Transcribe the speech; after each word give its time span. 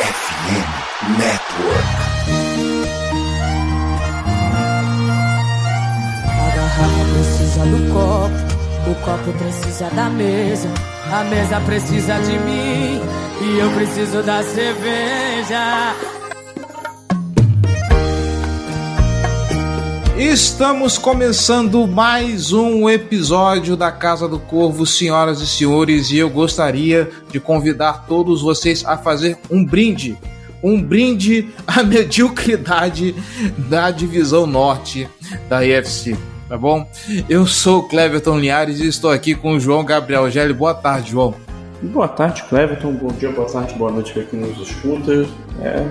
FM 0.00 1.18
Network. 1.18 1.88
A 6.26 6.56
garrafa 6.56 7.04
precisa 7.12 7.66
do 7.66 7.92
copo, 7.92 8.90
o 8.90 8.94
copo 9.04 9.32
precisa 9.38 9.90
da 9.90 10.08
mesa, 10.08 10.68
a 11.12 11.24
mesa 11.24 11.60
precisa 11.60 12.18
de 12.20 12.38
mim 12.38 13.02
e 13.42 13.58
eu 13.58 13.70
preciso 13.72 14.22
da 14.22 14.42
cerveja. 14.42 16.19
Estamos 20.20 20.98
começando 20.98 21.86
mais 21.86 22.52
um 22.52 22.90
episódio 22.90 23.74
da 23.74 23.90
Casa 23.90 24.28
do 24.28 24.38
Corvo, 24.38 24.84
senhoras 24.84 25.40
e 25.40 25.46
senhores, 25.46 26.10
e 26.10 26.18
eu 26.18 26.28
gostaria 26.28 27.10
de 27.32 27.40
convidar 27.40 28.04
todos 28.06 28.42
vocês 28.42 28.84
a 28.84 28.98
fazer 28.98 29.38
um 29.50 29.64
brinde. 29.64 30.18
Um 30.62 30.80
brinde 30.80 31.48
à 31.66 31.80
mediocridade 31.82 33.14
da 33.56 33.90
divisão 33.90 34.46
norte 34.46 35.08
da 35.48 35.66
EFC, 35.66 36.14
tá 36.50 36.58
bom? 36.58 36.86
Eu 37.26 37.46
sou 37.46 37.78
o 37.78 37.88
Cleverton 37.88 38.38
Linhares 38.38 38.78
e 38.78 38.88
estou 38.88 39.10
aqui 39.10 39.34
com 39.34 39.54
o 39.54 39.60
João 39.60 39.82
Gabriel 39.82 40.30
Gelli. 40.30 40.52
Boa 40.52 40.74
tarde, 40.74 41.12
João. 41.12 41.34
Boa 41.82 42.06
tarde, 42.06 42.42
Cleverton. 42.42 42.92
Bom 42.92 43.08
dia, 43.08 43.32
boa 43.32 43.48
tarde, 43.48 43.74
boa 43.74 43.90
noite 43.90 44.12
para 44.12 44.24
quem 44.24 44.38
nos 44.38 44.58
escuta. 44.58 45.26
É, 45.62 45.86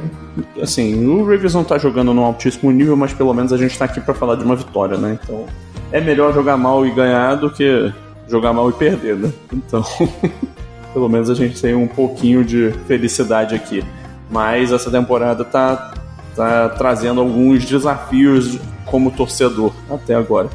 assim, 0.62 1.04
o 1.08 1.26
Ravens 1.26 1.56
não 1.56 1.64
tá 1.64 1.80
jogando 1.80 2.14
num 2.14 2.24
altíssimo 2.24 2.72
nível, 2.72 2.96
mas 2.96 3.12
pelo 3.12 3.34
menos 3.34 3.52
a 3.52 3.58
gente 3.58 3.78
tá 3.78 3.86
aqui 3.86 4.00
para 4.00 4.14
falar 4.14 4.36
de 4.36 4.44
uma 4.44 4.56
vitória, 4.56 4.98
né? 4.98 5.18
Então, 5.22 5.46
é 5.92 6.00
melhor 6.00 6.32
jogar 6.32 6.58
mal 6.58 6.86
e 6.86 6.92
ganhar 6.92 7.36
do 7.36 7.50
que 7.50 7.92
jogar 8.28 8.54
mal 8.54 8.70
e 8.70 8.74
perder, 8.74 9.16
né? 9.16 9.34
Então, 9.52 9.84
pelo 10.94 11.10
menos 11.10 11.28
a 11.28 11.34
gente 11.34 11.60
tem 11.60 11.74
um 11.74 11.88
pouquinho 11.88 12.46
de 12.46 12.72
felicidade 12.88 13.56
aqui. 13.56 13.84
Mas 14.30 14.72
essa 14.72 14.92
temporada 14.92 15.44
tá, 15.44 15.92
tá 16.36 16.70
trazendo 16.70 17.20
alguns 17.20 17.66
desafios 17.66 18.60
como 18.86 19.10
torcedor 19.10 19.74
até 19.90 20.14
agora. 20.14 20.50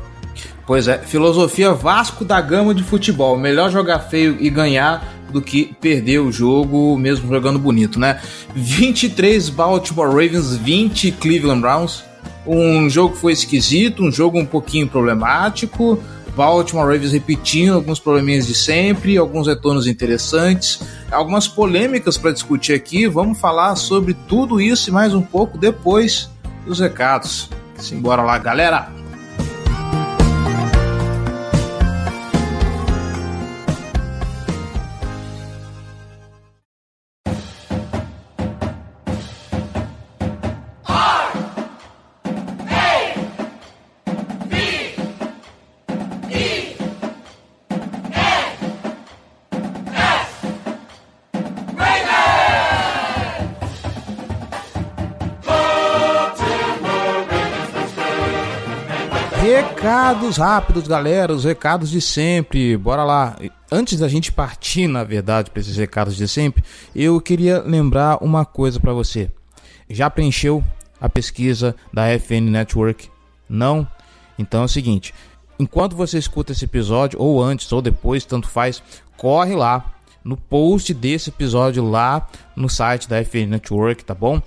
Pois 0.66 0.88
é, 0.88 0.98
filosofia 0.98 1.72
Vasco 1.74 2.24
da 2.24 2.40
Gama 2.40 2.74
de 2.74 2.82
futebol. 2.82 3.36
Melhor 3.36 3.70
jogar 3.70 3.98
feio 3.98 4.36
e 4.40 4.48
ganhar 4.48 5.13
do 5.30 5.40
que 5.42 5.74
perder 5.80 6.20
o 6.20 6.30
jogo 6.30 6.96
mesmo 6.96 7.28
jogando 7.28 7.58
bonito, 7.58 7.98
né? 7.98 8.20
23 8.54 9.48
Baltimore 9.50 10.08
Ravens, 10.08 10.56
20 10.56 11.12
Cleveland 11.12 11.60
Browns. 11.60 12.04
Um 12.46 12.88
jogo 12.90 13.14
que 13.14 13.20
foi 13.20 13.32
esquisito, 13.32 14.02
um 14.02 14.12
jogo 14.12 14.38
um 14.38 14.46
pouquinho 14.46 14.86
problemático. 14.86 15.98
Baltimore 16.36 16.86
Ravens 16.86 17.12
repetindo 17.12 17.74
alguns 17.74 18.00
probleminhas 18.00 18.46
de 18.46 18.54
sempre, 18.54 19.16
alguns 19.16 19.46
retornos 19.46 19.86
interessantes, 19.86 20.80
algumas 21.10 21.46
polêmicas 21.46 22.18
para 22.18 22.32
discutir 22.32 22.74
aqui. 22.74 23.06
Vamos 23.06 23.38
falar 23.38 23.76
sobre 23.76 24.14
tudo 24.28 24.60
isso 24.60 24.90
e 24.90 24.92
mais 24.92 25.14
um 25.14 25.22
pouco 25.22 25.56
depois 25.56 26.28
dos 26.66 26.80
recados. 26.80 27.48
Simbora 27.78 28.22
lá, 28.22 28.38
galera! 28.38 29.03
Recados 60.14 60.36
rápidos, 60.36 60.86
galera, 60.86 61.32
os 61.34 61.42
recados 61.42 61.90
de 61.90 62.00
sempre. 62.00 62.76
Bora 62.76 63.02
lá. 63.02 63.36
Antes 63.70 63.98
da 63.98 64.06
gente 64.06 64.30
partir, 64.30 64.86
na 64.86 65.02
verdade, 65.02 65.50
para 65.50 65.60
esses 65.60 65.76
recados 65.76 66.14
de 66.14 66.28
sempre, 66.28 66.62
eu 66.94 67.20
queria 67.20 67.60
lembrar 67.60 68.22
uma 68.22 68.44
coisa 68.44 68.78
para 68.78 68.92
você. 68.92 69.28
Já 69.90 70.08
preencheu 70.08 70.62
a 71.00 71.08
pesquisa 71.08 71.74
da 71.92 72.06
FN 72.16 72.48
Network? 72.48 73.10
Não? 73.48 73.88
Então 74.38 74.62
é 74.62 74.66
o 74.66 74.68
seguinte, 74.68 75.12
enquanto 75.58 75.96
você 75.96 76.16
escuta 76.16 76.52
esse 76.52 76.64
episódio 76.64 77.20
ou 77.20 77.42
antes 77.42 77.70
ou 77.72 77.82
depois, 77.82 78.24
tanto 78.24 78.48
faz, 78.48 78.80
corre 79.16 79.56
lá 79.56 79.94
no 80.22 80.36
post 80.36 80.94
desse 80.94 81.30
episódio 81.30 81.84
lá 81.84 82.28
no 82.54 82.68
site 82.68 83.08
da 83.08 83.22
FN 83.24 83.48
Network, 83.48 84.04
tá 84.04 84.14
bom? 84.14 84.40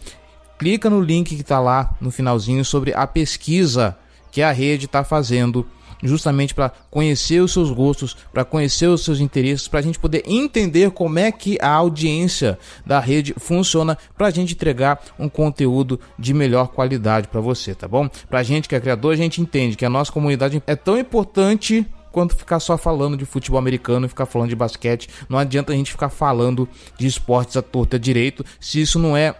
Clica 0.58 0.90
no 0.90 1.02
link 1.02 1.36
que 1.36 1.44
tá 1.44 1.60
lá 1.60 1.94
no 2.00 2.10
finalzinho 2.10 2.64
sobre 2.64 2.94
a 2.94 3.06
pesquisa 3.06 3.98
que 4.38 4.44
a 4.44 4.52
rede 4.52 4.86
está 4.86 5.04
fazendo 5.04 5.66
justamente 6.04 6.54
para 6.54 6.72
conhecer 6.92 7.42
os 7.42 7.52
seus 7.52 7.72
gostos, 7.72 8.16
para 8.32 8.46
conhecer 8.46 8.86
os 8.86 9.04
seus 9.04 9.20
interesses, 9.20 9.68
para 9.68 9.80
a 9.80 9.82
gente 9.82 9.98
poder 9.98 10.22
entender 10.28 10.92
como 10.92 11.18
é 11.18 11.32
que 11.32 11.58
a 11.60 11.72
audiência 11.72 12.60
da 12.86 13.00
rede 13.00 13.34
funciona, 13.40 13.98
para 14.16 14.28
a 14.28 14.30
gente 14.30 14.54
entregar 14.54 15.02
um 15.18 15.28
conteúdo 15.28 16.00
de 16.20 16.36
melhor 16.36 16.68
qualidade 16.68 17.30
para 17.30 17.42
você, 17.42 17.74
tá 17.74 17.88
bom? 17.88 18.08
Para 18.30 18.42
a 18.42 18.44
gente 18.44 18.70
que 18.70 18.76
é 18.76 18.80
criador, 18.80 19.12
a 19.12 19.18
gente 19.18 19.42
entende 19.42 19.76
que 19.76 19.86
a 19.86 19.90
nossa 19.90 20.12
comunidade 20.12 20.62
é 20.68 20.76
tão 20.76 21.00
importante 21.00 21.84
quanto 22.12 22.36
ficar 22.36 22.60
só 22.60 22.78
falando 22.78 23.18
de 23.18 23.26
futebol 23.26 23.58
americano 23.58 24.06
e 24.06 24.10
ficar 24.10 24.28
falando 24.28 24.50
de 24.50 24.56
basquete. 24.56 25.10
Não 25.28 25.40
adianta 25.40 25.74
a 25.74 25.76
gente 25.76 25.90
ficar 25.90 26.10
falando 26.10 26.70
de 26.96 27.08
esportes 27.08 27.58
à 27.58 27.64
torta 27.64 27.98
direito 27.98 28.46
se 28.60 28.80
isso 28.80 29.00
não 29.00 29.18
é 29.18 29.34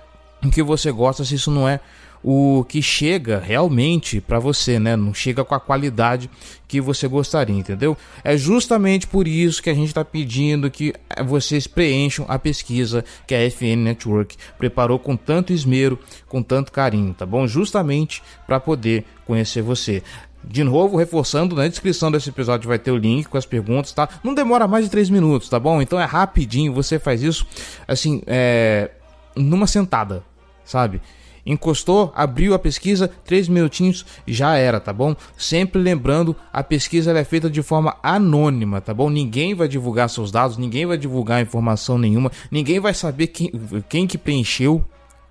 o 0.44 0.50
que 0.50 0.64
você 0.64 0.92
gosta, 0.92 1.24
se 1.24 1.36
isso 1.36 1.52
não 1.52 1.70
é 1.70 1.80
o 2.24 2.66
que 2.68 2.82
chega 2.82 3.40
realmente 3.40 4.20
para 4.20 4.40
você, 4.40 4.80
né? 4.80 4.96
Não 4.96 5.14
chega 5.14 5.44
com 5.44 5.56
a 5.56 5.60
qualidade 5.60 6.30
que 6.68 6.82
você 6.82 7.08
gostaria, 7.08 7.56
entendeu? 7.56 7.96
É 8.24 8.36
justamente 8.36 9.08
por 9.08 9.28
isso 9.28 9.64
que 9.64 9.70
a 9.70 9.74
gente 9.74 9.88
está 9.88 10.04
pedindo 10.04 10.70
que 10.70 10.94
vocês 11.26 11.68
preencham 11.68 12.26
a 12.28 12.38
pesquisa 12.38 13.06
que 13.26 13.34
a 13.34 13.50
FN 13.50 13.84
Network 13.84 14.36
preparou 14.58 15.00
com 15.00 15.16
tanto 15.16 15.54
esmero, 15.54 15.98
com 16.28 16.44
tanto 16.44 16.72
carinho, 16.72 17.14
tá 17.14 17.26
bom? 17.26 17.48
Justamente 17.48 18.22
para 18.46 18.60
poder 18.60 19.06
conhecer 19.26 19.62
você. 19.62 20.04
De 20.44 20.64
novo, 20.64 20.98
reforçando, 20.98 21.56
na 21.56 21.68
descrição 21.68 22.10
desse 22.10 22.30
episódio 22.30 22.70
vai 22.70 22.80
ter 22.80 22.92
o 22.92 22.98
link 22.98 23.28
com 23.28 23.38
as 23.38 23.46
perguntas, 23.46 23.92
tá? 23.92 24.08
Não 24.24 24.34
demora 24.34 24.68
mais 24.68 24.86
de 24.86 24.92
3 24.92 25.10
minutos, 25.10 25.50
tá 25.50 25.60
bom? 25.60 25.82
Então 25.82 26.00
é 26.00 26.06
rapidinho, 26.06 26.74
você 26.74 26.98
faz 26.98 27.22
isso, 27.22 27.46
assim, 27.86 28.22
é... 28.26 28.92
numa 29.36 29.68
sentada, 29.68 30.24
sabe? 30.64 31.02
Encostou, 31.48 32.12
abriu 32.14 32.54
a 32.54 32.60
pesquisa, 32.60 33.08
três 33.08 33.48
minutinhos 33.48 34.06
já 34.28 34.58
era, 34.58 34.82
tá 34.82 34.92
bom? 34.92 35.16
Sempre 35.38 35.82
lembrando, 35.82 36.36
a 36.52 36.62
pesquisa 36.62 37.18
é 37.18 37.24
feita 37.24 37.50
de 37.50 37.64
forma 37.64 37.96
anônima, 38.04 38.82
tá 38.82 38.94
bom? 38.94 39.10
Ninguém 39.10 39.56
vai 39.56 39.70
divulgar 39.70 40.10
seus 40.10 40.30
dados, 40.30 40.58
ninguém 40.58 40.86
vai 40.86 40.98
divulgar 40.98 41.42
informação 41.42 41.98
nenhuma, 41.98 42.30
ninguém 42.52 42.82
vai 42.82 42.94
saber 42.94 43.28
quem, 43.28 43.50
quem 43.88 44.06
que 44.06 44.18
preencheu, 44.18 44.84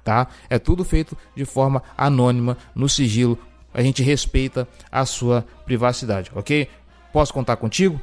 tá? 0.03 0.27
É 0.49 0.59
tudo 0.59 0.85
feito 0.85 1.15
de 1.37 1.45
forma 1.45 1.83
anônima, 1.99 2.57
no 2.75 2.89
sigilo. 2.89 3.39
A 3.75 3.83
gente 3.83 4.03
respeita 4.03 4.67
a 4.91 5.05
sua 5.05 5.45
privacidade, 5.67 6.33
ok? 6.35 6.67
Posso 7.13 7.31
contar 7.35 7.57
contigo? 7.57 8.01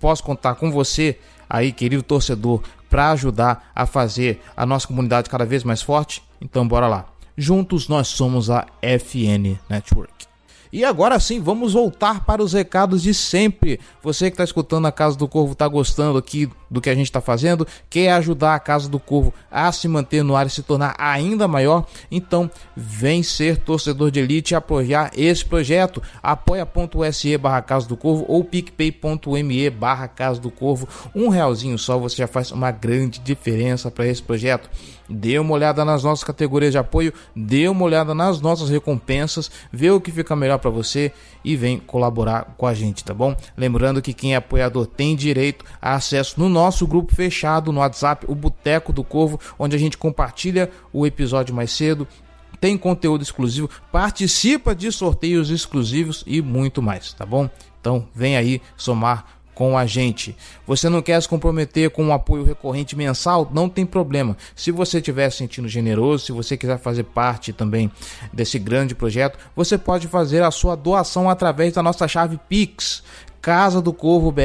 Posso 0.00 0.24
contar 0.24 0.54
com 0.54 0.70
você 0.70 1.18
aí, 1.46 1.72
querido 1.72 2.02
torcedor, 2.02 2.62
para 2.88 3.10
ajudar 3.10 3.70
a 3.74 3.84
fazer 3.84 4.40
a 4.56 4.64
nossa 4.64 4.86
comunidade 4.86 5.28
cada 5.28 5.44
vez 5.44 5.62
mais 5.62 5.82
forte? 5.82 6.22
Então 6.40 6.66
bora 6.66 6.88
lá. 6.88 7.17
Juntos 7.40 7.86
nós 7.86 8.08
somos 8.08 8.50
a 8.50 8.66
FN 8.82 9.56
Network. 9.70 10.27
E 10.72 10.84
agora 10.84 11.18
sim, 11.18 11.40
vamos 11.40 11.72
voltar 11.72 12.24
para 12.24 12.42
os 12.42 12.52
recados 12.52 13.02
de 13.02 13.14
sempre. 13.14 13.80
Você 14.02 14.30
que 14.30 14.34
está 14.34 14.44
escutando 14.44 14.86
a 14.86 14.92
Casa 14.92 15.16
do 15.16 15.26
Corvo 15.26 15.52
está 15.52 15.66
gostando 15.66 16.18
aqui 16.18 16.48
do 16.70 16.80
que 16.80 16.90
a 16.90 16.94
gente 16.94 17.06
está 17.06 17.20
fazendo, 17.20 17.66
quer 17.88 18.12
ajudar 18.12 18.54
a 18.54 18.60
Casa 18.60 18.88
do 18.88 18.98
Corvo 18.98 19.32
a 19.50 19.72
se 19.72 19.88
manter 19.88 20.22
no 20.22 20.36
ar 20.36 20.46
e 20.46 20.50
se 20.50 20.62
tornar 20.62 20.94
ainda 20.98 21.48
maior, 21.48 21.86
então 22.10 22.50
vem 22.76 23.22
ser 23.22 23.58
torcedor 23.58 24.10
de 24.10 24.20
elite 24.20 24.52
e 24.52 24.56
apoiar 24.56 25.10
esse 25.16 25.44
projeto. 25.44 26.02
apoia.se 26.22 27.38
barra 27.38 27.62
Casa 27.62 27.88
do 27.88 27.96
Corvo 27.96 28.24
ou 28.28 28.44
picpay.me 28.44 29.70
barra 29.70 30.08
Casa 30.08 30.40
do 30.40 30.50
Corvo. 30.50 30.88
Um 31.14 31.28
realzinho 31.28 31.78
só 31.78 31.98
você 31.98 32.16
já 32.16 32.26
faz 32.26 32.52
uma 32.52 32.70
grande 32.70 33.18
diferença 33.20 33.90
para 33.90 34.06
esse 34.06 34.22
projeto. 34.22 34.68
Dê 35.08 35.38
uma 35.38 35.54
olhada 35.54 35.84
nas 35.86 36.04
nossas 36.04 36.22
categorias 36.22 36.72
de 36.72 36.78
apoio, 36.78 37.14
dê 37.34 37.66
uma 37.66 37.82
olhada 37.82 38.14
nas 38.14 38.42
nossas 38.42 38.68
recompensas, 38.68 39.50
vê 39.72 39.90
o 39.90 40.00
que 40.00 40.12
fica 40.12 40.36
melhor 40.36 40.57
para 40.58 40.70
você 40.70 41.12
e 41.44 41.56
vem 41.56 41.78
colaborar 41.78 42.54
com 42.56 42.66
a 42.66 42.74
gente, 42.74 43.04
tá 43.04 43.14
bom? 43.14 43.34
Lembrando 43.56 44.02
que 44.02 44.12
quem 44.12 44.34
é 44.34 44.36
apoiador 44.36 44.86
tem 44.86 45.16
direito 45.16 45.64
a 45.80 45.94
acesso 45.94 46.38
no 46.38 46.48
nosso 46.48 46.86
grupo 46.86 47.14
fechado 47.14 47.72
no 47.72 47.80
WhatsApp, 47.80 48.26
o 48.28 48.34
Boteco 48.34 48.92
do 48.92 49.04
Corvo, 49.04 49.40
onde 49.58 49.74
a 49.74 49.78
gente 49.78 49.96
compartilha 49.96 50.70
o 50.92 51.06
episódio 51.06 51.54
mais 51.54 51.70
cedo, 51.70 52.06
tem 52.60 52.76
conteúdo 52.76 53.22
exclusivo, 53.22 53.70
participa 53.92 54.74
de 54.74 54.90
sorteios 54.90 55.50
exclusivos 55.50 56.24
e 56.26 56.42
muito 56.42 56.82
mais, 56.82 57.12
tá 57.12 57.24
bom? 57.24 57.48
Então 57.80 58.08
vem 58.14 58.36
aí 58.36 58.60
somar 58.76 59.37
com 59.58 59.76
a 59.76 59.84
gente. 59.84 60.36
Você 60.64 60.88
não 60.88 61.02
quer 61.02 61.20
se 61.20 61.28
comprometer 61.28 61.90
com 61.90 62.04
um 62.04 62.12
apoio 62.12 62.44
recorrente 62.44 62.94
mensal? 62.94 63.50
Não 63.52 63.68
tem 63.68 63.84
problema. 63.84 64.36
Se 64.54 64.70
você 64.70 64.98
estiver 64.98 65.28
sentindo 65.30 65.66
generoso, 65.66 66.26
se 66.26 66.30
você 66.30 66.56
quiser 66.56 66.78
fazer 66.78 67.02
parte 67.02 67.52
também 67.52 67.90
desse 68.32 68.56
grande 68.56 68.94
projeto, 68.94 69.36
você 69.56 69.76
pode 69.76 70.06
fazer 70.06 70.44
a 70.44 70.52
sua 70.52 70.76
doação 70.76 71.28
através 71.28 71.72
da 71.72 71.82
nossa 71.82 72.06
chave 72.06 72.38
Pix 72.48 73.02
casa 73.42 73.82
do 73.82 73.92
corvo 73.92 74.30
br 74.32 74.42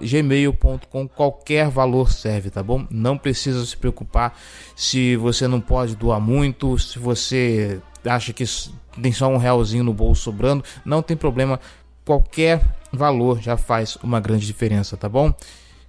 gmail.com 0.00 1.08
qualquer 1.08 1.68
valor 1.68 2.12
serve 2.12 2.50
tá 2.50 2.62
bom 2.62 2.86
não 2.90 3.16
precisa 3.16 3.64
se 3.64 3.74
preocupar 3.74 4.38
se 4.76 5.16
você 5.16 5.48
não 5.48 5.62
pode 5.62 5.96
doar 5.96 6.20
muito 6.20 6.78
se 6.78 6.98
você 6.98 7.80
acha 8.04 8.34
que 8.34 8.44
tem 9.00 9.12
só 9.12 9.28
um 9.28 9.38
realzinho 9.38 9.82
no 9.82 9.94
bolso 9.94 10.24
sobrando 10.24 10.62
não 10.84 11.00
tem 11.00 11.16
problema 11.16 11.58
qualquer 12.04 12.60
valor 12.92 13.40
já 13.40 13.56
faz 13.56 13.96
uma 14.02 14.20
grande 14.20 14.46
diferença, 14.46 14.96
tá 14.96 15.08
bom? 15.08 15.32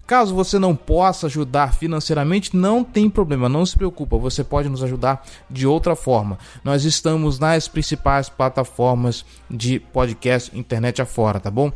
Caso 0.05 0.35
você 0.35 0.59
não 0.59 0.75
possa 0.75 1.27
ajudar 1.27 1.73
financeiramente, 1.73 2.55
não 2.55 2.83
tem 2.83 3.09
problema, 3.09 3.47
não 3.47 3.65
se 3.65 3.77
preocupa, 3.77 4.17
você 4.17 4.43
pode 4.43 4.67
nos 4.67 4.83
ajudar 4.83 5.25
de 5.49 5.65
outra 5.65 5.95
forma. 5.95 6.37
Nós 6.61 6.83
estamos 6.83 7.39
nas 7.39 7.69
principais 7.69 8.27
plataformas 8.27 9.25
de 9.49 9.79
podcast 9.79 10.57
internet 10.57 11.01
afora, 11.01 11.39
tá 11.39 11.49
bom? 11.49 11.71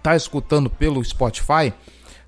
Tá 0.00 0.14
escutando 0.14 0.70
pelo 0.70 1.04
Spotify? 1.04 1.72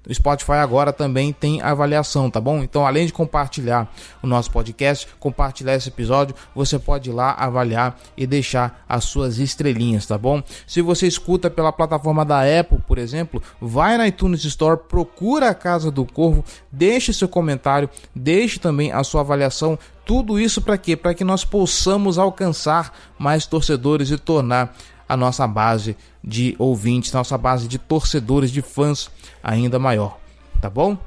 O 0.09 0.15
Spotify 0.15 0.53
agora 0.53 0.93
também 0.93 1.33
tem 1.33 1.61
avaliação, 1.61 2.31
tá 2.31 2.41
bom? 2.41 2.63
Então, 2.63 2.87
além 2.87 3.07
de 3.07 3.13
compartilhar 3.13 3.93
o 4.23 4.27
nosso 4.27 4.51
podcast, 4.51 5.09
compartilhar 5.19 5.75
esse 5.75 5.89
episódio, 5.89 6.35
você 6.55 6.79
pode 6.79 7.11
ir 7.11 7.13
lá 7.13 7.33
avaliar 7.33 7.99
e 8.17 8.27
deixar 8.27 8.85
as 8.89 9.05
suas 9.05 9.39
estrelinhas, 9.39 10.07
tá 10.07 10.17
bom? 10.17 10.43
Se 10.67 10.81
você 10.81 11.07
escuta 11.07 11.51
pela 11.51 11.73
plataforma 11.73 12.25
da 12.25 12.41
Apple, 12.43 12.79
por 12.87 12.99
exemplo, 12.99 13.43
vai 13.61 13.99
na 13.99 14.07
iTunes 14.07 14.45
Store, 14.45 14.79
procura 14.89 15.51
a 15.51 15.55
Casa 15.55 15.91
do 15.91 16.05
Corvo, 16.05 16.45
deixe 16.71 17.13
seu 17.13 17.29
comentário, 17.29 17.91
deixe 18.15 18.59
também 18.59 18.93
a 18.93 19.03
sua 19.03 19.23
avaliação. 19.23 19.79
Tudo 20.05 20.39
isso 20.39 20.63
para 20.63 20.79
quê? 20.79 20.97
Para 20.97 21.15
que 21.15 21.25
nós 21.25 21.45
possamos 21.45 22.17
alcançar 22.17 22.97
mais 23.19 23.45
torcedores 23.45 24.11
e 24.11 24.17
tornar 24.17 24.77
a 25.09 25.17
nossa 25.17 25.47
base 25.47 25.97
de 26.23 26.55
ouvintes, 26.59 27.13
nossa 27.13 27.37
base 27.39 27.69
de 27.69 27.79
torcedores, 27.79 28.51
de 28.51 28.63
fãs 28.63 29.11
ainda 29.43 29.79
maior, 29.79 30.19
tá 30.61 30.69
bom? 30.69 30.99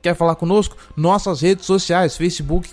Quer 0.00 0.14
falar 0.14 0.34
conosco? 0.34 0.76
Nossas 0.96 1.40
redes 1.40 1.64
sociais, 1.64 2.16
Facebook 2.16 2.70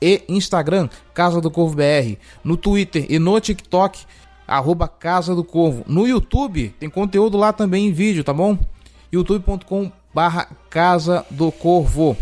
e 0.00 0.22
Instagram, 0.28 0.88
Casa 1.14 1.40
do 1.40 1.50
Corvo 1.50 1.76
BR, 1.76 2.16
no 2.42 2.56
Twitter 2.56 3.06
e 3.08 3.18
no 3.18 3.38
TikTok, 3.40 4.04
arroba 4.46 4.88
Casa 4.88 5.34
do 5.34 5.44
Corvo. 5.44 5.84
No 5.86 6.06
YouTube 6.06 6.74
tem 6.80 6.90
conteúdo 6.90 7.38
lá 7.38 7.52
também 7.52 7.86
em 7.86 7.92
vídeo, 7.92 8.24
tá 8.24 8.32
bom? 8.32 8.58
youtube.com 9.12 9.92
barra 10.12 10.48
Casa 10.68 11.24
do 11.30 11.52
Corvo. 11.52 12.16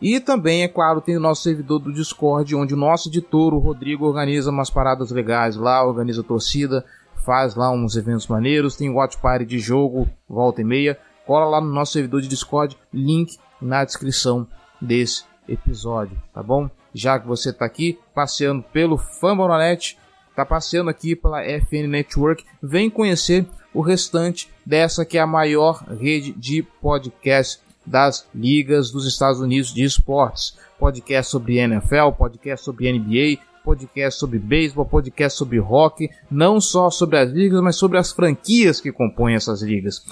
E 0.00 0.20
também, 0.20 0.62
é 0.62 0.68
claro, 0.68 1.00
tem 1.00 1.16
o 1.16 1.20
nosso 1.20 1.42
servidor 1.42 1.80
do 1.80 1.92
Discord, 1.92 2.54
onde 2.54 2.72
o 2.72 2.76
nosso 2.76 3.08
editor, 3.08 3.52
o 3.52 3.58
Rodrigo, 3.58 4.06
organiza 4.06 4.50
umas 4.50 4.70
paradas 4.70 5.10
legais 5.10 5.56
lá, 5.56 5.84
organiza 5.84 6.22
torcida, 6.22 6.84
faz 7.22 7.54
lá 7.54 7.70
uns 7.70 7.96
eventos 7.96 8.26
maneiros, 8.26 8.76
tem 8.76 8.90
watch 8.90 9.18
party 9.18 9.44
de 9.44 9.58
jogo, 9.58 10.08
volta 10.28 10.60
e 10.60 10.64
meia. 10.64 10.98
Cola 11.26 11.46
lá 11.46 11.60
no 11.60 11.72
nosso 11.72 11.92
servidor 11.92 12.22
de 12.22 12.28
Discord, 12.28 12.76
link 12.92 13.38
na 13.60 13.84
descrição 13.84 14.46
desse 14.80 15.24
episódio, 15.46 16.16
tá 16.32 16.42
bom? 16.42 16.70
Já 16.94 17.18
que 17.18 17.26
você 17.26 17.50
está 17.50 17.64
aqui 17.64 17.98
passeando 18.14 18.62
pelo 18.62 18.96
Fambonanet, 18.96 19.98
está 20.30 20.44
passeando 20.44 20.88
aqui 20.88 21.14
pela 21.14 21.42
FN 21.42 21.88
Network, 21.88 22.44
vem 22.62 22.88
conhecer 22.88 23.46
o 23.74 23.80
restante 23.80 24.50
dessa 24.64 25.04
que 25.04 25.18
é 25.18 25.20
a 25.20 25.26
maior 25.26 25.84
rede 25.84 26.32
de 26.32 26.62
podcast 26.62 27.60
das 27.84 28.28
ligas 28.34 28.90
dos 28.90 29.06
Estados 29.06 29.40
Unidos 29.40 29.72
de 29.72 29.84
esportes. 29.84 30.56
Podcast 30.78 31.30
sobre 31.30 31.58
NFL, 31.58 32.12
podcast 32.16 32.64
sobre 32.64 32.92
NBA, 32.92 33.40
podcast 33.68 34.18
sobre 34.18 34.38
beisebol, 34.38 34.86
podcast 34.86 35.36
sobre 35.36 35.58
rock, 35.58 36.08
não 36.30 36.58
só 36.58 36.88
sobre 36.88 37.18
as 37.18 37.30
ligas, 37.30 37.60
mas 37.60 37.76
sobre 37.76 37.98
as 37.98 38.10
franquias 38.10 38.80
que 38.80 38.90
compõem 38.90 39.34
essas 39.34 39.60
ligas. 39.60 40.02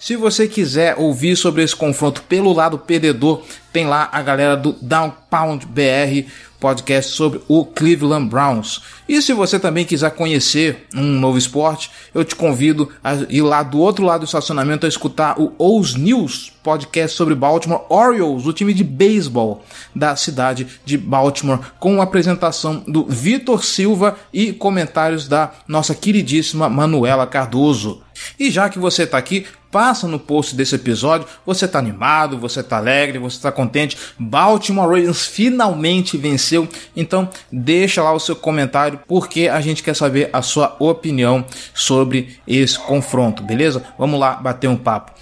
Se 0.00 0.16
você 0.16 0.48
quiser 0.48 0.96
ouvir 0.98 1.36
sobre 1.36 1.62
esse 1.62 1.76
confronto 1.76 2.22
pelo 2.22 2.52
lado 2.52 2.76
perdedor, 2.76 3.42
tem 3.72 3.86
lá 3.86 4.08
a 4.10 4.20
galera 4.20 4.56
do 4.56 4.72
Down 4.72 5.12
Pound 5.30 5.66
BR, 5.66 6.28
podcast 6.60 7.12
sobre 7.12 7.40
o 7.48 7.64
Cleveland 7.64 8.28
Browns. 8.28 8.82
E 9.08 9.22
se 9.22 9.32
você 9.32 9.58
também 9.58 9.84
quiser 9.84 10.10
conhecer 10.10 10.86
um 10.94 11.18
novo 11.18 11.38
esporte, 11.38 11.90
eu 12.14 12.24
te 12.24 12.34
convido 12.34 12.90
a 13.02 13.14
ir 13.28 13.42
lá 13.42 13.62
do 13.62 13.78
outro 13.78 14.04
lado 14.04 14.20
do 14.20 14.26
estacionamento 14.26 14.84
a 14.84 14.88
escutar 14.88 15.40
o 15.40 15.54
Os 15.58 15.94
News, 15.94 16.52
podcast 16.62 17.16
sobre 17.16 17.34
Baltimore 17.34 17.86
Orioles, 17.88 18.46
o 18.46 18.52
time 18.52 18.74
de 18.74 18.84
beisebol 18.84 19.64
da 19.94 20.14
cidade 20.16 20.66
de 20.84 20.98
Baltimore, 20.98 21.60
com 21.78 22.00
a 22.00 22.04
apresentação 22.04 22.82
do 22.86 23.04
Vitor 23.06 23.64
Silva 23.64 24.18
e 24.32 24.52
comentários 24.52 25.28
da 25.28 25.52
nossa 25.66 25.94
queridíssima 25.94 26.68
Manuela 26.68 27.26
Cardoso. 27.26 28.02
E 28.38 28.50
já 28.50 28.68
que 28.68 28.78
você 28.78 29.04
está 29.04 29.16
aqui, 29.16 29.46
passa 29.70 30.06
no 30.06 30.18
post 30.18 30.54
desse 30.54 30.74
episódio. 30.74 31.26
Você 31.44 31.64
está 31.64 31.78
animado, 31.78 32.38
você 32.38 32.60
está 32.60 32.76
alegre, 32.76 33.18
você 33.18 33.36
está 33.36 33.52
contente. 33.52 33.96
Baltimore 34.18 34.88
Ravens 34.88 35.26
finalmente 35.26 36.16
venceu. 36.16 36.68
Então 36.96 37.28
deixa 37.50 38.02
lá 38.02 38.12
o 38.12 38.20
seu 38.20 38.36
comentário 38.36 39.00
porque 39.06 39.48
a 39.48 39.60
gente 39.60 39.82
quer 39.82 39.94
saber 39.94 40.30
a 40.32 40.42
sua 40.42 40.76
opinião 40.78 41.44
sobre 41.74 42.38
esse 42.46 42.78
confronto, 42.78 43.42
beleza? 43.42 43.82
Vamos 43.98 44.18
lá 44.18 44.34
bater 44.34 44.68
um 44.68 44.76
papo. 44.76 45.12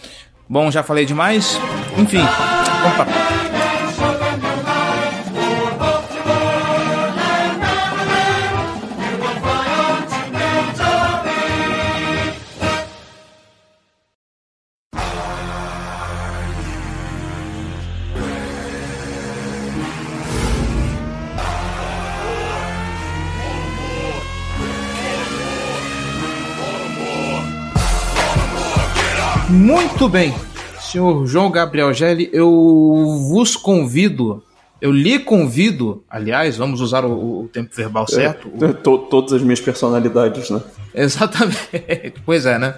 Bom, 0.48 0.70
já 0.70 0.82
falei 0.82 1.04
demais. 1.04 1.58
Enfim, 1.98 2.22
vamos 2.82 2.96
para 2.96 3.45
Muito 29.76 30.08
bem, 30.08 30.34
senhor 30.80 31.26
João 31.26 31.50
Gabriel 31.50 31.92
Gelli, 31.92 32.30
eu 32.32 32.48
vos 33.28 33.56
convido, 33.56 34.42
eu 34.80 34.90
lhe 34.90 35.18
convido, 35.18 36.02
aliás, 36.08 36.56
vamos 36.56 36.80
usar 36.80 37.04
o, 37.04 37.42
o 37.42 37.48
tempo 37.48 37.76
verbal 37.76 38.06
é, 38.08 38.12
certo? 38.12 38.50
É, 38.64 38.72
to, 38.72 38.96
todas 39.10 39.34
as 39.34 39.42
minhas 39.42 39.60
personalidades, 39.60 40.48
né? 40.48 40.62
Exatamente, 40.94 42.14
pois 42.24 42.46
é, 42.46 42.58
né? 42.58 42.74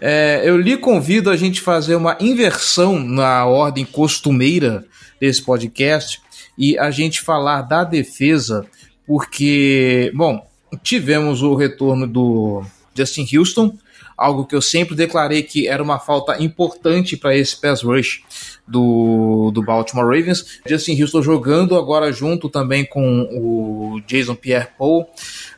É, 0.00 0.42
eu 0.44 0.56
lhe 0.56 0.76
convido 0.76 1.28
a 1.28 1.36
gente 1.36 1.60
fazer 1.60 1.96
uma 1.96 2.16
inversão 2.20 3.00
na 3.00 3.44
ordem 3.44 3.84
costumeira 3.84 4.84
desse 5.20 5.42
podcast 5.42 6.22
e 6.56 6.78
a 6.78 6.92
gente 6.92 7.20
falar 7.20 7.62
da 7.62 7.82
defesa, 7.82 8.64
porque, 9.04 10.12
bom, 10.14 10.46
tivemos 10.84 11.42
o 11.42 11.56
retorno 11.56 12.06
do 12.06 12.62
Justin 12.94 13.26
Houston, 13.36 13.76
algo 14.22 14.46
que 14.46 14.54
eu 14.54 14.62
sempre 14.62 14.94
declarei 14.94 15.42
que 15.42 15.66
era 15.66 15.82
uma 15.82 15.98
falta 15.98 16.42
importante 16.42 17.16
para 17.16 17.36
esse 17.36 17.60
pass 17.60 17.82
rush 17.82 18.22
do, 18.66 19.50
do 19.52 19.62
Baltimore 19.62 20.06
Ravens. 20.06 20.60
Justin 20.66 21.00
Houston 21.00 21.22
jogando 21.22 21.76
agora 21.76 22.12
junto 22.12 22.48
também 22.48 22.84
com 22.84 23.28
o 23.32 24.00
Jason 24.06 24.34
Pierre-Paul. 24.34 25.06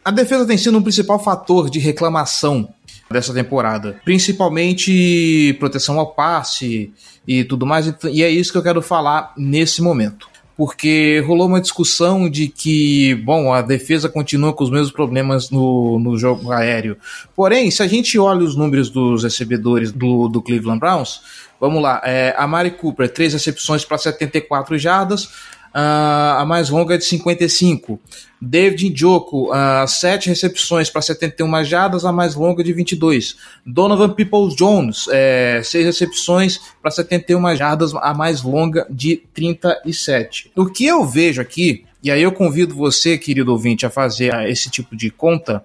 A 0.05 0.11
defesa 0.11 0.47
tem 0.47 0.57
sido 0.57 0.79
um 0.79 0.83
principal 0.83 1.19
fator 1.19 1.69
de 1.69 1.79
reclamação 1.79 2.69
dessa 3.11 3.35
temporada, 3.35 4.01
principalmente 4.05 5.55
proteção 5.61 6.01
ao 6.01 6.15
passe 6.15 6.93
e 7.29 7.45
tudo 7.45 7.67
mais, 7.67 7.95
e 8.11 8.23
é 8.23 8.31
isso 8.31 8.51
que 8.51 8.59
eu 8.59 8.63
quero 8.63 8.81
falar 8.81 9.33
nesse 9.37 9.83
momento 9.83 10.34
porque 10.57 11.23
rolou 11.27 11.49
uma 11.49 11.61
discussão 11.61 12.29
de 12.29 12.49
que, 12.49 13.15
bom, 13.17 13.53
a 13.53 13.61
defesa 13.61 14.09
continua 14.09 14.53
com 14.53 14.65
os 14.65 14.71
mesmos 14.71 14.93
problemas 14.93 15.51
no, 15.51 15.99
no 15.99 16.17
jogo 16.17 16.53
aéreo. 16.53 16.97
Porém, 17.35 17.71
se 17.71 17.83
a 17.83 17.87
gente 17.87 18.19
olha 18.19 18.45
os 18.45 18.55
números 18.55 18.89
dos 18.89 19.25
recebedores 19.25 19.91
do, 19.91 20.29
do 20.29 20.41
Cleveland 20.41 20.79
Browns, 20.79 21.21
vamos 21.61 21.83
lá, 21.83 22.01
é, 22.05 22.35
a 22.37 22.47
Mari 22.47 22.73
Cooper, 22.73 23.13
três 23.13 23.33
recepções 23.33 23.85
para 23.85 23.99
74 23.99 24.79
jardas, 24.79 25.29
uh, 25.75 26.39
a 26.39 26.45
mais 26.47 26.71
longa 26.71 26.95
é 26.95 26.99
de 26.99 27.05
55. 27.05 27.99
David 28.41 28.91
Njoku, 28.91 29.51
uh, 29.51 29.89
7 29.89 30.29
recepções 30.29 30.89
para 30.89 31.03
71 31.03 31.65
jardas, 31.65 32.05
a 32.05 32.13
mais 32.13 32.35
longa 32.35 32.63
de 32.63 32.73
22. 32.73 33.37
Donovan 33.67 34.11
Peoples-Jones, 34.11 35.07
é, 35.11 35.61
6 35.65 35.87
recepções 35.87 36.61
para 36.81 36.91
71 36.91 37.57
jardas, 37.57 37.95
a 37.95 38.15
mais 38.15 38.43
longa 38.43 38.87
de 38.89 39.17
37. 39.35 40.53
O 40.55 40.67
que 40.67 40.87
eu 40.87 41.05
vejo 41.05 41.41
aqui, 41.41 41.85
e 42.03 42.11
aí 42.11 42.23
eu 42.23 42.33
convido 42.33 42.75
você, 42.75 43.19
querido 43.19 43.51
ouvinte, 43.51 43.85
a 43.85 43.91
fazer 43.91 44.33
esse 44.49 44.71
tipo 44.71 44.95
de 44.95 45.11
conta, 45.11 45.65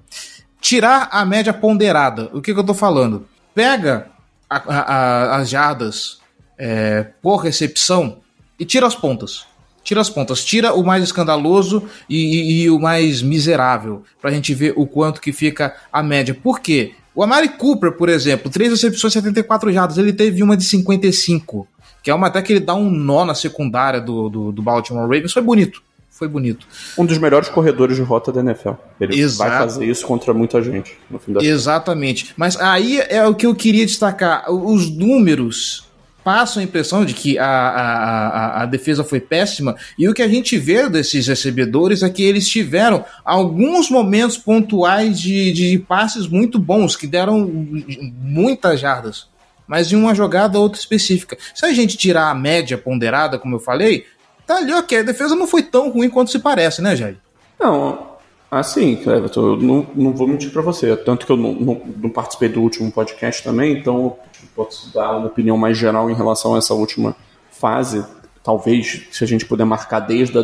tirar 0.61 1.09
a 1.11 1.25
média 1.25 1.53
ponderada. 1.53 2.29
O 2.33 2.41
que, 2.41 2.53
que 2.53 2.57
eu 2.57 2.61
estou 2.61 2.75
falando? 2.75 3.27
Pega 3.53 4.07
a, 4.49 4.57
a, 4.57 5.35
as 5.37 5.49
jardas 5.49 6.19
é, 6.57 7.05
por 7.21 7.37
recepção 7.37 8.19
e 8.57 8.65
tira 8.65 8.87
as 8.87 8.95
pontas. 8.95 9.48
Tira 9.89 10.01
as 10.01 10.09
pontas, 10.11 10.45
tira 10.45 10.75
o 10.75 10.83
mais 10.83 11.03
escandaloso 11.03 11.81
e, 12.07 12.15
e, 12.15 12.61
e 12.61 12.69
o 12.69 12.77
mais 12.77 13.23
miserável, 13.23 14.03
pra 14.21 14.29
gente 14.29 14.53
ver 14.53 14.71
o 14.75 14.85
quanto 14.85 15.19
que 15.19 15.33
fica 15.33 15.75
a 15.91 16.03
média. 16.03 16.31
Por 16.31 16.59
quê? 16.59 16.91
O 17.15 17.23
Amari 17.23 17.49
Cooper, 17.49 17.93
por 17.93 18.07
exemplo, 18.07 18.51
três 18.51 18.69
recepções, 18.69 19.13
74 19.13 19.73
jardas, 19.73 19.97
ele 19.97 20.13
teve 20.13 20.43
uma 20.43 20.55
de 20.55 20.63
55, 20.63 21.67
que 22.03 22.11
é 22.11 22.13
uma 22.13 22.27
até 22.27 22.39
que 22.39 22.53
ele 22.53 22.59
dá 22.59 22.75
um 22.75 22.87
nó 22.87 23.25
na 23.25 23.33
secundária 23.33 23.99
do, 23.99 24.29
do, 24.29 24.51
do 24.51 24.61
Baltimore 24.61 25.09
Ravens. 25.09 25.33
Foi 25.33 25.41
bonito, 25.41 25.81
foi 26.07 26.27
bonito. 26.27 26.67
Um 26.95 27.03
dos 27.03 27.17
melhores 27.17 27.49
corredores 27.49 27.95
de 27.95 28.03
rota 28.03 28.31
da 28.31 28.41
NFL. 28.41 28.73
Ele 29.01 29.19
Exato. 29.19 29.49
vai 29.49 29.59
fazer 29.59 29.85
isso 29.87 30.05
contra 30.05 30.35
muita 30.35 30.61
gente, 30.61 30.95
no 31.09 31.17
fim 31.17 31.33
da 31.33 31.41
Exatamente. 31.41 32.31
Mas 32.37 32.61
aí 32.61 32.99
é 33.09 33.25
o 33.25 33.33
que 33.33 33.47
eu 33.47 33.55
queria 33.55 33.87
destacar. 33.87 34.51
Os 34.51 34.87
números 34.87 35.88
passam 36.29 36.61
a 36.61 36.63
impressão 36.63 37.03
de 37.03 37.15
que 37.15 37.39
a, 37.39 37.43
a, 37.43 38.27
a, 38.27 38.61
a, 38.61 38.65
defesa 38.67 39.03
foi 39.03 39.19
péssima, 39.19 39.75
e 39.97 40.07
o 40.07 40.13
que 40.13 40.21
a 40.21 40.27
gente 40.27 40.59
vê 40.59 40.87
desses 40.87 41.25
recebedores 41.25 42.03
é 42.03 42.09
que 42.11 42.21
eles 42.21 42.47
tiveram 42.47 43.03
alguns 43.25 43.89
momentos 43.89 44.37
pontuais 44.37 45.19
de, 45.19 45.51
de 45.51 45.79
passes 45.79 46.27
muito 46.27 46.59
bons, 46.59 46.95
que 46.95 47.07
deram 47.07 47.49
muitas 48.21 48.79
jardas, 48.79 49.25
mas 49.67 49.91
em 49.91 49.95
uma 49.95 50.13
jogada 50.13 50.59
outra 50.59 50.79
específica. 50.79 51.35
Se 51.55 51.65
a 51.65 51.73
gente 51.73 51.97
tirar 51.97 52.29
a 52.29 52.35
média 52.35 52.77
ponderada, 52.77 53.39
como 53.39 53.55
eu 53.55 53.59
falei, 53.59 54.05
tá 54.45 54.57
ali 54.57 54.71
ok, 54.71 54.99
a 54.99 55.03
defesa 55.03 55.35
não 55.35 55.47
foi 55.47 55.63
tão 55.63 55.89
ruim 55.89 56.11
quanto 56.11 56.29
se 56.29 56.37
parece, 56.37 56.79
né, 56.79 56.95
Jair? 56.95 57.17
Não, 57.59 58.07
assim, 58.51 58.97
Cleverton, 58.97 59.47
eu 59.47 59.57
não, 59.57 59.87
não 59.95 60.13
vou 60.13 60.27
mentir 60.27 60.51
para 60.51 60.61
você, 60.61 60.95
tanto 60.95 61.25
que 61.25 61.31
eu 61.31 61.37
não, 61.37 61.53
não, 61.53 61.81
não 62.03 62.09
participei 62.11 62.49
do 62.49 62.61
último 62.61 62.91
podcast 62.91 63.43
também, 63.43 63.79
então 63.79 64.15
posso 64.59 64.93
dar 64.93 65.15
uma 65.15 65.27
opinião 65.27 65.57
mais 65.57 65.77
geral 65.77 66.09
em 66.09 66.13
relação 66.13 66.53
a 66.53 66.57
essa 66.57 66.73
última 66.73 67.15
fase, 67.49 68.05
talvez 68.43 69.07
se 69.09 69.23
a 69.23 69.27
gente 69.27 69.45
puder 69.45 69.63
marcar 69.63 70.01
desde 70.01 70.37
a 70.37 70.43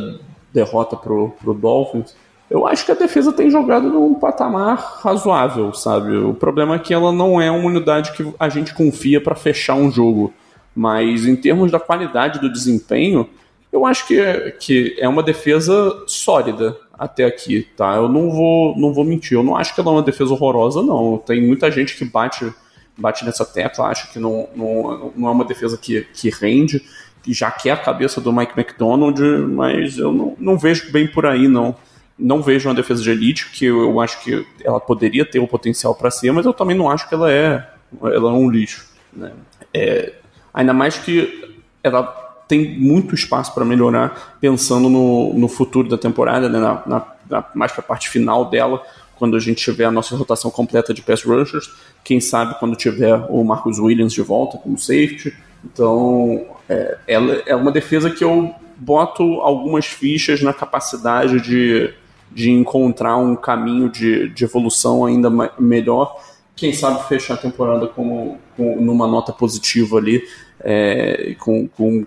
derrota 0.53 0.95
pro, 0.95 1.31
pro 1.31 1.53
Dolphins, 1.53 2.15
eu 2.49 2.65
acho 2.65 2.85
que 2.85 2.91
a 2.91 2.95
defesa 2.95 3.33
tem 3.33 3.49
jogado 3.49 3.89
num 3.89 4.13
patamar 4.13 4.99
razoável, 5.01 5.73
sabe? 5.73 6.15
O 6.15 6.33
problema 6.33 6.75
é 6.75 6.79
que 6.79 6.93
ela 6.93 7.11
não 7.11 7.41
é 7.41 7.51
uma 7.51 7.67
unidade 7.67 8.13
que 8.13 8.33
a 8.39 8.47
gente 8.47 8.73
confia 8.73 9.19
para 9.19 9.35
fechar 9.35 9.75
um 9.75 9.91
jogo, 9.91 10.33
mas 10.73 11.25
em 11.25 11.35
termos 11.35 11.69
da 11.69 11.79
qualidade 11.79 12.39
do 12.39 12.51
desempenho, 12.51 13.27
eu 13.69 13.85
acho 13.85 14.07
que, 14.07 14.17
que 14.61 14.95
é 14.97 15.09
uma 15.09 15.23
defesa 15.23 16.03
sólida 16.07 16.77
até 16.97 17.25
aqui, 17.25 17.67
tá? 17.75 17.95
Eu 17.95 18.07
não 18.07 18.31
vou, 18.31 18.77
não 18.77 18.93
vou 18.93 19.03
mentir, 19.03 19.33
eu 19.33 19.43
não 19.43 19.57
acho 19.57 19.75
que 19.75 19.81
ela 19.81 19.89
é 19.89 19.93
uma 19.95 20.03
defesa 20.03 20.31
horrorosa, 20.31 20.81
não. 20.81 21.17
Tem 21.17 21.45
muita 21.45 21.69
gente 21.69 21.97
que 21.97 22.05
bate 22.05 22.53
bate 22.97 23.25
nessa 23.25 23.45
tecla, 23.45 23.87
acho 23.87 24.11
que 24.11 24.19
não, 24.19 24.47
não, 24.55 25.11
não 25.15 25.27
é 25.27 25.31
uma 25.31 25.45
defesa 25.45 25.77
que, 25.77 26.07
que 26.13 26.29
rende, 26.29 26.83
que 27.21 27.33
já 27.33 27.51
quer 27.51 27.71
a 27.71 27.77
cabeça 27.77 28.21
do 28.21 28.31
Mike 28.31 28.53
McDonald, 28.57 29.19
mas 29.21 29.97
eu 29.97 30.11
não, 30.11 30.35
não 30.39 30.57
vejo 30.57 30.91
bem 30.91 31.07
por 31.07 31.25
aí, 31.25 31.47
não. 31.47 31.75
Não 32.17 32.41
vejo 32.41 32.69
uma 32.69 32.75
defesa 32.75 33.01
de 33.03 33.09
elite, 33.09 33.49
que 33.51 33.65
eu, 33.65 33.81
eu 33.81 33.99
acho 33.99 34.21
que 34.21 34.45
ela 34.63 34.79
poderia 34.79 35.25
ter 35.25 35.39
o 35.39 35.47
potencial 35.47 35.93
para 35.93 36.09
ser, 36.09 36.31
mas 36.31 36.45
eu 36.45 36.53
também 36.53 36.77
não 36.77 36.89
acho 36.89 37.09
que 37.09 37.15
ela 37.15 37.31
é, 37.31 37.67
ela 38.01 38.29
é 38.29 38.33
um 38.33 38.49
lixo. 38.49 38.87
Né? 39.11 39.31
É, 39.73 40.13
ainda 40.53 40.71
mais 40.71 40.97
que 40.97 41.57
ela 41.83 42.03
tem 42.47 42.79
muito 42.79 43.15
espaço 43.15 43.53
para 43.53 43.65
melhorar, 43.65 44.37
pensando 44.39 44.87
no, 44.87 45.33
no 45.33 45.47
futuro 45.47 45.89
da 45.89 45.97
temporada, 45.97 46.47
né? 46.47 46.59
na, 46.59 46.83
na, 46.85 47.05
na 47.29 47.45
mais 47.53 47.71
para 47.71 47.81
a 47.81 47.87
parte 47.87 48.07
final 48.09 48.49
dela, 48.49 48.81
quando 49.17 49.35
a 49.35 49.39
gente 49.39 49.63
tiver 49.63 49.85
a 49.85 49.91
nossa 49.91 50.15
rotação 50.15 50.51
completa 50.51 50.93
de 50.93 51.01
pass 51.01 51.23
rushers, 51.23 51.71
quem 52.03 52.19
sabe 52.19 52.59
quando 52.59 52.75
tiver 52.75 53.15
o 53.29 53.43
Marcus 53.43 53.79
Williams 53.79 54.13
de 54.13 54.21
volta 54.21 54.57
como 54.57 54.77
safety. 54.77 55.33
Então, 55.63 56.45
é, 56.69 56.97
ela 57.07 57.41
é 57.45 57.55
uma 57.55 57.71
defesa 57.71 58.09
que 58.09 58.23
eu 58.23 58.53
boto 58.77 59.23
algumas 59.41 59.85
fichas 59.85 60.41
na 60.41 60.53
capacidade 60.53 61.39
de, 61.41 61.93
de 62.31 62.51
encontrar 62.51 63.17
um 63.17 63.35
caminho 63.35 63.89
de, 63.89 64.29
de 64.29 64.43
evolução 64.43 65.05
ainda 65.05 65.29
melhor. 65.57 66.19
Quem 66.55 66.73
sabe 66.73 67.07
fechar 67.07 67.33
a 67.33 67.37
temporada 67.37 67.87
como, 67.87 68.37
com, 68.55 68.81
numa 68.81 69.07
nota 69.07 69.33
positiva 69.33 69.97
ali, 69.97 70.23
é, 70.59 71.35
com, 71.39 71.67
com 71.67 72.05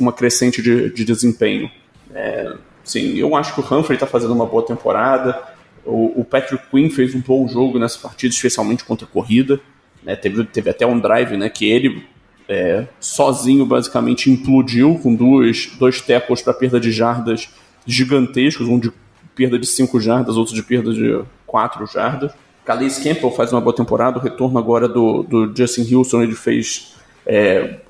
uma 0.00 0.12
crescente 0.12 0.62
de, 0.62 0.90
de 0.90 1.04
desempenho. 1.04 1.70
É, 2.12 2.54
sim, 2.82 3.16
eu 3.16 3.34
acho 3.36 3.54
que 3.54 3.60
o 3.60 3.78
Humphrey 3.78 3.96
está 3.96 4.06
fazendo 4.06 4.32
uma 4.32 4.46
boa 4.46 4.64
temporada. 4.64 5.53
O, 5.84 6.20
o, 6.20 6.24
Patrick 6.24 6.64
Quinn 6.70 6.88
fez 6.88 7.14
um 7.14 7.20
bom 7.20 7.46
jogo 7.46 7.78
nessa 7.78 7.98
partida, 7.98 8.32
especialmente 8.34 8.84
contra 8.84 9.06
a 9.06 9.10
corrida. 9.10 9.60
Né? 10.02 10.16
Teve, 10.16 10.44
teve 10.44 10.70
até 10.70 10.86
um 10.86 10.98
drive 10.98 11.36
né, 11.36 11.48
que 11.48 11.70
ele 11.70 12.04
é, 12.48 12.86
sozinho 13.00 13.64
basicamente 13.64 14.30
implodiu 14.30 14.98
com 15.02 15.14
duas, 15.14 15.66
dois 15.78 16.00
tackles 16.00 16.42
para 16.42 16.54
perda 16.54 16.78
de 16.78 16.90
jardas 16.90 17.48
gigantescos, 17.86 18.68
um 18.68 18.78
de 18.78 18.92
perda 19.34 19.58
de 19.58 19.66
5 19.66 20.00
jardas, 20.00 20.36
outro 20.36 20.54
de 20.54 20.62
perda 20.62 20.92
de 20.92 21.22
4 21.46 21.86
jardas. 21.86 22.32
Calais 22.64 22.98
Campbell 22.98 23.30
faz 23.30 23.52
uma 23.52 23.60
boa 23.60 23.74
temporada, 23.74 24.18
o 24.18 24.22
retorno 24.22 24.58
agora 24.58 24.88
do, 24.88 25.22
do 25.22 25.54
Justin 25.54 25.82
Wilson, 25.82 26.22
ele 26.22 26.34
fez 26.34 26.94
é, 27.26 27.80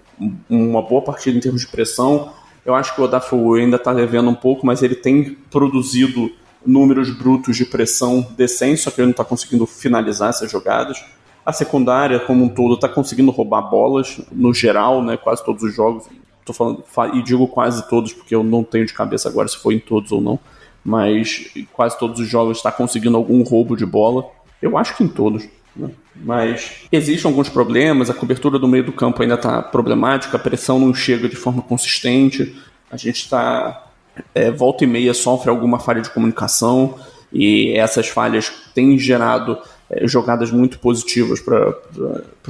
uma 0.48 0.82
boa 0.82 1.02
partida 1.02 1.36
em 1.36 1.40
termos 1.40 1.60
de 1.60 1.68
pressão. 1.68 2.32
Eu 2.64 2.74
acho 2.74 2.94
que 2.94 3.00
o 3.00 3.04
Odafu 3.04 3.54
ainda 3.54 3.76
está 3.76 3.92
devendo 3.92 4.30
um 4.30 4.34
pouco, 4.34 4.66
mas 4.66 4.82
ele 4.82 4.94
tem 4.94 5.36
produzido 5.50 6.30
números 6.66 7.10
brutos 7.10 7.56
de 7.56 7.64
pressão 7.64 8.26
decentes, 8.36 8.82
só 8.82 8.90
que 8.90 9.00
ele 9.00 9.06
não 9.06 9.12
está 9.12 9.24
conseguindo 9.24 9.66
finalizar 9.66 10.30
essas 10.30 10.50
jogadas. 10.50 11.04
A 11.44 11.52
secundária, 11.52 12.18
como 12.20 12.44
um 12.44 12.48
todo, 12.48 12.74
está 12.74 12.88
conseguindo 12.88 13.30
roubar 13.30 13.62
bolas, 13.62 14.20
no 14.32 14.54
geral, 14.54 15.02
né, 15.02 15.16
quase 15.16 15.44
todos 15.44 15.62
os 15.62 15.74
jogos. 15.74 16.04
Tô 16.44 16.52
falando, 16.52 16.84
e 17.14 17.22
digo 17.22 17.46
quase 17.48 17.88
todos, 17.88 18.12
porque 18.12 18.34
eu 18.34 18.42
não 18.42 18.62
tenho 18.64 18.86
de 18.86 18.92
cabeça 18.92 19.28
agora 19.28 19.48
se 19.48 19.58
foi 19.58 19.74
em 19.74 19.78
todos 19.78 20.12
ou 20.12 20.20
não, 20.20 20.38
mas 20.84 21.50
quase 21.72 21.98
todos 21.98 22.20
os 22.20 22.28
jogos 22.28 22.58
está 22.58 22.70
conseguindo 22.70 23.16
algum 23.16 23.42
roubo 23.42 23.76
de 23.76 23.86
bola. 23.86 24.26
Eu 24.60 24.76
acho 24.76 24.96
que 24.96 25.04
em 25.04 25.08
todos. 25.08 25.46
Né? 25.74 25.90
Mas 26.14 26.86
existem 26.92 27.30
alguns 27.30 27.48
problemas, 27.48 28.08
a 28.08 28.14
cobertura 28.14 28.58
do 28.58 28.68
meio 28.68 28.84
do 28.84 28.92
campo 28.92 29.22
ainda 29.22 29.34
está 29.34 29.62
problemática, 29.62 30.36
a 30.36 30.40
pressão 30.40 30.78
não 30.78 30.94
chega 30.94 31.28
de 31.28 31.36
forma 31.36 31.62
consistente, 31.62 32.56
a 32.90 32.96
gente 32.96 33.16
está 33.16 33.90
é, 34.34 34.50
volta 34.50 34.84
e 34.84 34.86
meia 34.86 35.14
sofre 35.14 35.50
alguma 35.50 35.78
falha 35.78 36.00
de 36.00 36.10
comunicação 36.10 36.98
e 37.32 37.72
essas 37.76 38.08
falhas 38.08 38.52
têm 38.74 38.98
gerado 38.98 39.58
é, 39.90 40.06
jogadas 40.06 40.50
muito 40.50 40.78
positivas 40.78 41.40
para 41.40 41.74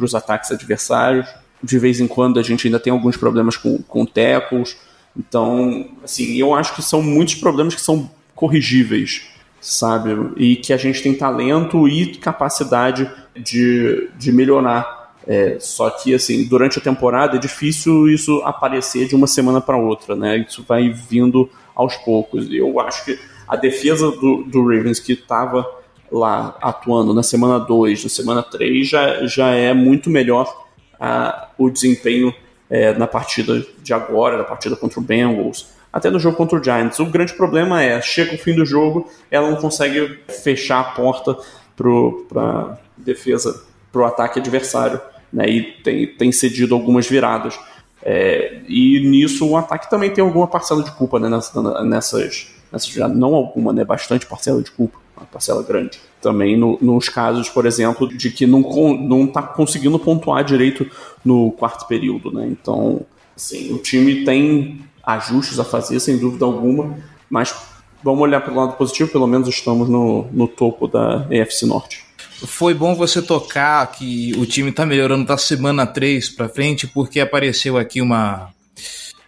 os 0.00 0.14
ataques 0.14 0.50
adversários. 0.50 1.26
De 1.62 1.78
vez 1.78 2.00
em 2.00 2.06
quando 2.06 2.38
a 2.38 2.42
gente 2.42 2.66
ainda 2.66 2.78
tem 2.78 2.92
alguns 2.92 3.16
problemas 3.16 3.56
com, 3.56 3.78
com 3.82 4.04
tackles. 4.04 4.76
Então, 5.16 5.88
assim, 6.02 6.36
eu 6.36 6.54
acho 6.54 6.74
que 6.74 6.82
são 6.82 7.02
muitos 7.02 7.36
problemas 7.36 7.74
que 7.74 7.80
são 7.80 8.10
corrigíveis, 8.34 9.22
sabe? 9.60 10.10
E 10.36 10.56
que 10.56 10.72
a 10.72 10.76
gente 10.76 11.02
tem 11.02 11.14
talento 11.14 11.88
e 11.88 12.16
capacidade 12.16 13.10
de, 13.34 14.10
de 14.18 14.32
melhorar. 14.32 15.03
É, 15.26 15.56
só 15.58 15.88
que, 15.88 16.14
assim, 16.14 16.44
durante 16.44 16.78
a 16.78 16.82
temporada 16.82 17.36
é 17.36 17.40
difícil 17.40 18.08
isso 18.08 18.42
aparecer 18.44 19.08
de 19.08 19.14
uma 19.14 19.26
semana 19.26 19.60
para 19.60 19.76
outra, 19.76 20.14
né? 20.14 20.38
Isso 20.38 20.64
vai 20.68 20.90
vindo 20.90 21.48
aos 21.74 21.96
poucos. 21.96 22.46
Eu 22.52 22.78
acho 22.80 23.04
que 23.04 23.18
a 23.48 23.56
defesa 23.56 24.10
do, 24.10 24.44
do 24.44 24.62
Ravens, 24.62 25.00
que 25.00 25.12
estava 25.12 25.66
lá 26.12 26.56
atuando 26.60 27.14
na 27.14 27.22
semana 27.22 27.58
2, 27.58 28.04
na 28.04 28.10
semana 28.10 28.42
3, 28.42 28.86
já, 28.86 29.26
já 29.26 29.48
é 29.50 29.72
muito 29.72 30.10
melhor 30.10 30.64
a, 31.00 31.48
o 31.56 31.70
desempenho 31.70 32.32
é, 32.68 32.92
na 32.92 33.06
partida 33.06 33.64
de 33.82 33.94
agora, 33.94 34.36
na 34.36 34.44
partida 34.44 34.76
contra 34.76 35.00
o 35.00 35.02
Bengals, 35.02 35.68
até 35.92 36.10
no 36.10 36.18
jogo 36.18 36.36
contra 36.36 36.58
o 36.58 36.62
Giants. 36.62 36.98
O 36.98 37.06
grande 37.06 37.32
problema 37.32 37.82
é, 37.82 38.00
chega 38.02 38.34
o 38.34 38.38
fim 38.38 38.54
do 38.54 38.66
jogo, 38.66 39.08
ela 39.30 39.50
não 39.50 39.56
consegue 39.56 40.18
fechar 40.28 40.80
a 40.80 40.84
porta 40.84 41.36
para 41.76 42.78
defesa, 42.96 43.64
para 43.90 44.02
o 44.02 44.04
ataque 44.04 44.38
adversário 44.38 45.00
né, 45.34 45.48
e 45.48 45.62
tem, 45.82 46.06
tem 46.06 46.32
cedido 46.32 46.74
algumas 46.74 47.06
viradas. 47.06 47.58
É, 48.02 48.60
e 48.68 49.00
nisso 49.00 49.48
o 49.48 49.56
ataque 49.56 49.90
também 49.90 50.10
tem 50.10 50.22
alguma 50.22 50.46
parcela 50.46 50.82
de 50.82 50.92
culpa 50.92 51.18
né, 51.18 51.28
nessas, 51.28 51.84
nessas, 51.84 52.46
nessas 52.70 52.94
não 53.14 53.34
alguma, 53.34 53.72
né, 53.72 53.84
bastante 53.84 54.26
parcela 54.26 54.62
de 54.62 54.70
culpa, 54.70 54.98
uma 55.16 55.26
parcela 55.26 55.62
grande. 55.62 55.98
Também 56.20 56.56
no, 56.56 56.78
nos 56.80 57.08
casos, 57.08 57.48
por 57.48 57.66
exemplo, 57.66 58.06
de 58.06 58.30
que 58.30 58.46
não 58.46 58.60
não 58.60 59.24
está 59.24 59.42
conseguindo 59.42 59.98
pontuar 59.98 60.44
direito 60.44 60.88
no 61.24 61.50
quarto 61.50 61.86
período, 61.86 62.30
né? 62.30 62.46
Então, 62.46 63.02
assim, 63.36 63.72
o 63.72 63.78
time 63.78 64.24
tem 64.24 64.80
ajustes 65.02 65.58
a 65.58 65.64
fazer, 65.64 65.98
sem 66.00 66.16
dúvida 66.16 66.44
alguma, 66.44 66.96
mas 67.28 67.54
vamos 68.02 68.22
olhar 68.22 68.42
pelo 68.42 68.56
lado 68.56 68.76
positivo, 68.76 69.10
pelo 69.10 69.26
menos 69.26 69.48
estamos 69.48 69.88
no, 69.88 70.26
no 70.32 70.46
topo 70.46 70.86
da 70.86 71.26
EFC 71.30 71.66
Norte. 71.66 72.03
Foi 72.38 72.74
bom 72.74 72.94
você 72.94 73.22
tocar 73.22 73.86
que 73.92 74.32
o 74.36 74.44
time 74.44 74.70
está 74.70 74.84
melhorando 74.84 75.24
da 75.24 75.38
semana 75.38 75.86
3 75.86 76.28
para 76.30 76.48
frente, 76.48 76.86
porque 76.86 77.20
apareceu 77.20 77.78
aqui 77.78 78.00
uma, 78.00 78.50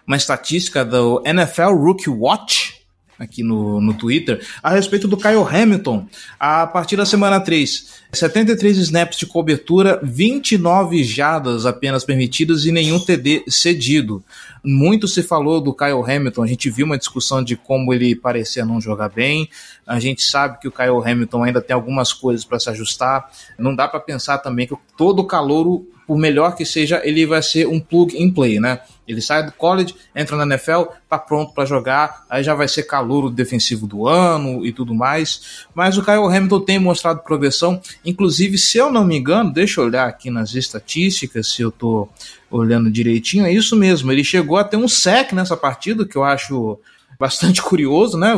uma 0.07 0.17
estatística 0.17 0.85
do 0.85 1.23
NFL 1.25 1.73
Rookie 1.75 2.11
Watch, 2.11 2.77
aqui 3.19 3.43
no, 3.43 3.81
no 3.81 3.95
Twitter 3.95 4.45
a 4.63 4.71
respeito 4.71 5.09
do 5.09 5.17
Kyle 5.17 5.47
Hamilton. 5.49 6.07
A 6.39 6.67
partir 6.67 6.97
da 6.97 7.07
semana 7.07 7.41
3, 7.41 8.03
73 8.13 8.77
snaps 8.79 9.19
de 9.19 9.27
cobertura, 9.27 10.01
29 10.03 11.03
jadas 11.03 11.67
apenas 11.67 12.05
permitidas 12.05 12.65
e 12.65 12.73
nenhum 12.73 12.99
TD 12.99 13.45
cedido. 13.49 14.23
Muito 14.63 15.07
se 15.07 15.23
falou 15.23 15.61
do 15.61 15.75
Kyle 15.75 16.03
Hamilton, 16.05 16.43
a 16.43 16.47
gente 16.47 16.71
viu 16.71 16.87
uma 16.87 16.99
discussão 16.99 17.43
de 17.43 17.57
como 17.57 17.93
ele 17.95 18.15
parecia 18.15 18.65
não 18.65 18.81
jogar 18.81 19.09
bem. 19.09 19.49
A 19.87 20.01
gente 20.01 20.23
sabe 20.23 20.59
que 20.59 20.67
o 20.67 20.73
Kyle 20.73 21.03
Hamilton 21.05 21.45
ainda 21.45 21.61
tem 21.61 21.75
algumas 21.75 22.13
coisas 22.13 22.45
para 22.45 22.59
se 22.59 22.69
ajustar. 22.71 23.31
Não 23.59 23.75
dá 23.75 23.87
para 23.87 24.01
pensar 24.01 24.39
também 24.39 24.67
que 24.67 24.77
todo 24.97 25.25
calouro 25.25 25.87
por 26.07 26.17
melhor 26.17 26.55
que 26.55 26.65
seja, 26.65 27.01
ele 27.05 27.27
vai 27.27 27.43
ser 27.43 27.67
um 27.67 27.81
plug 27.81 28.17
and 28.23 28.31
play, 28.33 28.61
né? 28.61 28.81
Ele 29.09 29.21
sai 29.21 29.45
do 29.45 29.51
college, 29.53 29.95
entra 30.15 30.37
na 30.37 30.45
NFL, 30.45 30.85
tá 31.09 31.19
pronto 31.19 31.53
para 31.53 31.65
jogar, 31.65 32.25
aí 32.31 32.45
já 32.45 32.55
vai 32.55 32.69
ser 32.69 32.85
calouro 32.85 33.29
defensivo 33.29 33.87
do 33.87 34.07
ano 34.07 34.65
e 34.65 34.73
tudo 34.73 34.95
mais. 34.95 35.67
Mas 35.75 35.99
o 35.99 36.05
Kyle 36.05 36.25
Hamilton 36.25 36.61
tem 36.61 36.79
mostrado 36.79 37.23
progressão, 37.25 37.81
inclusive, 38.05 38.57
se 38.57 38.79
eu 38.79 38.91
não 38.91 39.05
me 39.05 39.17
engano, 39.17 39.53
deixa 39.53 39.81
eu 39.81 39.85
olhar 39.85 40.09
aqui 40.09 40.31
nas 40.31 40.55
estatísticas, 40.55 41.53
se 41.53 41.63
eu 41.63 41.73
tô 41.73 42.09
olhando 42.49 42.91
direitinho, 42.91 43.45
é 43.45 43.53
isso 43.53 43.75
mesmo, 43.75 44.13
ele 44.13 44.23
chegou 44.23 44.57
a 44.57 44.65
ter 44.65 44.77
um 44.77 44.87
sec 44.87 45.33
nessa 45.33 45.57
partida, 45.57 46.07
que 46.07 46.17
eu 46.17 46.23
acho 46.23 46.79
bastante 47.19 47.61
curioso, 47.63 48.17
né? 48.17 48.33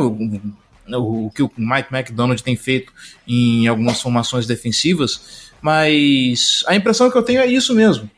O, 0.97 1.31
que 1.33 1.43
o 1.43 1.51
Mike 1.57 1.93
McDonald 1.93 2.41
tem 2.41 2.55
feito 2.55 2.91
em 3.27 3.67
algumas 3.67 4.01
formações 4.01 4.47
defensivas 4.47 5.49
mas 5.61 6.63
a 6.67 6.75
impressão 6.75 7.11
que 7.11 7.17
eu 7.17 7.23
tenho 7.23 7.41
é 7.41 7.47
isso 7.47 7.73
mesmo. 7.75 8.09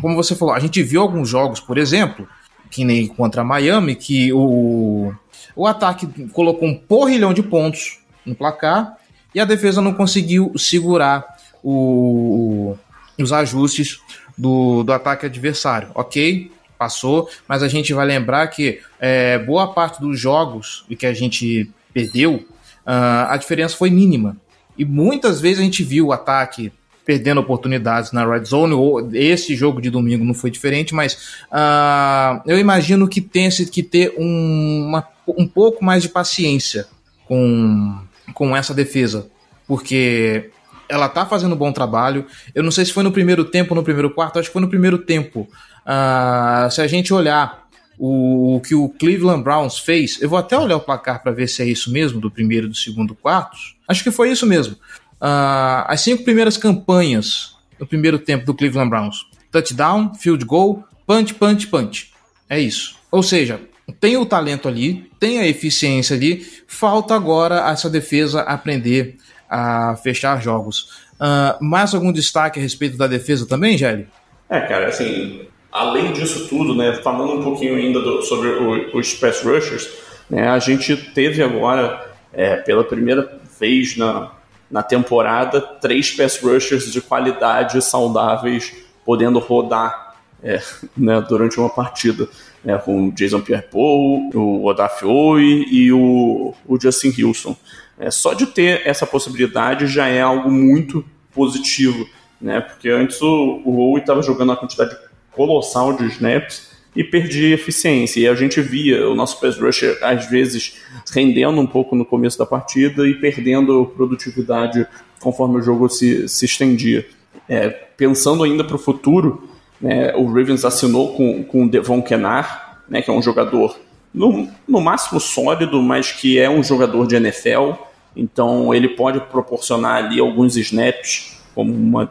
Como 0.00 0.14
você 0.14 0.34
falou, 0.34 0.54
a 0.54 0.58
gente 0.58 0.82
viu 0.82 1.00
alguns 1.00 1.28
jogos, 1.28 1.60
por 1.60 1.78
exemplo, 1.78 2.28
que 2.70 2.84
nem 2.84 3.06
contra 3.06 3.44
Miami, 3.44 3.94
que 3.94 4.32
o, 4.32 5.12
o 5.54 5.66
ataque 5.66 6.06
colocou 6.32 6.68
um 6.68 6.74
porrilhão 6.74 7.32
de 7.32 7.42
pontos 7.42 8.00
no 8.24 8.34
placar 8.34 8.96
e 9.34 9.40
a 9.40 9.44
defesa 9.44 9.80
não 9.80 9.94
conseguiu 9.94 10.52
segurar 10.56 11.24
o, 11.62 12.76
os 13.18 13.32
ajustes 13.32 14.00
do, 14.36 14.82
do 14.82 14.92
ataque 14.92 15.26
adversário. 15.26 15.90
Ok, 15.94 16.50
passou, 16.78 17.28
mas 17.48 17.62
a 17.62 17.68
gente 17.68 17.94
vai 17.94 18.06
lembrar 18.06 18.46
que 18.48 18.80
é, 19.00 19.38
boa 19.38 19.72
parte 19.72 20.00
dos 20.00 20.18
jogos 20.18 20.84
que 20.98 21.06
a 21.06 21.14
gente 21.14 21.70
perdeu, 21.96 22.34
uh, 22.34 23.30
a 23.30 23.36
diferença 23.38 23.74
foi 23.74 23.88
mínima. 23.88 24.36
E 24.76 24.84
muitas 24.84 25.40
vezes 25.40 25.60
a 25.60 25.62
gente 25.62 25.82
viu 25.82 26.08
o 26.08 26.12
ataque 26.12 26.70
perdendo 27.06 27.40
oportunidades 27.40 28.12
na 28.12 28.26
red 28.26 28.44
zone. 28.44 28.74
Ou 28.74 29.08
esse 29.14 29.56
jogo 29.56 29.80
de 29.80 29.88
domingo 29.88 30.22
não 30.22 30.34
foi 30.34 30.50
diferente, 30.50 30.94
mas 30.94 31.14
uh, 31.50 32.42
eu 32.44 32.58
imagino 32.58 33.08
que 33.08 33.22
tenha 33.22 33.48
que 33.50 33.82
ter 33.82 34.14
um, 34.18 34.88
uma, 34.88 35.08
um 35.26 35.46
pouco 35.46 35.82
mais 35.82 36.02
de 36.02 36.10
paciência 36.10 36.86
com, 37.24 37.98
com 38.34 38.54
essa 38.54 38.74
defesa, 38.74 39.30
porque 39.66 40.50
ela 40.88 41.08
tá 41.08 41.24
fazendo 41.24 41.54
um 41.54 41.58
bom 41.58 41.72
trabalho. 41.72 42.26
Eu 42.54 42.62
não 42.62 42.70
sei 42.70 42.84
se 42.84 42.92
foi 42.92 43.02
no 43.02 43.10
primeiro 43.10 43.44
tempo 43.46 43.72
ou 43.72 43.76
no 43.76 43.82
primeiro 43.82 44.10
quarto, 44.10 44.38
acho 44.38 44.50
que 44.50 44.52
foi 44.52 44.62
no 44.62 44.68
primeiro 44.68 44.98
tempo. 44.98 45.48
Uh, 45.86 46.70
se 46.70 46.82
a 46.82 46.86
gente 46.86 47.14
olhar 47.14 47.65
o, 47.98 48.56
o, 48.56 48.60
que 48.60 48.74
o 48.74 48.88
Cleveland 48.88 49.42
Browns 49.42 49.78
fez, 49.78 50.20
eu 50.20 50.28
vou 50.28 50.38
até 50.38 50.58
olhar 50.58 50.76
o 50.76 50.80
placar 50.80 51.22
para 51.22 51.32
ver 51.32 51.48
se 51.48 51.62
é 51.62 51.66
isso 51.66 51.90
mesmo, 51.90 52.20
do 52.20 52.30
primeiro 52.30 52.66
e 52.66 52.70
do 52.70 52.76
segundo 52.76 53.14
quartos. 53.14 53.76
Acho 53.88 54.02
que 54.02 54.10
foi 54.10 54.30
isso 54.30 54.46
mesmo 54.46 54.76
uh, 55.20 55.84
as 55.86 56.00
cinco 56.00 56.24
primeiras 56.24 56.56
campanhas 56.56 57.56
no 57.78 57.86
primeiro 57.86 58.18
tempo 58.18 58.44
do 58.44 58.54
Cleveland 58.54 58.90
Browns: 58.90 59.26
touchdown, 59.50 60.14
field 60.14 60.44
goal, 60.44 60.84
punch, 61.06 61.34
punch, 61.34 61.66
punch. 61.66 62.12
É 62.48 62.58
isso. 62.58 62.96
Ou 63.10 63.22
seja, 63.22 63.60
tem 64.00 64.16
o 64.16 64.26
talento 64.26 64.68
ali, 64.68 65.10
tem 65.18 65.40
a 65.40 65.46
eficiência 65.46 66.16
ali, 66.16 66.46
falta 66.66 67.14
agora 67.14 67.70
essa 67.70 67.88
defesa 67.88 68.42
aprender 68.42 69.16
a 69.48 69.96
fechar 69.96 70.40
jogos. 70.42 71.04
Uh, 71.14 71.64
mais 71.64 71.94
algum 71.94 72.12
destaque 72.12 72.58
a 72.58 72.62
respeito 72.62 72.96
da 72.96 73.06
defesa 73.06 73.46
também, 73.46 73.78
Gelli? 73.78 74.06
É, 74.50 74.60
cara, 74.60 74.88
assim, 74.88 75.46
além 75.76 76.10
disso 76.10 76.48
tudo, 76.48 76.74
né, 76.74 76.94
falando 77.02 77.34
um 77.34 77.42
pouquinho 77.42 77.76
ainda 77.76 78.00
do, 78.00 78.22
sobre 78.22 78.48
os 78.94 79.14
pass 79.14 79.42
rushers, 79.42 79.86
né, 80.28 80.48
a 80.48 80.58
gente 80.58 80.96
teve 80.96 81.42
agora, 81.42 82.14
é, 82.32 82.56
pela 82.56 82.82
primeira 82.82 83.38
vez 83.60 83.94
na, 83.94 84.32
na 84.70 84.82
temporada, 84.82 85.60
três 85.60 86.10
pass 86.10 86.40
rushers 86.40 86.90
de 86.90 87.02
qualidade 87.02 87.82
saudáveis 87.82 88.74
podendo 89.04 89.38
rodar 89.38 90.16
é, 90.42 90.62
né, 90.96 91.20
durante 91.20 91.60
uma 91.60 91.68
partida, 91.68 92.26
né, 92.64 92.78
com 92.78 93.08
o 93.08 93.12
Jason 93.12 93.42
Pierre-Paul, 93.42 94.30
o 94.34 94.64
Odaf 94.64 95.04
Oi 95.04 95.66
e 95.70 95.92
o, 95.92 96.54
o 96.66 96.80
Justin 96.80 97.12
Wilson. 97.18 97.54
É, 97.98 98.10
só 98.10 98.32
de 98.32 98.46
ter 98.46 98.80
essa 98.86 99.06
possibilidade 99.06 99.86
já 99.86 100.06
é 100.06 100.22
algo 100.22 100.50
muito 100.50 101.04
positivo, 101.34 102.08
né, 102.40 102.62
porque 102.62 102.88
antes 102.88 103.20
o, 103.20 103.60
o 103.62 103.98
estava 103.98 104.22
jogando 104.22 104.50
uma 104.50 104.56
quantidade 104.56 105.05
colossal 105.36 105.92
de 105.92 106.06
snaps 106.06 106.70
e 106.96 107.04
perdia 107.04 107.54
eficiência. 107.54 108.20
E 108.20 108.26
a 108.26 108.34
gente 108.34 108.60
via 108.60 109.08
o 109.08 109.14
nosso 109.14 109.38
pass 109.38 109.58
rusher, 109.58 109.98
às 110.02 110.26
vezes, 110.26 110.78
rendendo 111.12 111.60
um 111.60 111.66
pouco 111.66 111.94
no 111.94 112.04
começo 112.04 112.38
da 112.38 112.46
partida 112.46 113.06
e 113.06 113.14
perdendo 113.14 113.92
produtividade 113.94 114.86
conforme 115.20 115.58
o 115.58 115.62
jogo 115.62 115.88
se, 115.88 116.26
se 116.28 116.46
estendia. 116.46 117.06
É, 117.48 117.68
pensando 117.68 118.42
ainda 118.42 118.64
para 118.64 118.76
o 118.76 118.78
futuro, 118.78 119.48
né, 119.80 120.14
o 120.16 120.26
Ravens 120.26 120.64
assinou 120.64 121.14
com, 121.14 121.44
com 121.44 121.64
o 121.64 121.68
Devon 121.68 122.02
Kenar, 122.02 122.82
né, 122.88 123.02
que 123.02 123.10
é 123.10 123.12
um 123.12 123.22
jogador 123.22 123.78
no, 124.12 124.48
no 124.66 124.80
máximo 124.80 125.20
sólido, 125.20 125.82
mas 125.82 126.10
que 126.10 126.38
é 126.38 126.48
um 126.48 126.62
jogador 126.62 127.06
de 127.06 127.16
NFL, 127.16 127.72
então 128.16 128.74
ele 128.74 128.88
pode 128.88 129.20
proporcionar 129.20 130.04
ali 130.04 130.18
alguns 130.18 130.56
snaps 130.56 131.36
como 131.54 131.72
uma, 131.72 132.10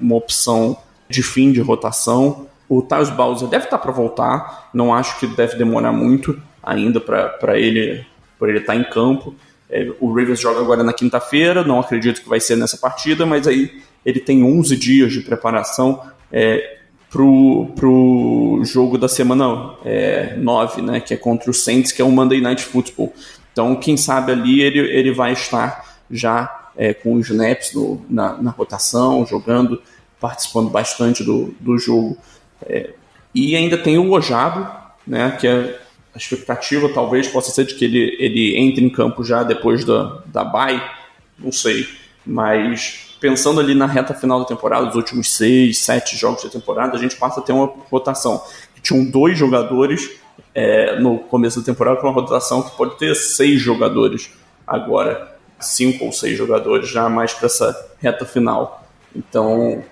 uma 0.00 0.14
opção 0.14 0.76
de 1.08 1.22
fim 1.22 1.52
de 1.52 1.60
rotação. 1.60 2.46
O 2.74 2.80
Tyus 2.80 3.10
Bowser 3.10 3.48
deve 3.48 3.66
estar 3.66 3.76
para 3.76 3.92
voltar, 3.92 4.70
não 4.72 4.94
acho 4.94 5.20
que 5.20 5.26
deve 5.26 5.56
demorar 5.56 5.92
muito 5.92 6.40
ainda 6.62 6.98
para 6.98 7.58
ele 7.58 8.02
para 8.38 8.48
ele 8.48 8.60
estar 8.60 8.74
em 8.74 8.82
campo. 8.82 9.34
É, 9.68 9.92
o 10.00 10.08
Ravens 10.08 10.40
joga 10.40 10.60
agora 10.60 10.82
na 10.82 10.94
quinta-feira, 10.94 11.62
não 11.62 11.78
acredito 11.78 12.22
que 12.22 12.28
vai 12.30 12.40
ser 12.40 12.56
nessa 12.56 12.78
partida, 12.78 13.26
mas 13.26 13.46
aí 13.46 13.82
ele 14.06 14.20
tem 14.20 14.42
11 14.42 14.74
dias 14.74 15.12
de 15.12 15.20
preparação 15.20 16.02
é, 16.32 16.78
pro, 17.10 17.66
pro 17.76 18.62
jogo 18.64 18.96
da 18.96 19.06
semana 19.06 19.74
é, 19.84 20.34
9, 20.38 20.80
né, 20.80 21.00
que 21.00 21.12
é 21.12 21.16
contra 21.18 21.50
o 21.50 21.54
Saints, 21.54 21.92
que 21.92 22.00
é 22.00 22.04
o 22.04 22.10
Monday 22.10 22.40
Night 22.40 22.64
Football. 22.64 23.12
Então, 23.52 23.76
quem 23.76 23.98
sabe 23.98 24.32
ali 24.32 24.62
ele, 24.62 24.78
ele 24.78 25.12
vai 25.12 25.34
estar 25.34 26.00
já 26.10 26.70
é, 26.74 26.94
com 26.94 27.16
os 27.16 27.28
snaps 27.28 27.74
no, 27.74 28.02
na, 28.08 28.40
na 28.40 28.50
rotação, 28.50 29.26
jogando, 29.26 29.80
participando 30.18 30.70
bastante 30.70 31.22
do, 31.22 31.54
do 31.60 31.76
jogo. 31.76 32.16
É, 32.66 32.90
e 33.34 33.56
ainda 33.56 33.78
tem 33.78 33.98
o 33.98 34.10
Ojabo, 34.10 34.68
né, 35.06 35.36
que 35.40 35.46
é, 35.46 35.78
a 36.14 36.18
expectativa 36.18 36.88
talvez 36.90 37.26
possa 37.28 37.50
ser 37.50 37.64
de 37.64 37.74
que 37.74 37.84
ele, 37.84 38.16
ele 38.18 38.56
entre 38.58 38.84
em 38.84 38.90
campo 38.90 39.24
já 39.24 39.42
depois 39.42 39.84
da, 39.84 40.22
da 40.26 40.44
bye, 40.44 40.82
não 41.38 41.50
sei. 41.50 41.88
Mas 42.24 43.16
pensando 43.18 43.60
ali 43.60 43.74
na 43.74 43.86
reta 43.86 44.12
final 44.12 44.40
da 44.40 44.46
temporada, 44.46 44.88
os 44.88 44.94
últimos 44.94 45.34
seis, 45.34 45.78
sete 45.78 46.16
jogos 46.16 46.42
da 46.42 46.50
temporada, 46.50 46.96
a 46.96 47.00
gente 47.00 47.16
passa 47.16 47.40
a 47.40 47.42
ter 47.42 47.52
uma 47.52 47.72
rotação. 47.90 48.42
Tinham 48.82 49.04
dois 49.04 49.38
jogadores 49.38 50.10
é, 50.54 50.98
no 50.98 51.18
começo 51.18 51.60
da 51.60 51.66
temporada 51.66 52.00
com 52.00 52.06
uma 52.08 52.12
rotação 52.12 52.62
que 52.62 52.76
pode 52.76 52.98
ter 52.98 53.14
seis 53.14 53.60
jogadores 53.60 54.30
agora, 54.66 55.36
cinco 55.60 56.04
ou 56.04 56.12
seis 56.12 56.36
jogadores 56.36 56.88
já 56.88 57.08
mais 57.08 57.32
para 57.32 57.46
essa 57.46 57.90
reta 58.00 58.26
final. 58.26 58.84
Então 59.14 59.84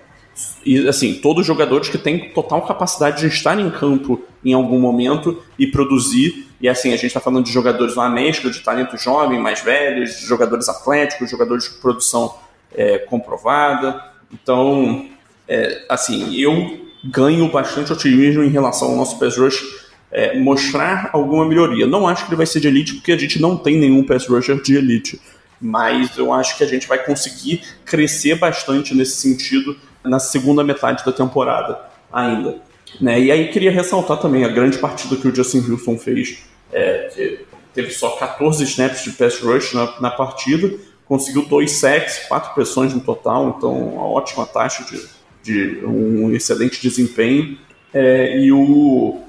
e 0.65 0.87
assim, 0.87 1.15
todos 1.15 1.45
jogadores 1.45 1.89
que 1.89 1.97
têm 1.97 2.29
total 2.29 2.61
capacidade 2.61 3.21
de 3.21 3.27
estar 3.27 3.59
em 3.59 3.69
campo 3.69 4.21
em 4.43 4.53
algum 4.53 4.79
momento 4.79 5.41
e 5.57 5.67
produzir. 5.67 6.47
E 6.59 6.69
assim, 6.69 6.89
a 6.89 6.95
gente 6.95 7.07
está 7.07 7.19
falando 7.19 7.45
de 7.45 7.51
jogadores 7.51 7.95
uma 7.95 8.09
mescla 8.09 8.49
de 8.49 8.59
talento 8.59 8.97
jovem, 8.97 9.39
mais 9.39 9.61
velhos, 9.61 10.19
jogadores 10.21 10.69
atléticos, 10.69 11.29
jogadores 11.29 11.65
de 11.65 11.71
produção 11.81 12.35
é, 12.73 12.99
comprovada. 12.99 14.03
Então, 14.31 15.09
é, 15.47 15.85
assim, 15.89 16.35
eu 16.35 16.79
ganho 17.03 17.49
bastante 17.49 17.91
otimismo 17.91 18.43
em 18.43 18.49
relação 18.49 18.89
ao 18.89 18.95
nosso 18.95 19.17
pass 19.17 19.37
rush 19.37 19.81
é, 20.11 20.37
mostrar 20.37 21.09
alguma 21.13 21.45
melhoria. 21.47 21.87
Não 21.87 22.07
acho 22.07 22.25
que 22.25 22.29
ele 22.29 22.37
vai 22.37 22.45
ser 22.45 22.59
de 22.59 22.67
elite, 22.67 22.95
porque 22.95 23.11
a 23.11 23.17
gente 23.17 23.41
não 23.41 23.57
tem 23.57 23.77
nenhum 23.77 24.03
pass 24.03 24.27
rusher 24.27 24.61
de 24.61 24.75
elite. 24.75 25.19
Mas 25.59 26.17
eu 26.17 26.33
acho 26.33 26.57
que 26.57 26.63
a 26.63 26.67
gente 26.67 26.87
vai 26.87 27.03
conseguir 27.03 27.61
crescer 27.85 28.35
bastante 28.35 28.93
nesse 28.93 29.15
sentido 29.15 29.75
na 30.03 30.19
segunda 30.19 30.63
metade 30.63 31.03
da 31.05 31.11
temporada 31.11 31.79
ainda. 32.11 32.61
Né? 32.99 33.21
E 33.21 33.31
aí 33.31 33.47
queria 33.49 33.71
ressaltar 33.71 34.19
também 34.19 34.43
a 34.43 34.49
grande 34.49 34.77
partida 34.77 35.15
que 35.15 35.27
o 35.27 35.35
Justin 35.35 35.59
Wilson 35.59 35.97
fez, 35.97 36.43
é, 36.73 37.37
teve 37.73 37.91
só 37.91 38.11
14 38.17 38.63
snaps 38.63 39.03
de 39.03 39.11
pass 39.11 39.39
rush 39.39 39.73
na, 39.73 40.01
na 40.01 40.11
partida, 40.11 40.73
conseguiu 41.05 41.45
dois 41.45 41.71
sacks, 41.73 42.25
quatro 42.27 42.53
pressões 42.53 42.93
no 42.93 43.01
total, 43.01 43.55
então 43.57 43.77
uma 43.77 44.05
ótima 44.05 44.45
taxa 44.45 44.85
de, 44.85 45.07
de 45.43 45.85
um 45.85 46.31
excelente 46.31 46.81
desempenho. 46.81 47.57
É, 47.93 48.39
e 48.39 48.51
o, 48.51 49.19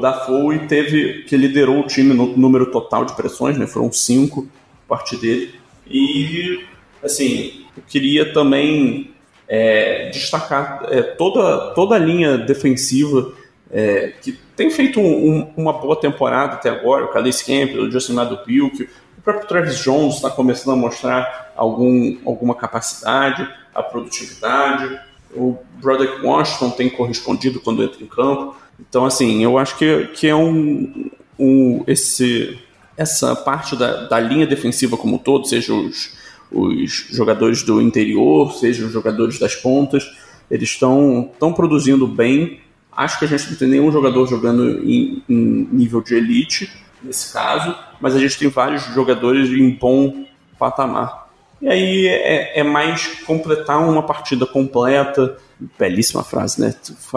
Dafoe 0.00 0.66
teve 0.68 1.24
que 1.24 1.36
liderou 1.36 1.80
o 1.80 1.86
time 1.86 2.14
no 2.14 2.36
número 2.36 2.70
total 2.70 3.04
de 3.04 3.14
pressões, 3.14 3.58
né? 3.58 3.66
Foram 3.66 3.92
cinco 3.92 4.48
a 4.86 4.88
partir 4.88 5.16
dele. 5.16 5.54
E 5.88 6.64
assim, 7.02 7.64
eu 7.76 7.82
queria 7.86 8.32
também 8.32 9.13
é, 9.48 10.10
destacar 10.10 10.86
é, 10.90 11.02
toda, 11.02 11.74
toda 11.74 11.94
a 11.94 11.98
linha 11.98 12.38
defensiva 12.38 13.32
é, 13.70 14.12
que 14.22 14.32
tem 14.56 14.70
feito 14.70 15.00
um, 15.00 15.30
um, 15.30 15.52
uma 15.56 15.72
boa 15.72 15.96
temporada 15.96 16.54
até 16.54 16.70
agora, 16.70 17.04
o 17.04 17.08
Calais 17.08 17.42
Campbell, 17.42 17.84
o 17.84 17.90
Justin 17.90 18.12
Madupiuk, 18.12 18.88
o 19.18 19.22
próprio 19.22 19.48
Travis 19.48 19.78
Jones 19.78 20.16
está 20.16 20.30
começando 20.30 20.74
a 20.74 20.76
mostrar 20.76 21.52
algum, 21.56 22.16
alguma 22.24 22.54
capacidade, 22.54 23.48
a 23.74 23.82
produtividade, 23.82 25.00
o 25.34 25.58
Broderick 25.82 26.24
Washington 26.24 26.70
tem 26.70 26.88
correspondido 26.88 27.60
quando 27.60 27.82
entra 27.82 28.02
em 28.02 28.06
campo. 28.06 28.54
Então, 28.78 29.04
assim, 29.04 29.42
eu 29.42 29.58
acho 29.58 29.76
que, 29.76 30.06
que 30.08 30.28
é 30.28 30.36
um, 30.36 31.10
um 31.38 31.82
esse, 31.86 32.58
essa 32.96 33.34
parte 33.34 33.76
da, 33.76 34.06
da 34.06 34.20
linha 34.20 34.46
defensiva 34.46 34.96
como 34.96 35.16
um 35.16 35.18
todo, 35.18 35.46
seja 35.46 35.74
os, 35.74 36.12
os 36.50 37.08
jogadores 37.10 37.62
do 37.62 37.80
interior, 37.80 38.52
seja 38.52 38.86
os 38.86 38.92
jogadores 38.92 39.38
das 39.38 39.54
pontas, 39.54 40.04
eles 40.50 40.70
estão 40.70 41.52
produzindo 41.54 42.06
bem. 42.06 42.60
Acho 42.92 43.18
que 43.18 43.24
a 43.24 43.28
gente 43.28 43.50
não 43.50 43.56
tem 43.56 43.68
nenhum 43.68 43.90
jogador 43.90 44.26
jogando 44.26 44.82
em, 44.84 45.22
em 45.28 45.68
nível 45.72 46.00
de 46.00 46.14
elite, 46.14 46.70
nesse 47.02 47.32
caso, 47.32 47.74
mas 48.00 48.14
a 48.14 48.18
gente 48.18 48.38
tem 48.38 48.48
vários 48.48 48.84
jogadores 48.94 49.50
em 49.50 49.70
bom 49.70 50.24
patamar. 50.58 51.24
E 51.60 51.68
aí 51.68 52.06
é, 52.06 52.60
é, 52.60 52.62
mais 52.62 53.06
completar 53.24 53.80
uma 53.80 54.02
partida 54.02 54.46
completa, 54.46 55.36
belíssima 55.78 56.22
frase, 56.22 56.60
né? 56.60 56.74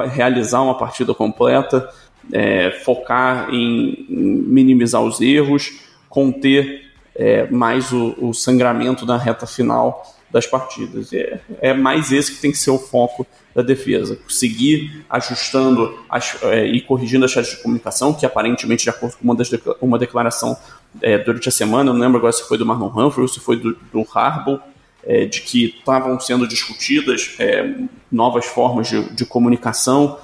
Realizar 0.09 0.61
uma 0.61 0.77
partida 0.77 1.13
completa, 1.13 1.89
é, 2.31 2.71
focar 2.83 3.49
em, 3.53 4.05
em, 4.09 4.41
minimizar 4.47 5.01
os 5.01 5.19
erros, 5.19 5.79
conter 6.09 6.86
é, 7.17 7.49
mais 7.49 7.91
o, 7.91 8.15
o, 8.19 8.33
sangramento 8.33 9.05
na 9.05 9.17
reta 9.17 9.47
final 9.47 10.05
das 10.29 10.45
partidas. 10.45 11.11
É, 11.11 11.39
é, 11.59 11.73
mais 11.73 12.11
esse 12.11 12.35
que 12.35 12.41
tem 12.41 12.51
que 12.51 12.57
ser 12.57 12.69
o 12.69 12.77
foco 12.77 13.25
da 13.55 13.63
defesa. 13.63 14.19
Seguir 14.29 15.03
ajustando 15.09 15.97
as, 16.07 16.37
é, 16.43 16.65
e 16.65 16.79
corrigindo 16.79 17.25
as 17.25 17.33
redes 17.33 17.51
de 17.51 17.57
comunicação, 17.57 18.13
que 18.13 18.25
aparentemente, 18.25 18.83
de 18.83 18.89
acordo 18.91 19.17
com 19.17 19.23
uma, 19.23 19.35
das, 19.35 19.49
uma 19.81 19.97
declaração 19.97 20.55
é, 21.01 21.17
durante 21.17 21.49
a 21.49 21.51
semana, 21.51 21.89
eu 21.89 21.93
não 21.93 22.01
lembro 22.01 22.19
agora 22.19 22.31
se 22.31 22.47
foi 22.47 22.57
do 22.57 22.65
Marlon 22.65 22.89
Humphrey 22.89 23.23
ou 23.23 23.27
se 23.27 23.39
foi 23.39 23.57
do, 23.57 23.75
do 23.91 24.05
Harbaugh, 24.13 24.59
é, 25.03 25.25
de 25.25 25.41
que 25.41 25.75
estavam 25.79 26.19
sendo 26.19 26.47
discutidas 26.47 27.35
é, 27.39 27.73
novas 28.11 28.45
formas 28.45 28.89
de, 28.89 29.09
de 29.15 29.25
comunicação 29.25 30.19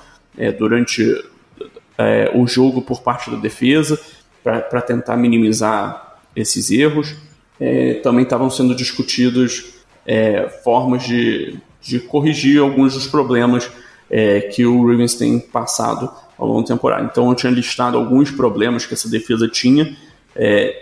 durante 0.57 1.03
o 2.33 2.47
jogo 2.47 2.81
por 2.81 3.03
parte 3.03 3.29
da 3.29 3.37
defesa, 3.37 3.99
para 4.43 4.81
tentar 4.81 5.15
minimizar 5.15 6.12
esses 6.35 6.71
erros. 6.71 7.15
É, 7.59 7.95
também 7.95 8.23
estavam 8.23 8.49
sendo 8.49 8.75
discutidos 8.75 9.75
é, 10.05 10.49
formas 10.63 11.03
de, 11.03 11.57
de 11.81 11.99
corrigir 11.99 12.59
alguns 12.59 12.93
dos 12.93 13.07
problemas 13.07 13.69
que 14.53 14.63
o 14.63 14.85
Ravens 14.85 15.15
tem 15.15 15.39
passado 15.39 16.07
ao 16.37 16.47
longo 16.47 16.61
da 16.61 16.67
temporada. 16.67 17.09
Então 17.11 17.29
eu 17.29 17.35
tinha 17.35 17.51
listado 17.51 17.97
alguns 17.97 18.29
problemas 18.29 18.85
que 18.85 18.93
essa 18.93 19.09
defesa 19.09 19.47
tinha. 19.47 19.97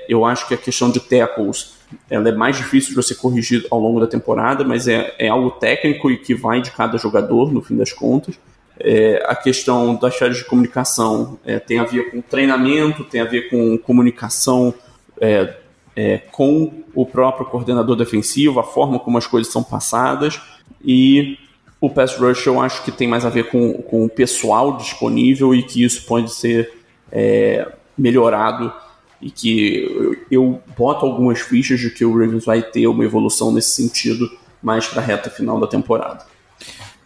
eu 0.09 0.25
acho 0.25 0.45
que 0.49 0.53
a 0.53 0.57
questão 0.57 0.91
de 0.91 0.99
tackles 0.99 1.77
ela 2.09 2.29
é 2.29 2.31
mais 2.31 2.57
difícil 2.57 2.89
de 2.89 2.95
você 2.95 3.15
corrigir 3.15 3.65
ao 3.69 3.79
longo 3.79 3.99
da 3.99 4.07
temporada, 4.07 4.63
mas 4.63 4.87
é, 4.87 5.13
é 5.17 5.27
algo 5.27 5.51
técnico 5.51 6.09
e 6.11 6.17
que 6.17 6.33
vai 6.33 6.61
de 6.61 6.71
cada 6.71 6.97
jogador, 6.97 7.51
no 7.51 7.61
fim 7.61 7.75
das 7.75 7.91
contas. 7.91 8.35
É, 8.79 9.23
a 9.27 9.35
questão 9.35 9.95
das 9.95 10.19
redes 10.19 10.39
de 10.39 10.45
comunicação 10.45 11.37
é, 11.45 11.59
tem 11.59 11.79
a 11.79 11.83
ver 11.83 12.11
com 12.11 12.21
treinamento, 12.21 13.03
tem 13.03 13.21
a 13.21 13.25
ver 13.25 13.49
com 13.49 13.77
comunicação 13.77 14.73
é, 15.21 15.55
é, 15.95 16.17
com 16.17 16.84
o 16.93 17.05
próprio 17.05 17.45
coordenador 17.45 17.95
defensivo, 17.95 18.60
a 18.60 18.63
forma 18.63 18.99
como 18.99 19.17
as 19.17 19.27
coisas 19.27 19.53
são 19.53 19.63
passadas 19.63 20.41
e 20.84 21.38
o 21.79 21.89
pass 21.89 22.17
rush 22.17 22.45
eu 22.47 22.60
acho 22.60 22.84
que 22.84 22.91
tem 22.91 23.07
mais 23.07 23.25
a 23.25 23.29
ver 23.29 23.49
com, 23.49 23.73
com 23.73 24.05
o 24.05 24.10
pessoal 24.10 24.75
disponível 24.77 25.53
e 25.53 25.63
que 25.63 25.84
isso 25.84 26.05
pode 26.05 26.34
ser 26.34 26.73
é, 27.12 27.71
melhorado 27.97 28.73
e 29.21 29.29
que 29.29 29.86
eu, 29.89 30.15
eu 30.31 30.62
boto 30.75 31.05
algumas 31.05 31.39
fichas 31.39 31.79
de 31.79 31.91
que 31.91 32.03
o 32.03 32.17
Ravens 32.17 32.45
vai 32.45 32.62
ter 32.62 32.88
uma 32.88 33.05
evolução 33.05 33.51
nesse 33.51 33.71
sentido 33.71 34.29
mais 34.62 34.88
para 34.88 35.01
a 35.01 35.05
reta 35.05 35.29
final 35.29 35.60
da 35.60 35.67
temporada. 35.67 36.25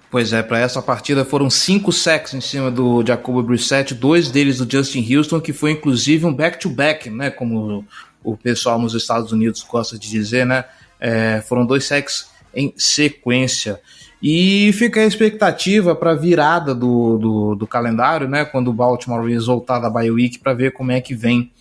Pois 0.09 0.31
é, 0.31 0.41
para 0.41 0.59
essa 0.59 0.81
partida 0.81 1.25
foram 1.25 1.49
cinco 1.49 1.91
sacks 1.91 2.33
em 2.33 2.41
cima 2.41 2.71
do 2.71 3.03
Jacobo 3.05 3.41
Brissett, 3.43 3.93
dois 3.93 4.29
deles 4.29 4.59
do 4.59 4.71
Justin 4.71 5.05
Houston, 5.13 5.41
que 5.41 5.51
foi 5.51 5.71
inclusive 5.71 6.25
um 6.25 6.33
back-to-back, 6.33 7.09
-back, 7.09 7.15
né? 7.15 7.29
Como 7.29 7.85
o 8.23 8.37
pessoal 8.37 8.79
nos 8.79 8.93
Estados 8.93 9.31
Unidos 9.31 9.63
gosta 9.63 9.97
de 9.97 10.09
dizer, 10.09 10.45
né? 10.45 10.65
É, 10.99 11.41
foram 11.41 11.65
dois 11.65 11.85
sacks 11.85 12.27
em 12.53 12.73
sequência. 12.77 13.79
E 14.21 14.71
fica 14.73 15.01
a 15.01 15.05
expectativa 15.05 15.95
para 15.95 16.11
a 16.11 16.15
virada 16.15 16.73
do, 16.73 17.17
do, 17.17 17.55
do, 17.55 17.67
calendário, 17.67 18.27
né? 18.27 18.45
Quando 18.45 18.69
o 18.69 18.73
Baltimore 18.73 19.37
voltar 19.39 19.79
da 19.79 19.89
bye 19.89 20.09
week 20.09 20.39
para 20.39 20.53
ver 20.53 20.71
como 20.71 20.91
é 20.91 21.01
que 21.01 21.13
vem 21.13 21.51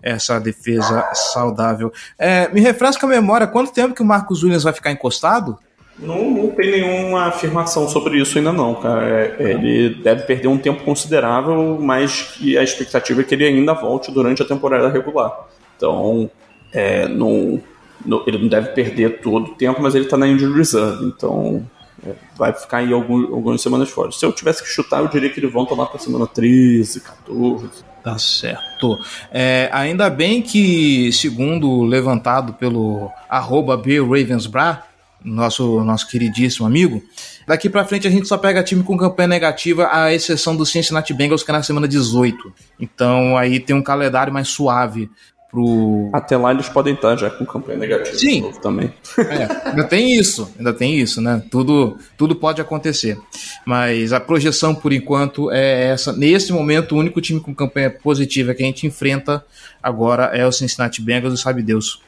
essa 0.00 0.38
defesa 0.38 1.06
saudável. 1.12 1.92
É, 2.18 2.48
me 2.48 2.60
refresca 2.60 3.06
a 3.06 3.08
memória, 3.08 3.46
quanto 3.46 3.72
tempo 3.72 3.94
que 3.94 4.02
o 4.02 4.06
Marcos 4.06 4.42
Williams 4.42 4.62
vai 4.62 4.72
ficar 4.72 4.92
encostado? 4.92 5.58
Não, 5.98 6.28
não 6.30 6.50
tem 6.50 6.72
nenhuma 6.72 7.26
afirmação 7.26 7.88
sobre 7.88 8.20
isso 8.20 8.36
ainda 8.36 8.52
não, 8.52 8.74
cara. 8.74 9.36
É, 9.38 9.50
ele 9.52 9.90
deve 10.02 10.24
perder 10.24 10.48
um 10.48 10.58
tempo 10.58 10.82
considerável, 10.82 11.78
mas 11.80 12.36
a 12.58 12.62
expectativa 12.62 13.20
é 13.20 13.24
que 13.24 13.34
ele 13.34 13.44
ainda 13.44 13.72
volte 13.74 14.10
durante 14.10 14.42
a 14.42 14.44
temporada 14.44 14.88
regular. 14.88 15.46
Então, 15.76 16.28
é, 16.72 17.06
não, 17.06 17.60
não, 18.04 18.24
ele 18.26 18.38
não 18.38 18.48
deve 18.48 18.70
perder 18.70 19.20
todo 19.20 19.52
o 19.52 19.54
tempo, 19.54 19.80
mas 19.80 19.94
ele 19.94 20.04
está 20.04 20.16
na 20.16 20.26
injury 20.26 20.52
reserve, 20.52 21.06
então 21.06 21.64
é, 22.04 22.12
vai 22.36 22.52
ficar 22.52 22.78
aí 22.78 22.92
algum, 22.92 23.34
algumas 23.34 23.62
semanas 23.62 23.88
fora. 23.88 24.10
Se 24.10 24.24
eu 24.26 24.32
tivesse 24.32 24.62
que 24.62 24.68
chutar, 24.68 25.00
eu 25.00 25.08
diria 25.08 25.30
que 25.30 25.38
ele 25.38 25.46
volta 25.46 25.74
lá 25.74 25.86
para 25.86 26.00
semana 26.00 26.26
13, 26.26 27.00
14. 27.00 27.68
Tá 28.02 28.18
certo. 28.18 28.98
É, 29.32 29.70
ainda 29.72 30.10
bem 30.10 30.42
que, 30.42 31.10
segundo 31.12 31.82
levantado 31.84 32.52
pelo 32.52 33.10
arroba 33.30 33.76
Ravensbra, 33.76 34.82
nosso, 35.24 35.82
nosso 35.82 36.08
queridíssimo 36.08 36.66
amigo, 36.66 37.02
daqui 37.46 37.70
para 37.70 37.84
frente 37.84 38.06
a 38.06 38.10
gente 38.10 38.28
só 38.28 38.36
pega 38.36 38.62
time 38.62 38.82
com 38.82 38.96
campanha 38.96 39.28
negativa, 39.28 39.88
à 39.90 40.12
exceção 40.12 40.54
do 40.54 40.66
Cincinnati 40.66 41.14
Bengals, 41.14 41.42
que 41.42 41.50
é 41.50 41.54
na 41.54 41.62
semana 41.62 41.88
18. 41.88 42.52
Então 42.78 43.36
aí 43.36 43.58
tem 43.58 43.74
um 43.74 43.82
calendário 43.82 44.32
mais 44.32 44.48
suave 44.48 45.10
pro. 45.54 46.10
Até 46.12 46.36
lá 46.36 46.50
eles 46.50 46.68
podem 46.68 46.94
estar 46.94 47.16
já 47.16 47.30
com 47.30 47.46
campanha 47.46 47.78
negativa 47.78 48.18
Sim. 48.18 48.52
também. 48.60 48.92
É, 49.18 49.68
ainda 49.70 49.84
tem 49.84 50.12
isso, 50.18 50.52
ainda 50.58 50.72
tem 50.72 50.98
isso, 50.98 51.20
né? 51.20 51.42
Tudo, 51.50 51.96
tudo 52.18 52.34
pode 52.34 52.60
acontecer. 52.60 53.16
Mas 53.64 54.12
a 54.12 54.18
projeção, 54.18 54.74
por 54.74 54.92
enquanto, 54.92 55.50
é 55.50 55.86
essa. 55.86 56.12
Nesse 56.12 56.52
momento, 56.52 56.96
o 56.96 56.98
único 56.98 57.20
time 57.20 57.40
com 57.40 57.54
campanha 57.54 57.90
positiva 57.90 58.52
que 58.52 58.62
a 58.62 58.66
gente 58.66 58.86
enfrenta 58.86 59.44
agora 59.80 60.24
é 60.34 60.44
o 60.44 60.52
Cincinnati 60.52 61.00
Bengals 61.00 61.38
e 61.38 61.42
sabe 61.42 61.62
Deus 61.62 62.02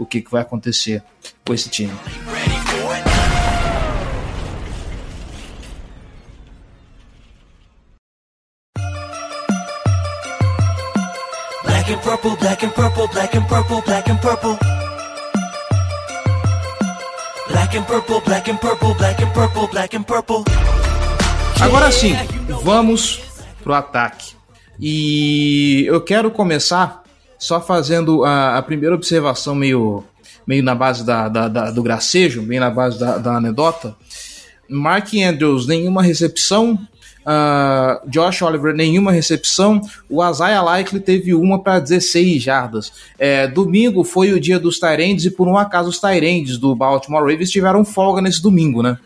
o 0.00 0.06
que, 0.06 0.20
que 0.20 0.30
vai 0.30 0.42
acontecer 0.42 1.02
com 1.44 1.54
esse 1.54 1.68
time. 1.68 1.92
and 11.90 12.00
purple, 12.02 12.36
black 12.36 12.62
and 12.62 12.72
purple, 12.72 13.08
black 13.08 13.34
and 13.34 13.48
purple, 13.48 13.82
black 13.82 14.08
and 14.08 14.20
purple. 14.20 14.56
Black 17.48 17.74
and 17.74 17.86
purple, 17.86 18.20
black 18.20 18.48
and 18.48 18.60
purple, 18.60 18.94
black 18.94 19.20
and 19.20 19.32
purple, 19.34 19.66
black 19.66 19.94
and 19.94 20.06
purple. 20.06 20.44
Agora 21.60 21.90
sim, 21.90 22.14
vamos 22.62 23.20
pro 23.62 23.74
ataque. 23.74 24.36
E 24.78 25.84
eu 25.86 26.00
quero 26.00 26.30
começar 26.30 26.99
só 27.40 27.60
fazendo 27.60 28.22
a, 28.22 28.58
a 28.58 28.62
primeira 28.62 28.94
observação 28.94 29.54
meio, 29.54 30.04
meio 30.46 30.62
na 30.62 30.74
base 30.74 31.04
da, 31.04 31.28
da, 31.28 31.48
da, 31.48 31.70
do 31.70 31.82
gracejo, 31.82 32.42
bem 32.42 32.60
na 32.60 32.70
base 32.70 33.00
da, 33.00 33.16
da 33.16 33.36
anedota. 33.38 33.96
Mark 34.68 35.08
Andrews, 35.14 35.66
nenhuma 35.66 36.02
recepção, 36.02 36.78
Uh, 37.20 38.08
Josh 38.08 38.40
Oliver, 38.40 38.74
nenhuma 38.74 39.12
recepção. 39.12 39.80
O 40.08 40.26
Isaiah 40.26 40.62
Likely 40.62 41.00
teve 41.00 41.34
uma 41.34 41.62
para 41.62 41.78
16 41.78 42.42
jardas. 42.42 42.92
É, 43.18 43.46
domingo 43.46 44.02
foi 44.04 44.32
o 44.32 44.40
dia 44.40 44.58
dos 44.58 44.78
Tyrands 44.78 45.26
e 45.26 45.30
por 45.30 45.46
um 45.46 45.56
acaso 45.56 45.90
os 45.90 46.00
Tyrands 46.00 46.56
do 46.56 46.74
Baltimore 46.74 47.20
Ravens 47.20 47.50
tiveram 47.50 47.84
folga 47.84 48.22
nesse 48.22 48.42
domingo, 48.42 48.82
né? 48.82 48.96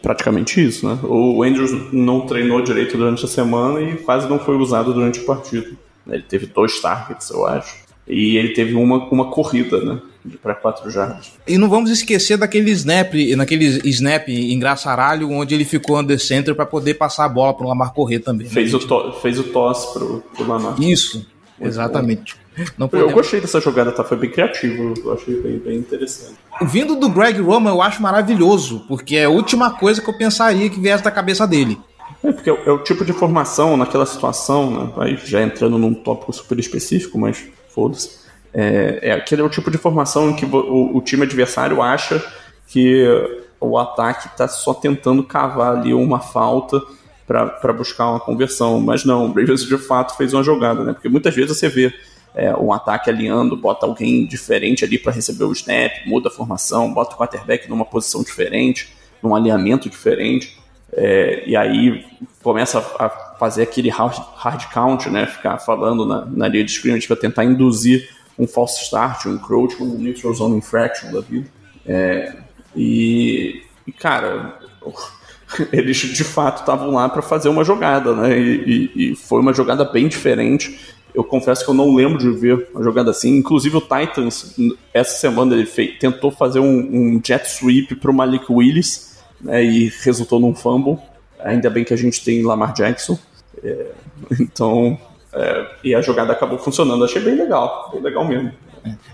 Praticamente 0.00 0.64
isso, 0.66 0.88
né? 0.88 0.98
O 1.02 1.42
Andrews 1.42 1.92
não 1.92 2.22
treinou 2.26 2.62
direito 2.62 2.96
durante 2.96 3.24
a 3.24 3.28
semana 3.28 3.80
e 3.82 3.96
quase 3.96 4.28
não 4.28 4.38
foi 4.38 4.56
usado 4.56 4.92
durante 4.92 5.20
o 5.20 5.26
partido. 5.26 5.76
Ele 6.08 6.22
teve 6.22 6.46
dois 6.46 6.80
targets, 6.80 7.30
eu 7.30 7.46
acho. 7.46 7.76
E 8.06 8.36
ele 8.36 8.54
teve 8.54 8.74
uma, 8.74 9.04
uma 9.10 9.30
corrida, 9.30 9.80
né? 9.82 10.00
Para 10.42 10.54
quatro 10.54 10.90
jardas. 10.90 11.32
E 11.46 11.56
não 11.56 11.68
vamos 11.68 11.90
esquecer 11.90 12.36
daquele 12.36 12.70
snap, 12.70 13.14
naquele 13.36 13.64
snap 13.88 14.28
em 14.28 14.58
Graçaralho, 14.58 15.30
onde 15.30 15.54
ele 15.54 15.64
ficou 15.64 15.98
under 15.98 16.18
center 16.18 16.54
para 16.54 16.66
poder 16.66 16.94
passar 16.94 17.24
a 17.24 17.28
bola 17.28 17.54
para 17.54 17.64
o 17.64 17.68
Lamar 17.68 17.92
correr 17.92 18.18
também. 18.18 18.46
Né, 18.46 18.52
fez, 18.52 18.74
o 18.74 18.78
to, 18.78 19.12
fez 19.20 19.38
o 19.38 19.44
tosse 19.44 19.92
pro, 19.92 20.22
pro 20.34 20.46
Lamar. 20.46 20.80
Isso, 20.80 21.26
exatamente. 21.60 22.36
Não 22.76 22.88
podemos... 22.88 23.10
Eu 23.10 23.16
gostei 23.16 23.40
dessa 23.40 23.60
jogada, 23.60 23.92
tá? 23.92 24.02
Foi 24.02 24.16
bem 24.16 24.30
criativo, 24.30 24.94
eu 25.04 25.12
achei 25.12 25.40
bem, 25.40 25.58
bem 25.58 25.78
interessante. 25.78 26.34
Vindo 26.62 26.96
do 26.96 27.08
Greg 27.08 27.40
Roman, 27.40 27.70
eu 27.70 27.80
acho 27.80 28.02
maravilhoso, 28.02 28.84
porque 28.88 29.16
é 29.16 29.24
a 29.24 29.30
última 29.30 29.70
coisa 29.70 30.02
que 30.02 30.10
eu 30.10 30.18
pensaria 30.18 30.68
que 30.68 30.80
viesse 30.80 31.04
da 31.04 31.10
cabeça 31.10 31.46
dele. 31.46 31.78
É, 32.22 32.32
porque 32.32 32.50
é 32.50 32.72
o 32.72 32.78
tipo 32.78 33.04
de 33.04 33.12
formação 33.12 33.76
naquela 33.76 34.04
situação, 34.04 34.70
né? 34.70 34.92
Aí 34.98 35.16
já 35.24 35.42
entrando 35.42 35.78
num 35.78 35.94
tópico 35.94 36.32
super 36.32 36.58
específico, 36.58 37.18
mas 37.18 37.46
foda-se. 37.68 38.18
É, 38.52 38.98
é, 39.02 39.12
aquele 39.12 39.42
é 39.42 39.44
o 39.44 39.48
tipo 39.48 39.70
de 39.70 39.78
formação 39.78 40.30
em 40.30 40.34
que 40.34 40.44
o, 40.44 40.96
o 40.96 41.00
time 41.00 41.22
adversário 41.22 41.80
acha 41.80 42.24
que 42.66 43.06
o 43.60 43.78
ataque 43.78 44.28
está 44.28 44.48
só 44.48 44.74
tentando 44.74 45.22
cavar 45.22 45.76
ali 45.76 45.94
uma 45.94 46.20
falta 46.20 46.82
para 47.26 47.72
buscar 47.72 48.10
uma 48.10 48.20
conversão. 48.20 48.80
Mas 48.80 49.04
não, 49.04 49.26
o 49.26 49.28
Ravens 49.28 49.64
de 49.64 49.78
fato 49.78 50.16
fez 50.16 50.32
uma 50.32 50.42
jogada, 50.42 50.82
né? 50.82 50.92
Porque 50.92 51.08
muitas 51.08 51.34
vezes 51.34 51.56
você 51.56 51.68
vê 51.68 51.92
é, 52.34 52.54
um 52.56 52.72
ataque 52.72 53.10
alinhando, 53.10 53.56
bota 53.56 53.86
alguém 53.86 54.26
diferente 54.26 54.84
ali 54.84 54.98
para 54.98 55.12
receber 55.12 55.44
o 55.44 55.52
snap, 55.52 55.92
muda 56.06 56.28
a 56.28 56.32
formação, 56.32 56.92
bota 56.92 57.14
o 57.14 57.18
quarterback 57.18 57.68
numa 57.68 57.84
posição 57.84 58.22
diferente, 58.22 58.92
num 59.22 59.34
alinhamento 59.34 59.88
diferente. 59.88 60.57
É, 61.00 61.44
e 61.46 61.54
aí 61.54 62.04
começa 62.42 62.78
a 62.98 63.08
fazer 63.38 63.62
aquele 63.62 63.88
hard, 63.88 64.18
hard 64.34 64.64
count, 64.72 65.08
né? 65.08 65.26
Ficar 65.26 65.58
falando 65.58 66.04
na, 66.04 66.24
na 66.26 66.48
linha 66.48 66.64
de 66.64 66.72
scrimmage 66.72 67.06
para 67.06 67.16
tentar 67.16 67.44
induzir 67.44 68.08
um 68.36 68.48
false 68.48 68.82
start, 68.82 69.26
um 69.26 69.34
encroach, 69.34 69.80
um 69.80 69.96
neutral 69.96 70.34
zone 70.34 70.56
infraction 70.56 71.12
da 71.12 71.20
vida. 71.20 71.46
É, 71.86 72.34
e, 72.74 73.62
cara, 74.00 74.58
eles 75.72 75.96
de 75.98 76.24
fato 76.24 76.60
estavam 76.60 76.90
lá 76.90 77.08
para 77.08 77.22
fazer 77.22 77.48
uma 77.48 77.62
jogada, 77.62 78.12
né? 78.14 78.36
E, 78.36 78.90
e, 78.96 79.12
e, 79.12 79.16
foi 79.16 79.40
uma 79.40 79.54
jogada 79.54 79.84
bem 79.84 80.08
diferente. 80.08 80.96
Eu 81.14 81.22
confesso 81.22 81.64
que 81.64 81.70
eu 81.70 81.74
não 81.74 81.94
lembro 81.94 82.18
de 82.18 82.28
ver 82.30 82.68
uma 82.74 82.82
jogada 82.82 83.12
assim. 83.12 83.36
Inclusive 83.36 83.76
o 83.76 83.80
Titans, 83.80 84.56
essa 84.92 85.16
semana, 85.16 85.54
ele 85.54 85.64
fez, 85.64 85.96
tentou 85.98 86.32
fazer 86.32 86.58
um, 86.58 86.66
um 86.66 87.20
jet 87.24 87.48
sweep 87.48 87.94
para 87.94 88.10
o 88.10 88.14
Malik 88.14 88.46
Willis 88.50 89.07
né, 89.40 89.62
e 89.64 89.92
resultou 90.02 90.40
num 90.40 90.54
fumble. 90.54 90.98
Ainda 91.40 91.70
bem 91.70 91.84
que 91.84 91.94
a 91.94 91.96
gente 91.96 92.24
tem 92.24 92.42
Lamar 92.42 92.72
Jackson. 92.74 93.18
É, 93.62 93.86
então, 94.40 94.98
é, 95.32 95.66
e 95.84 95.94
a 95.94 96.00
jogada 96.00 96.32
acabou 96.32 96.58
funcionando. 96.58 97.04
Achei 97.04 97.22
bem 97.22 97.36
legal, 97.36 97.90
bem 97.92 98.02
legal 98.02 98.26
mesmo. 98.26 98.52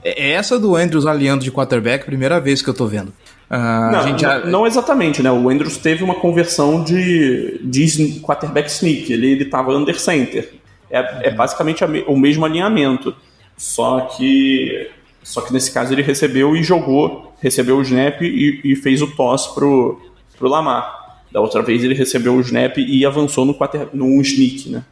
É, 0.02 0.28
é 0.28 0.30
essa 0.32 0.58
do 0.58 0.76
Andrews 0.76 1.06
aliando 1.06 1.44
de 1.44 1.50
quarterback, 1.50 2.04
primeira 2.04 2.40
vez 2.40 2.62
que 2.62 2.68
eu 2.68 2.74
tô 2.74 2.87
vendo. 2.87 3.12
Uh, 3.50 3.92
não, 3.92 4.18
já... 4.18 4.38
não, 4.40 4.66
exatamente, 4.66 5.22
né? 5.22 5.30
O 5.30 5.48
Andrews 5.48 5.76
teve 5.76 6.02
uma 6.02 6.14
conversão 6.14 6.82
de, 6.82 7.60
de 7.62 8.20
quarterback 8.20 8.70
sneak. 8.70 9.12
Ele, 9.12 9.32
ele 9.32 9.44
tava 9.44 9.76
under 9.76 9.98
center. 10.00 10.54
É, 10.90 11.00
uhum. 11.00 11.06
é 11.22 11.30
basicamente 11.30 11.84
o 12.06 12.16
mesmo 12.16 12.44
alinhamento. 12.44 13.14
Só 13.56 14.00
que 14.16 14.90
só 15.22 15.40
que 15.40 15.52
nesse 15.52 15.72
caso 15.72 15.92
ele 15.92 16.02
recebeu 16.02 16.54
e 16.54 16.62
jogou, 16.62 17.34
recebeu 17.40 17.78
o 17.78 17.82
snap 17.82 18.20
e, 18.20 18.60
e 18.62 18.76
fez 18.76 19.00
o 19.00 19.06
toss 19.06 19.46
pro, 19.48 20.00
pro 20.37 20.49
Lamar. 20.49 21.05
Da 21.33 21.40
outra 21.40 21.62
vez 21.62 21.83
ele 21.83 21.94
recebeu 21.94 22.35
o 22.35 22.40
snap 22.40 22.79
e 22.79 23.05
avançou 23.05 23.44
no, 23.44 23.55
quarter, 23.55 23.88
no 23.92 24.20
sneak, 24.20 24.68
né? 24.68 24.85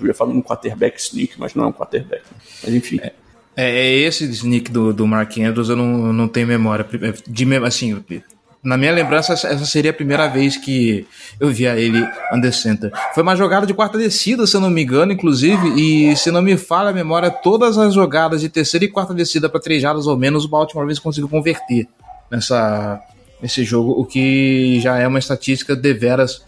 Eu 0.00 0.06
ia 0.06 0.14
falar 0.14 0.32
no 0.32 0.42
quarterback 0.42 0.98
sneak, 0.98 1.38
mas 1.38 1.54
não 1.54 1.64
é 1.64 1.66
um 1.66 1.72
quarterback. 1.72 2.22
Mas 2.64 2.72
enfim. 2.72 2.98
É, 3.02 3.12
é 3.56 3.98
esse 3.98 4.24
sneak 4.24 4.70
do, 4.70 4.94
do 4.94 5.06
Mark 5.06 5.36
Andrews, 5.36 5.68
eu 5.68 5.76
não, 5.76 6.10
não 6.12 6.28
tenho 6.28 6.46
memória. 6.46 6.86
De, 7.26 7.56
assim, 7.56 8.02
na 8.62 8.78
minha 8.78 8.92
lembrança, 8.92 9.32
essa 9.32 9.66
seria 9.66 9.90
a 9.90 9.94
primeira 9.94 10.28
vez 10.28 10.56
que 10.56 11.06
eu 11.40 11.50
via 11.50 11.78
ele 11.78 12.08
under 12.32 12.54
center. 12.54 12.92
Foi 13.12 13.22
uma 13.22 13.34
jogada 13.34 13.66
de 13.66 13.74
quarta 13.74 13.98
descida, 13.98 14.46
se 14.46 14.56
eu 14.56 14.60
não 14.60 14.70
me 14.70 14.82
engano, 14.82 15.12
inclusive, 15.12 15.68
e 15.76 16.16
se 16.16 16.30
não 16.30 16.40
me 16.40 16.56
falha 16.56 16.90
a 16.90 16.92
memória, 16.92 17.30
todas 17.30 17.76
as 17.76 17.92
jogadas 17.92 18.40
de 18.40 18.48
terceira 18.48 18.84
e 18.84 18.88
quarta 18.88 19.12
descida 19.12 19.48
para 19.48 19.60
três 19.60 19.82
jardas 19.82 20.06
ou 20.06 20.16
menos, 20.16 20.44
o 20.44 20.48
Baltimore 20.48 21.00
conseguiu 21.00 21.28
converter 21.28 21.88
nessa, 22.30 23.00
nesse 23.42 23.64
jogo, 23.64 23.90
o 23.92 24.06
que 24.06 24.80
já 24.80 24.98
é 24.98 25.06
uma 25.06 25.18
estatística 25.18 25.74
deveras 25.74 26.42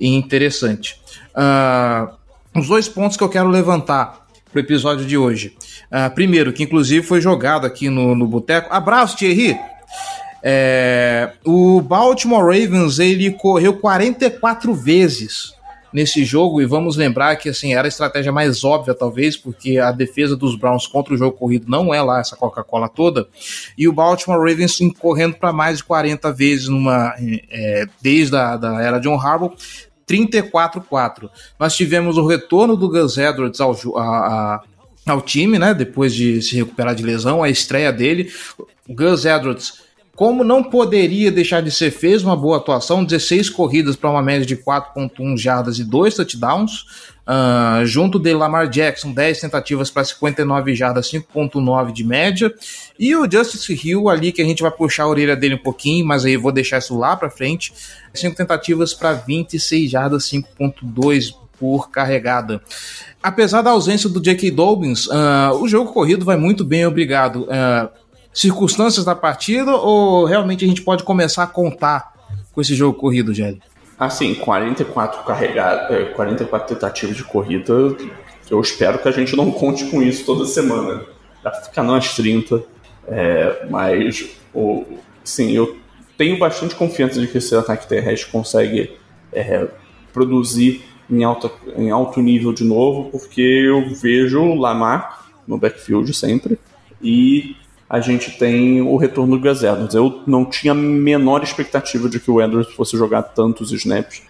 interessante. 0.00 1.00
Uh, 1.34 2.08
os 2.56 2.68
dois 2.68 2.88
pontos 2.88 3.16
que 3.16 3.24
eu 3.24 3.28
quero 3.28 3.48
levantar 3.48 4.26
para 4.50 4.58
o 4.58 4.60
episódio 4.60 5.04
de 5.04 5.18
hoje. 5.18 5.56
Uh, 5.90 6.14
primeiro, 6.14 6.52
que 6.52 6.62
inclusive 6.62 7.04
foi 7.04 7.20
jogado 7.20 7.66
aqui 7.66 7.90
no, 7.90 8.14
no 8.14 8.26
Boteco. 8.26 8.72
Abraço, 8.72 9.16
Thierry! 9.16 9.58
É, 10.40 11.32
o 11.44 11.80
Baltimore 11.80 12.44
Ravens 12.44 13.00
ele 13.00 13.32
correu 13.32 13.74
44 13.74 14.72
vezes 14.72 15.52
nesse 15.92 16.24
jogo 16.24 16.60
e 16.60 16.66
vamos 16.66 16.96
lembrar 16.96 17.36
que 17.36 17.48
assim 17.48 17.74
era 17.74 17.86
a 17.86 17.88
estratégia 17.88 18.30
mais 18.30 18.64
óbvia 18.64 18.94
talvez 18.94 19.36
porque 19.36 19.78
a 19.78 19.90
defesa 19.90 20.36
dos 20.36 20.56
Browns 20.56 20.86
contra 20.86 21.14
o 21.14 21.16
jogo 21.16 21.36
corrido 21.36 21.66
não 21.68 21.92
é 21.92 22.02
lá 22.02 22.20
essa 22.20 22.36
Coca-Cola 22.36 22.88
toda 22.88 23.26
e 23.76 23.88
o 23.88 23.92
Baltimore 23.92 24.38
Ravens 24.38 24.78
correndo 24.98 25.34
para 25.34 25.52
mais 25.52 25.78
de 25.78 25.84
40 25.84 26.32
vezes 26.32 26.68
numa 26.68 27.14
é, 27.18 27.86
desde 28.00 28.36
a 28.36 28.56
da 28.56 28.82
era 28.82 28.98
John 28.98 29.18
Harbaugh 29.18 29.54
34-4 30.06 31.30
nós 31.58 31.74
tivemos 31.74 32.16
o 32.16 32.26
retorno 32.26 32.76
do 32.76 32.88
Gus 32.88 33.16
Edwards 33.16 33.60
ao, 33.60 33.74
a, 33.96 34.02
a, 34.02 34.62
ao 35.06 35.22
time 35.22 35.58
né 35.58 35.72
depois 35.72 36.14
de 36.14 36.42
se 36.42 36.56
recuperar 36.56 36.94
de 36.94 37.02
lesão 37.02 37.42
a 37.42 37.48
estreia 37.48 37.92
dele. 37.92 38.30
O 38.88 38.94
Gus 38.94 39.24
Edwards 39.24 39.87
como 40.18 40.42
não 40.42 40.64
poderia 40.64 41.30
deixar 41.30 41.62
de 41.62 41.70
ser, 41.70 41.92
fez 41.92 42.24
uma 42.24 42.34
boa 42.34 42.56
atuação, 42.56 43.04
16 43.04 43.50
corridas 43.50 43.94
para 43.94 44.10
uma 44.10 44.20
média 44.20 44.44
de 44.44 44.56
4.1 44.56 45.38
jardas 45.38 45.78
e 45.78 45.84
2 45.84 46.12
touchdowns. 46.12 46.86
Uh, 47.24 47.86
junto 47.86 48.18
de 48.18 48.34
Lamar 48.34 48.68
Jackson, 48.68 49.12
10 49.12 49.42
tentativas 49.42 49.92
para 49.92 50.02
59 50.02 50.74
jardas, 50.74 51.08
5.9 51.08 51.92
de 51.92 52.02
média. 52.02 52.52
E 52.98 53.14
o 53.14 53.30
Justice 53.30 53.72
Hill 53.72 54.08
ali, 54.08 54.32
que 54.32 54.42
a 54.42 54.44
gente 54.44 54.60
vai 54.60 54.72
puxar 54.72 55.04
a 55.04 55.08
orelha 55.08 55.36
dele 55.36 55.54
um 55.54 55.62
pouquinho, 55.62 56.04
mas 56.04 56.24
aí 56.24 56.32
eu 56.32 56.40
vou 56.40 56.50
deixar 56.50 56.78
isso 56.78 56.98
lá 56.98 57.14
para 57.14 57.30
frente. 57.30 57.72
5 58.12 58.34
tentativas 58.34 58.92
para 58.92 59.12
26 59.12 59.88
jardas, 59.88 60.24
5.2 60.24 61.32
por 61.60 61.92
carregada. 61.92 62.60
Apesar 63.22 63.62
da 63.62 63.70
ausência 63.70 64.08
do 64.08 64.20
J.K. 64.20 64.50
Dobbins, 64.50 65.06
uh, 65.06 65.52
o 65.60 65.68
jogo 65.68 65.92
corrido 65.92 66.24
vai 66.24 66.36
muito 66.36 66.64
bem, 66.64 66.84
obrigado. 66.84 67.42
Uh, 67.44 68.07
circunstâncias 68.38 69.04
da 69.04 69.16
partida 69.16 69.74
ou 69.74 70.24
realmente 70.24 70.64
a 70.64 70.68
gente 70.68 70.82
pode 70.82 71.02
começar 71.02 71.42
a 71.42 71.46
contar 71.46 72.12
com 72.52 72.60
esse 72.60 72.72
jogo 72.72 72.96
corrido, 72.96 73.34
Gelli? 73.34 73.60
Assim, 73.98 74.32
44 74.36 75.24
carregados, 75.24 76.14
44 76.14 76.74
tentativas 76.74 77.16
de 77.16 77.24
corrida, 77.24 77.96
eu 78.48 78.60
espero 78.60 79.00
que 79.00 79.08
a 79.08 79.10
gente 79.10 79.34
não 79.34 79.50
conte 79.50 79.86
com 79.86 80.00
isso 80.00 80.24
toda 80.24 80.46
semana. 80.46 81.04
Dá 81.42 81.50
pra 81.50 81.62
ficar 81.62 81.82
nas 81.82 82.14
30. 82.14 82.62
É, 83.08 83.66
mas, 83.68 84.30
o, 84.54 84.84
sim, 85.24 85.50
eu 85.50 85.76
tenho 86.16 86.38
bastante 86.38 86.76
confiança 86.76 87.20
de 87.20 87.26
que 87.26 87.38
esse 87.38 87.56
ataque 87.56 87.88
terrestre 87.88 88.30
consegue 88.30 88.96
é, 89.32 89.66
produzir 90.12 90.84
em, 91.10 91.24
alta, 91.24 91.50
em 91.76 91.90
alto 91.90 92.22
nível 92.22 92.52
de 92.52 92.62
novo, 92.62 93.10
porque 93.10 93.40
eu 93.40 93.92
vejo 93.96 94.40
o 94.40 94.54
Lamar 94.54 95.26
no 95.44 95.58
backfield 95.58 96.14
sempre 96.14 96.56
e 97.02 97.56
a 97.88 98.00
gente 98.00 98.36
tem 98.38 98.82
o 98.82 98.96
retorno 98.96 99.36
do 99.36 99.42
Gus 99.42 99.62
Edwards. 99.62 99.94
Eu 99.94 100.22
não 100.26 100.44
tinha 100.44 100.72
a 100.72 100.74
menor 100.74 101.42
expectativa 101.42 102.08
de 102.08 102.20
que 102.20 102.30
o 102.30 102.40
Edwards 102.42 102.72
fosse 102.74 102.96
jogar 102.96 103.22
tantos 103.22 103.72
snaps, 103.72 104.22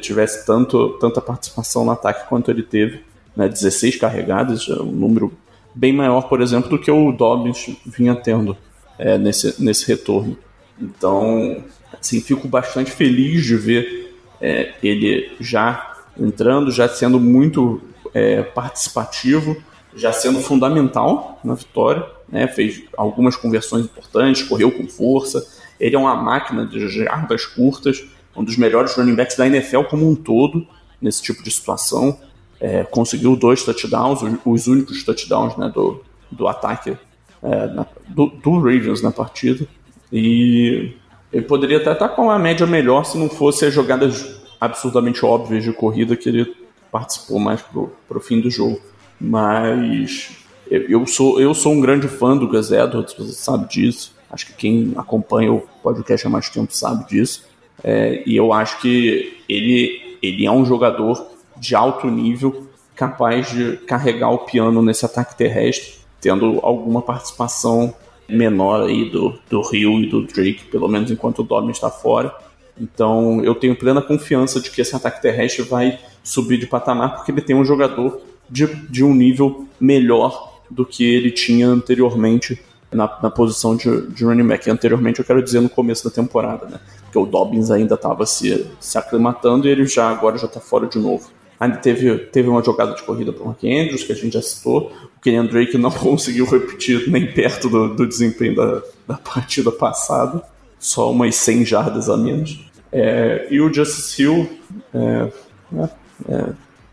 tivesse 0.00 0.44
tanto, 0.44 0.90
tanta 1.00 1.20
participação 1.20 1.84
no 1.84 1.92
ataque 1.92 2.28
quanto 2.28 2.50
ele 2.50 2.62
teve. 2.62 3.02
Né, 3.36 3.48
16 3.48 3.96
carregadas, 3.96 4.68
é 4.68 4.80
um 4.80 4.92
número 4.92 5.32
bem 5.74 5.92
maior, 5.92 6.22
por 6.28 6.40
exemplo, 6.40 6.70
do 6.70 6.78
que 6.78 6.90
o 6.90 7.10
Dobbins 7.10 7.76
vinha 7.84 8.14
tendo 8.14 8.56
é, 8.98 9.18
nesse, 9.18 9.60
nesse 9.62 9.86
retorno. 9.86 10.36
Então, 10.80 11.62
assim, 12.00 12.20
fico 12.20 12.46
bastante 12.46 12.90
feliz 12.92 13.44
de 13.44 13.56
ver 13.56 14.14
é, 14.40 14.74
ele 14.82 15.32
já 15.40 15.96
entrando, 16.18 16.70
já 16.70 16.88
sendo 16.88 17.18
muito 17.18 17.80
é, 18.12 18.42
participativo, 18.42 19.56
já 19.96 20.12
sendo 20.12 20.40
fundamental 20.40 21.40
na 21.44 21.54
vitória 21.54 22.04
né, 22.34 22.48
fez 22.48 22.82
algumas 22.96 23.36
conversões 23.36 23.84
importantes, 23.84 24.42
correu 24.42 24.72
com 24.72 24.88
força. 24.88 25.46
Ele 25.78 25.94
é 25.94 25.98
uma 25.98 26.16
máquina 26.16 26.66
de 26.66 26.88
jardas 26.88 27.46
curtas, 27.46 28.04
um 28.36 28.42
dos 28.42 28.56
melhores 28.56 28.96
running 28.96 29.14
backs 29.14 29.36
da 29.36 29.46
NFL 29.46 29.82
como 29.84 30.10
um 30.10 30.16
todo 30.16 30.66
nesse 31.00 31.22
tipo 31.22 31.44
de 31.44 31.50
situação. 31.52 32.18
É, 32.60 32.82
conseguiu 32.82 33.36
dois 33.36 33.62
touchdowns, 33.62 34.18
os 34.44 34.66
únicos 34.66 35.04
touchdowns 35.04 35.56
né, 35.56 35.70
do, 35.72 36.02
do 36.28 36.48
ataque 36.48 36.98
é, 37.40 37.66
na, 37.68 37.86
do, 38.08 38.26
do 38.26 38.58
Ravens 38.58 39.00
na 39.00 39.12
partida. 39.12 39.64
E 40.12 40.92
ele 41.32 41.44
poderia 41.44 41.76
até 41.76 41.92
estar 41.92 42.08
com 42.08 42.22
uma 42.22 42.38
média 42.38 42.66
melhor 42.66 43.04
se 43.04 43.16
não 43.16 43.28
fosse 43.28 43.64
as 43.64 43.72
jogadas 43.72 44.40
absurdamente 44.60 45.24
óbvias 45.24 45.62
de 45.62 45.72
corrida 45.72 46.16
que 46.16 46.28
ele 46.28 46.52
participou 46.90 47.38
mais 47.38 47.62
pro, 47.62 47.92
pro 48.08 48.18
fim 48.18 48.40
do 48.40 48.50
jogo. 48.50 48.80
Mas 49.20 50.43
Eu, 50.70 51.06
sou, 51.06 51.40
eu 51.40 51.54
sou 51.54 51.72
um 51.72 51.80
grande 51.80 52.08
fã 52.08 52.36
do 52.36 52.48
Gus 52.48 52.72
Edwards, 52.72 53.14
você 53.14 53.32
sabe 53.32 53.68
disso. 53.68 54.14
Acho 54.30 54.46
que 54.46 54.54
quem 54.54 54.92
acompanha 54.96 55.52
o 55.52 55.60
podcast 55.82 56.26
há 56.26 56.30
mais 56.30 56.48
tempo 56.48 56.74
sabe 56.74 57.06
disso. 57.06 57.46
É, 57.82 58.22
e 58.26 58.34
eu 58.34 58.52
acho 58.52 58.80
que 58.80 59.36
ele, 59.48 60.18
ele 60.22 60.46
é 60.46 60.50
um 60.50 60.64
jogador 60.64 61.26
de 61.56 61.74
alto 61.74 62.08
nível, 62.08 62.66
capaz 62.96 63.50
de 63.50 63.76
carregar 63.78 64.30
o 64.30 64.38
piano 64.38 64.82
nesse 64.82 65.04
ataque 65.04 65.36
terrestre, 65.36 65.94
tendo 66.20 66.58
alguma 66.62 67.02
participação 67.02 67.94
menor 68.28 68.88
aí 68.88 69.10
do, 69.10 69.38
do 69.50 69.60
Rio 69.60 70.00
e 70.00 70.08
do 70.08 70.22
Drake, 70.22 70.64
pelo 70.64 70.88
menos 70.88 71.10
enquanto 71.10 71.40
o 71.40 71.44
Dobbin 71.44 71.70
está 71.70 71.90
fora. 71.90 72.34
Então 72.80 73.44
eu 73.44 73.54
tenho 73.54 73.76
plena 73.76 74.00
confiança 74.02 74.60
de 74.60 74.70
que 74.70 74.80
esse 74.80 74.96
ataque 74.96 75.22
terrestre 75.22 75.62
vai 75.62 75.98
subir 76.22 76.58
de 76.58 76.66
patamar, 76.66 77.14
porque 77.14 77.30
ele 77.30 77.42
tem 77.42 77.54
um 77.54 77.64
jogador 77.64 78.20
de, 78.48 78.66
de 78.88 79.04
um 79.04 79.14
nível 79.14 79.66
melhor 79.78 80.53
do 80.74 80.84
que 80.84 81.04
ele 81.04 81.30
tinha 81.30 81.68
anteriormente 81.68 82.60
na, 82.92 83.18
na 83.22 83.30
posição 83.30 83.76
de, 83.76 84.08
de 84.08 84.24
running 84.24 84.46
back. 84.46 84.68
anteriormente 84.68 85.20
eu 85.20 85.24
quero 85.24 85.42
dizer 85.42 85.60
no 85.60 85.68
começo 85.68 86.04
da 86.04 86.10
temporada, 86.10 86.66
né? 86.66 86.80
Porque 87.04 87.18
o 87.18 87.26
Dobbins 87.26 87.70
ainda 87.70 87.94
estava 87.94 88.26
se, 88.26 88.66
se 88.80 88.98
aclimatando 88.98 89.68
e 89.68 89.70
ele 89.70 89.86
já 89.86 90.08
agora 90.08 90.36
já 90.36 90.46
está 90.46 90.60
fora 90.60 90.86
de 90.86 90.98
novo. 90.98 91.30
Ainda 91.58 91.76
teve, 91.76 92.18
teve 92.18 92.48
uma 92.48 92.62
jogada 92.62 92.94
de 92.94 93.02
corrida 93.04 93.32
para 93.32 93.42
o 93.42 93.46
Mark 93.46 93.62
Andrews, 93.62 94.02
que 94.02 94.12
a 94.12 94.16
gente 94.16 94.32
já 94.32 94.42
citou. 94.42 94.92
O 95.16 95.20
Kenyan 95.20 95.46
Drake 95.46 95.78
não 95.78 95.90
conseguiu 95.92 96.44
repetir 96.44 97.08
nem 97.08 97.32
perto 97.32 97.68
do, 97.68 97.94
do 97.94 98.06
desempenho 98.06 98.56
da, 98.56 98.82
da 99.06 99.14
partida 99.14 99.70
passada. 99.70 100.42
Só 100.78 101.10
umas 101.10 101.36
100 101.36 101.64
jardas 101.64 102.08
a 102.08 102.16
menos. 102.16 102.68
É, 102.92 103.46
e 103.50 103.60
o 103.60 103.72
Justice 103.72 104.22
Hill 104.22 104.48
é, 104.92 105.32
é, 105.76 105.88
é, 106.28 106.48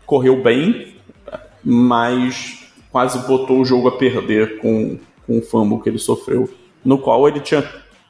correu 0.06 0.42
bem, 0.42 0.94
mas 1.62 2.61
quase 2.92 3.26
botou 3.26 3.60
o 3.60 3.64
jogo 3.64 3.88
a 3.88 3.96
perder 3.96 4.58
com, 4.58 4.98
com 5.26 5.38
o 5.38 5.42
fumble 5.42 5.80
que 5.80 5.88
ele 5.88 5.98
sofreu, 5.98 6.48
no 6.84 6.98
qual 6.98 7.26
ele 7.26 7.40
tinha 7.40 7.66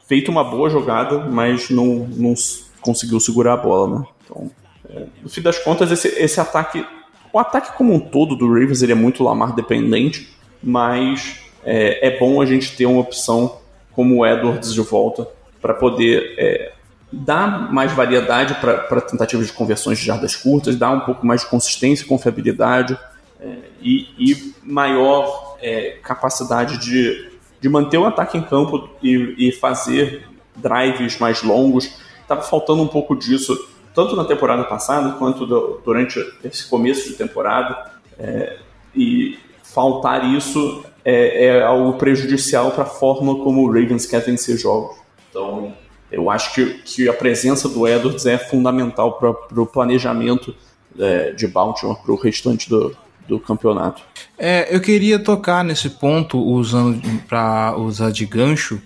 feito 0.09 0.31
uma 0.31 0.43
boa 0.43 0.69
jogada, 0.69 1.21
mas 1.21 1.71
não, 1.71 2.09
não 2.17 2.35
conseguiu 2.81 3.21
segurar 3.21 3.55
a 3.55 3.57
bola, 3.57 4.01
né? 4.01 4.07
Então, 4.25 4.51
é, 4.91 5.07
no 5.23 5.29
fim 5.29 5.41
das 5.41 5.59
contas, 5.59 5.93
esse, 5.93 6.09
esse 6.09 6.41
ataque, 6.41 6.85
o 7.33 7.39
ataque 7.39 7.77
como 7.79 7.95
um 7.95 8.01
todo 8.01 8.35
do 8.35 8.49
Ravens 8.49 8.83
ele 8.83 8.93
é 8.93 8.97
muito 8.97 9.23
Lamar 9.23 9.55
dependente, 9.55 10.37
mas 10.61 11.39
é, 11.65 12.09
é 12.09 12.19
bom 12.19 12.43
a 12.43 12.47
gente 12.47 12.77
ter 12.77 12.87
uma 12.87 13.01
opção 13.01 13.59
como 13.93 14.19
o 14.19 14.27
Edwards 14.27 14.75
de 14.75 14.81
volta 14.81 15.29
para 15.61 15.75
poder 15.75 16.35
é, 16.37 16.73
dar 17.13 17.73
mais 17.73 17.93
variedade 17.93 18.55
para 18.55 19.01
tentativas 19.01 19.47
de 19.47 19.53
conversões 19.53 19.99
de 19.99 20.05
jardas 20.05 20.35
curtas, 20.35 20.75
dar 20.75 20.91
um 20.91 21.01
pouco 21.01 21.25
mais 21.25 21.43
de 21.43 21.47
consistência 21.47 22.05
e 22.05 22.09
confiabilidade 22.09 22.99
é, 23.43 23.59
e, 23.81 24.09
e, 24.19 24.55
maior 24.63 25.57
é, 25.61 25.99
capacidade 26.03 26.79
de, 26.79 27.31
de 27.61 27.69
manter 27.69 27.99
o 27.99 28.05
ataque 28.05 28.39
em 28.39 28.43
campo 28.43 28.89
e, 29.03 29.49
e 29.49 29.53
fazer 29.53 30.29
drives 30.55 31.19
mais 31.19 31.43
longos. 31.43 31.91
Estava 32.21 32.43
faltando 32.43 32.83
um 32.83 32.87
pouco 32.87 33.17
disso, 33.17 33.59
tanto 33.93 34.15
na 34.15 34.25
temporada 34.25 34.63
passada 34.65 35.13
quanto 35.19 35.45
do, 35.45 35.81
durante 35.85 36.21
esse 36.45 36.69
começo 36.69 37.09
de 37.09 37.17
temporada. 37.17 37.91
É, 38.19 38.59
e 38.95 39.39
faltar 39.63 40.25
isso 40.25 40.85
é, 41.05 41.47
é 41.47 41.63
algo 41.63 41.95
prejudicial 41.95 42.71
para 42.71 42.85
a 42.85 42.87
forma 42.87 43.37
como 43.43 43.63
o 43.63 43.67
Ravens 43.67 44.07
quer 44.07 44.21
vencer 44.21 44.57
jogos. 44.57 44.97
Então, 45.31 45.75
eu 46.11 46.31
acho 46.31 46.55
que, 46.55 46.75
que 46.83 47.09
a 47.09 47.13
presença 47.13 47.69
do 47.69 47.89
Edwards 47.89 48.27
é 48.27 48.39
fundamental 48.39 49.19
para 49.19 49.61
o 49.61 49.67
planejamento 49.67 50.55
é, 50.99 51.33
de 51.33 51.49
Baltimore 51.49 51.97
para 52.03 52.13
o 52.13 52.17
restante 52.17 52.69
do, 52.69 52.95
do 53.27 53.39
campeonato. 53.39 54.03
É, 54.39 54.75
eu 54.75 54.81
queria 54.81 55.19
tocar 55.19 55.65
nesse 55.65 55.91
ponto 55.91 56.39
usando 56.39 57.01
para 57.29 57.77
usar 57.77 58.11
de 58.11 58.27
gancho, 58.27 58.81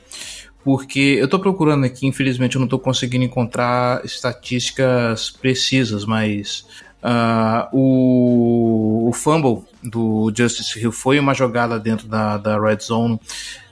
porque 0.64 1.16
eu 1.18 1.26
estou 1.26 1.40
procurando 1.40 1.84
aqui, 1.84 2.06
infelizmente 2.06 2.56
eu 2.56 2.60
não 2.60 2.66
estou 2.66 2.78
conseguindo 2.78 3.24
encontrar 3.24 4.04
estatísticas 4.04 5.30
precisas, 5.30 6.04
mas 6.04 6.66
uh, 7.02 7.68
o, 7.72 9.08
o 9.08 9.12
fumble 9.12 9.62
do 9.82 10.32
Justice 10.36 10.78
Hill 10.78 10.92
foi 10.92 11.18
uma 11.18 11.34
jogada 11.34 11.78
dentro 11.78 12.08
da, 12.08 12.36
da 12.36 12.60
red 12.60 12.78
zone. 12.80 13.20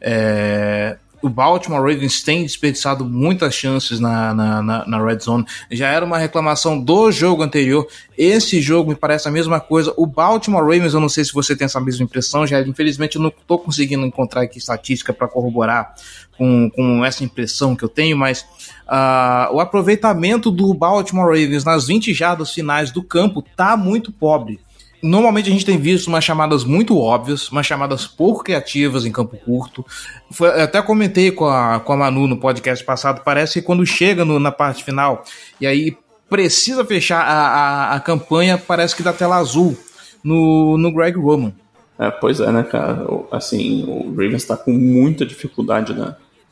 É, 0.00 0.96
o 1.24 1.28
Baltimore 1.30 1.80
Ravens 1.80 2.22
tem 2.22 2.42
desperdiçado 2.42 3.02
muitas 3.02 3.54
chances 3.54 3.98
na, 3.98 4.34
na, 4.34 4.62
na, 4.62 4.86
na, 4.86 5.02
red 5.02 5.20
zone. 5.20 5.46
Já 5.70 5.88
era 5.88 6.04
uma 6.04 6.18
reclamação 6.18 6.78
do 6.78 7.10
jogo 7.10 7.42
anterior. 7.42 7.88
Esse 8.16 8.60
jogo 8.60 8.90
me 8.90 8.94
parece 8.94 9.26
a 9.26 9.30
mesma 9.30 9.58
coisa. 9.58 9.94
O 9.96 10.04
Baltimore 10.06 10.62
Ravens, 10.62 10.92
eu 10.92 11.00
não 11.00 11.08
sei 11.08 11.24
se 11.24 11.32
você 11.32 11.56
tem 11.56 11.64
essa 11.64 11.80
mesma 11.80 12.04
impressão, 12.04 12.46
já 12.46 12.60
infelizmente 12.60 13.16
eu 13.16 13.22
não 13.22 13.30
estou 13.30 13.58
conseguindo 13.58 14.04
encontrar 14.04 14.42
aqui 14.42 14.58
estatística 14.58 15.14
para 15.14 15.26
corroborar 15.26 15.94
com, 16.36 16.68
com 16.68 17.02
essa 17.02 17.24
impressão 17.24 17.74
que 17.74 17.84
eu 17.84 17.88
tenho, 17.88 18.18
mas 18.18 18.42
uh, 18.86 19.54
o 19.54 19.60
aproveitamento 19.60 20.50
do 20.50 20.74
Baltimore 20.74 21.26
Ravens 21.26 21.64
nas 21.64 21.86
20 21.86 22.12
jardas 22.12 22.52
finais 22.52 22.90
do 22.90 23.02
campo 23.02 23.42
tá 23.56 23.78
muito 23.78 24.12
pobre 24.12 24.60
normalmente 25.04 25.50
a 25.50 25.52
gente 25.52 25.66
tem 25.66 25.76
visto 25.76 26.08
umas 26.08 26.24
chamadas 26.24 26.64
muito 26.64 26.98
óbvias, 26.98 27.50
umas 27.50 27.66
chamadas 27.66 28.06
pouco 28.06 28.42
criativas 28.42 29.04
em 29.04 29.12
campo 29.12 29.36
curto. 29.36 29.84
Foi, 30.30 30.62
até 30.62 30.80
comentei 30.80 31.30
com 31.30 31.44
a, 31.44 31.78
com 31.78 31.92
a 31.92 31.96
Manu 31.96 32.26
no 32.26 32.38
podcast 32.38 32.82
passado, 32.82 33.20
parece 33.22 33.60
que 33.60 33.66
quando 33.66 33.84
chega 33.84 34.24
no, 34.24 34.40
na 34.40 34.50
parte 34.50 34.82
final 34.82 35.22
e 35.60 35.66
aí 35.66 35.96
precisa 36.30 36.84
fechar 36.86 37.20
a, 37.20 37.48
a, 37.48 37.94
a, 37.96 38.00
campanha, 38.00 38.56
parece 38.56 38.96
que 38.96 39.02
dá 39.02 39.12
tela 39.12 39.36
azul 39.36 39.76
no, 40.22 40.78
no 40.78 40.90
Greg 40.90 41.18
Roman. 41.18 41.52
É, 41.98 42.10
pois 42.10 42.40
é, 42.40 42.50
né, 42.50 42.62
cara? 42.62 43.06
Assim, 43.30 43.84
o 43.86 44.08
Ravens 44.10 44.42
está 44.42 44.56
com 44.56 44.72
muita 44.72 45.26
dificuldade 45.26 45.94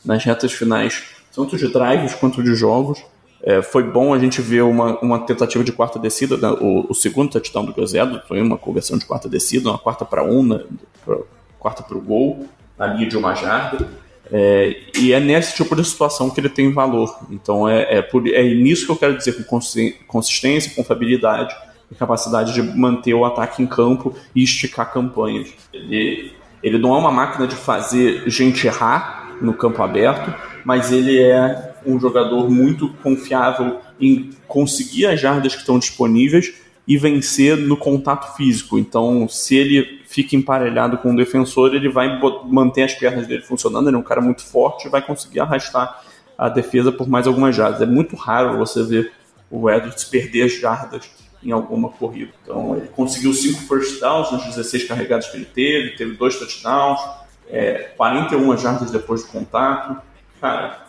nas 0.04 0.24
retas 0.24 0.52
finais, 0.52 1.02
tanto 1.34 1.56
de 1.56 1.72
drives 1.72 2.14
quanto 2.14 2.42
de 2.42 2.54
jogos. 2.54 3.02
É, 3.42 3.60
foi 3.60 3.82
bom 3.82 4.14
a 4.14 4.18
gente 4.18 4.40
ver 4.40 4.62
uma, 4.62 4.98
uma 5.00 5.18
tentativa 5.18 5.64
de 5.64 5.72
quarta 5.72 5.98
descida, 5.98 6.36
né? 6.36 6.48
o, 6.60 6.86
o, 6.88 6.94
segundo 6.94 7.30
touchdown 7.30 7.64
do 7.64 7.72
Gozedo 7.72 8.22
foi 8.28 8.40
uma 8.40 8.56
conversão 8.56 8.96
de 8.96 9.04
quarta 9.04 9.28
descida, 9.28 9.68
uma 9.68 9.78
quarta 9.78 10.04
para 10.04 10.22
um, 10.22 10.44
né? 10.44 10.60
pra, 11.04 11.16
quarta 11.58 11.82
para 11.82 11.96
o 11.96 12.00
gol, 12.00 12.46
na 12.78 12.86
linha 12.86 13.08
de 13.08 13.16
uma 13.16 13.34
jarda. 13.34 13.88
É, 14.30 14.76
e 14.96 15.12
é 15.12 15.18
nesse 15.18 15.56
tipo 15.56 15.74
de 15.74 15.84
situação 15.84 16.30
que 16.30 16.40
ele 16.40 16.48
tem 16.48 16.72
valor. 16.72 17.18
Então 17.30 17.68
é, 17.68 17.98
é, 17.98 18.02
por, 18.02 18.26
é 18.28 18.42
nisso 18.54 18.86
que 18.86 18.92
eu 18.92 18.96
quero 18.96 19.18
dizer 19.18 19.44
com 19.44 19.60
consistência, 20.06 20.72
confiabilidade 20.76 21.54
e 21.90 21.94
capacidade 21.96 22.54
de 22.54 22.62
manter 22.62 23.12
o 23.12 23.24
ataque 23.24 23.60
em 23.60 23.66
campo 23.66 24.14
e 24.34 24.42
esticar 24.44 24.92
campanhas. 24.92 25.52
Ele, 25.72 26.32
ele 26.62 26.78
não 26.78 26.94
é 26.94 26.98
uma 26.98 27.10
máquina 27.10 27.46
de 27.46 27.56
fazer 27.56 28.22
gente 28.30 28.66
errar 28.68 29.36
no 29.40 29.52
campo 29.52 29.82
aberto, 29.82 30.32
mas 30.64 30.92
ele 30.92 31.20
é 31.20 31.71
um 31.86 31.98
jogador 31.98 32.50
muito 32.50 32.88
confiável 33.02 33.80
em 34.00 34.30
conseguir 34.46 35.06
as 35.06 35.20
jardas 35.20 35.54
que 35.54 35.60
estão 35.60 35.78
disponíveis 35.78 36.54
e 36.86 36.96
vencer 36.96 37.56
no 37.56 37.76
contato 37.76 38.36
físico. 38.36 38.78
Então, 38.78 39.28
se 39.28 39.56
ele 39.56 40.02
fica 40.06 40.34
emparelhado 40.34 40.98
com 40.98 41.12
o 41.12 41.16
defensor, 41.16 41.74
ele 41.74 41.88
vai 41.88 42.20
manter 42.46 42.82
as 42.82 42.94
pernas 42.94 43.26
dele 43.26 43.42
funcionando. 43.42 43.88
Ele 43.88 43.96
é 43.96 43.98
um 43.98 44.02
cara 44.02 44.20
muito 44.20 44.42
forte 44.42 44.86
e 44.86 44.90
vai 44.90 45.00
conseguir 45.00 45.40
arrastar 45.40 46.02
a 46.36 46.48
defesa 46.48 46.90
por 46.90 47.08
mais 47.08 47.26
algumas 47.26 47.54
jardas. 47.54 47.80
É 47.80 47.86
muito 47.86 48.16
raro 48.16 48.58
você 48.58 48.82
ver 48.82 49.12
o 49.50 49.70
Edwards 49.70 50.04
perder 50.04 50.42
as 50.44 50.58
jardas 50.58 51.08
em 51.42 51.52
alguma 51.52 51.88
corrida. 51.88 52.32
Então, 52.42 52.76
ele 52.76 52.88
conseguiu 52.88 53.32
cinco 53.32 53.60
first 53.62 54.00
downs 54.00 54.30
nos 54.32 54.44
16 54.44 54.84
carregados 54.84 55.28
que 55.28 55.36
ele 55.36 55.44
teve, 55.44 55.96
teve 55.96 56.14
dois 56.14 56.36
touchdowns, 56.36 57.00
é, 57.48 57.92
41 57.96 58.56
jardas 58.56 58.90
depois 58.90 59.22
do 59.22 59.28
contato. 59.28 60.00
Cara, 60.40 60.86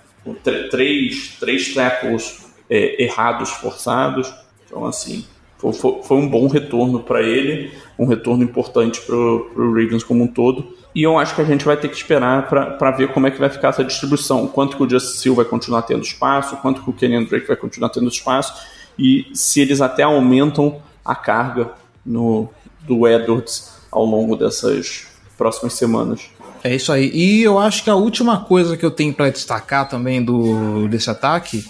três, 0.70 1.36
três 1.40 1.74
tackles 1.74 2.46
é, 2.70 3.04
errados 3.04 3.50
forçados. 3.52 4.34
Então, 4.66 4.86
assim, 4.86 5.26
foi, 5.58 5.72
foi 6.04 6.18
um 6.18 6.28
bom 6.28 6.48
retorno 6.48 7.00
para 7.00 7.22
ele, 7.22 7.72
um 7.98 8.06
retorno 8.06 8.44
importante 8.44 9.02
para 9.02 9.16
o 9.16 9.74
Ravens 9.74 10.04
como 10.04 10.24
um 10.24 10.28
todo. 10.28 10.76
E 10.96 11.02
eu 11.02 11.18
acho 11.18 11.34
que 11.34 11.42
a 11.42 11.46
gente 11.46 11.66
vai 11.66 11.76
ter 11.76 11.88
que 11.88 11.96
esperar 11.96 12.48
para 12.48 12.92
ver 12.92 13.12
como 13.14 13.26
é 13.26 13.32
que 13.32 13.40
vai 13.40 13.50
ficar 13.50 13.70
essa 13.70 13.84
distribuição. 13.84 14.48
Quanto 14.48 14.78
que 14.78 14.84
o 14.84 14.90
Justice 14.90 15.28
Hill 15.28 15.36
vai 15.36 15.46
continuar 15.46 15.82
tendo 15.84 16.04
espaço, 16.04 16.58
quanto 16.58 16.84
que 16.84 16.90
o 16.90 16.94
Kenyon 16.94 17.24
Drake 17.24 17.48
vai 17.48 17.56
continuar 17.56 17.90
tendo 17.90 18.08
espaço, 18.08 18.54
e 18.98 19.26
se 19.34 19.60
eles 19.60 19.82
até 19.82 20.04
aumentam 20.04 20.82
a 21.04 21.16
carga 21.16 21.72
no, 22.06 22.50
do 22.82 23.08
Edwards 23.08 23.74
ao 23.92 24.06
longo 24.06 24.36
dessas 24.36 25.08
próximas 25.38 25.74
semanas. 25.74 26.30
É 26.64 26.74
isso 26.74 26.92
aí. 26.94 27.12
E 27.14 27.44
eu 27.44 27.60
acho 27.60 27.84
que 27.84 27.90
a 27.90 27.96
última 27.96 28.40
coisa 28.40 28.78
que 28.78 28.86
eu 28.86 28.92
tenho 28.92 29.14
para 29.14 29.30
destacar 29.30 29.90
também 29.90 30.24
do 30.24 30.88
desse 30.88 31.10
ataque, 31.10 31.66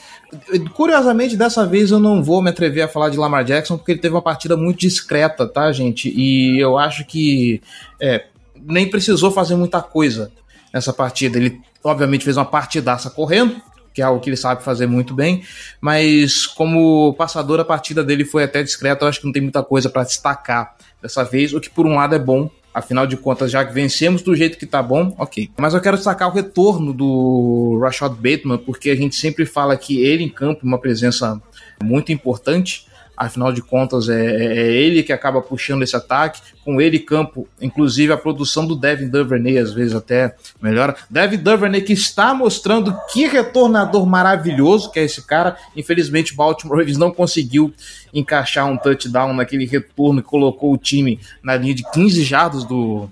curiosamente 0.73 1.35
dessa 1.35 1.65
vez 1.65 1.89
eu 1.89 1.99
não 1.99 2.23
vou 2.23 2.41
me 2.43 2.51
atrever 2.51 2.83
a 2.83 2.87
falar 2.87 3.09
de 3.09 3.17
Lamar 3.17 3.43
Jackson 3.43 3.75
porque 3.75 3.93
ele 3.93 4.01
teve 4.01 4.13
uma 4.13 4.21
partida 4.21 4.55
muito 4.55 4.79
discreta, 4.79 5.47
tá, 5.47 5.71
gente? 5.71 6.13
E 6.15 6.59
eu 6.59 6.77
acho 6.77 7.05
que 7.05 7.59
é, 7.99 8.25
nem 8.61 8.87
precisou 8.87 9.31
fazer 9.31 9.55
muita 9.55 9.81
coisa 9.81 10.31
nessa 10.71 10.93
partida. 10.93 11.39
Ele 11.39 11.59
obviamente 11.83 12.23
fez 12.23 12.37
uma 12.37 12.45
partidaça 12.45 13.09
correndo, 13.09 13.55
que 13.95 14.01
é 14.01 14.05
algo 14.05 14.21
que 14.21 14.29
ele 14.29 14.37
sabe 14.37 14.63
fazer 14.63 14.85
muito 14.85 15.13
bem, 15.15 15.43
mas 15.81 16.45
como 16.45 17.13
passador 17.15 17.59
a 17.59 17.65
partida 17.65 18.03
dele 18.03 18.25
foi 18.25 18.43
até 18.43 18.61
discreta, 18.61 19.05
eu 19.05 19.09
acho 19.09 19.19
que 19.19 19.25
não 19.25 19.33
tem 19.33 19.41
muita 19.41 19.63
coisa 19.63 19.89
para 19.89 20.03
destacar 20.03 20.75
dessa 21.01 21.23
vez, 21.23 21.53
o 21.53 21.59
que 21.59 21.69
por 21.69 21.85
um 21.85 21.95
lado 21.95 22.15
é 22.15 22.19
bom, 22.19 22.49
Afinal 22.73 23.05
de 23.05 23.15
contas, 23.15 23.51
já 23.51 23.63
que 23.63 23.73
vencemos 23.73 24.21
do 24.21 24.35
jeito 24.35 24.57
que 24.57 24.65
tá 24.65 24.81
bom, 24.81 25.13
ok. 25.17 25.51
Mas 25.57 25.73
eu 25.73 25.81
quero 25.81 25.95
destacar 25.95 26.27
o 26.27 26.33
retorno 26.33 26.91
do 26.91 27.79
Rashad 27.81 28.13
Bateman, 28.13 28.57
porque 28.57 28.89
a 28.89 28.95
gente 28.95 29.15
sempre 29.15 29.45
fala 29.45 29.77
que 29.77 30.03
ele 30.03 30.23
em 30.23 30.29
campo 30.29 30.61
é 30.63 30.67
uma 30.67 30.79
presença 30.79 31.39
muito 31.83 32.11
importante. 32.11 32.87
Afinal 33.25 33.53
de 33.53 33.61
contas, 33.61 34.09
é, 34.09 34.21
é, 34.21 34.45
é, 34.57 34.71
ele 34.73 35.01
que 35.01 35.13
acaba 35.13 35.41
puxando 35.41 35.81
esse 35.81 35.95
ataque. 35.95 36.41
Com 36.65 36.81
ele, 36.81 36.99
campo, 36.99 37.47
inclusive 37.61 38.11
a 38.11 38.17
produção 38.17 38.67
do 38.67 38.75
Devin 38.75 39.07
Duvernay, 39.07 39.57
às 39.57 39.73
vezes 39.73 39.95
até 39.95 40.35
melhora. 40.61 40.95
Devin 41.09 41.37
Duvernay 41.37 41.81
que 41.81 41.93
está 41.93 42.33
mostrando 42.33 42.97
que 43.11 43.25
retornador 43.27 44.05
maravilhoso 44.05 44.91
que 44.91 44.99
é 44.99 45.03
esse 45.03 45.25
cara. 45.25 45.57
Infelizmente, 45.75 46.35
Baltimore 46.35 46.79
Ravens 46.79 46.97
não 46.97 47.11
conseguiu 47.11 47.73
encaixar 48.13 48.67
um 48.67 48.77
touchdown 48.77 49.33
naquele 49.33 49.65
retorno 49.65 50.21
que 50.21 50.27
colocou 50.27 50.73
o 50.73 50.77
time 50.77 51.19
na 51.41 51.55
linha 51.55 51.73
de 51.73 51.89
15 51.91 52.23
jardas 52.23 52.65
do, 52.65 53.09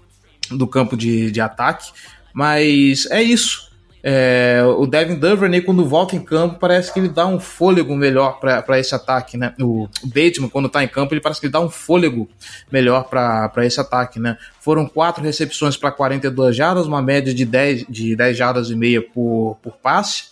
do 0.50 0.68
campo 0.68 0.98
de, 0.98 1.32
de 1.32 1.40
ataque. 1.40 1.92
Mas 2.34 3.06
é 3.10 3.22
isso. 3.24 3.71
É, 4.04 4.64
o 4.78 4.88
Devin 4.88 5.16
Duvernay, 5.16 5.62
quando 5.62 5.86
volta 5.86 6.16
em 6.16 6.20
campo, 6.24 6.58
parece 6.60 6.92
que 6.92 7.00
ele 7.00 7.10
dá 7.10 7.26
um 7.28 7.40
fôlego 7.40 7.96
melhor 7.96 8.40
para 8.40 8.80
esse 8.80 8.96
ataque, 8.96 9.38
né? 9.38 9.54
O 9.60 9.88
Bateman, 10.04 10.50
quando 10.50 10.66
está 10.66 10.84
em 10.84 10.88
campo, 10.88 11.14
ele 11.14 11.22
parece 11.22 11.40
que 11.40 11.46
ele 11.46 11.54
dá 11.54 11.60
um 11.60 11.70
fôlego 11.70 12.28
melhor 12.72 13.04
para 13.04 13.66
esse 13.66 13.80
ataque, 13.80 14.20
né? 14.20 14.38
Foram 14.60 14.88
quatro 14.88 15.24
recepções 15.24 15.78
para 15.78 15.92
42 15.92 16.56
jardas, 16.56 16.88
uma 16.88 17.02
média 17.02 17.34
de 17.34 17.46
10, 17.46 17.86
de 17.88 18.16
10 18.16 18.38
jardas 18.38 18.70
e 18.70 18.76
meia 18.76 19.02
por, 19.02 19.58
por 19.62 19.74
passe. 19.78 20.26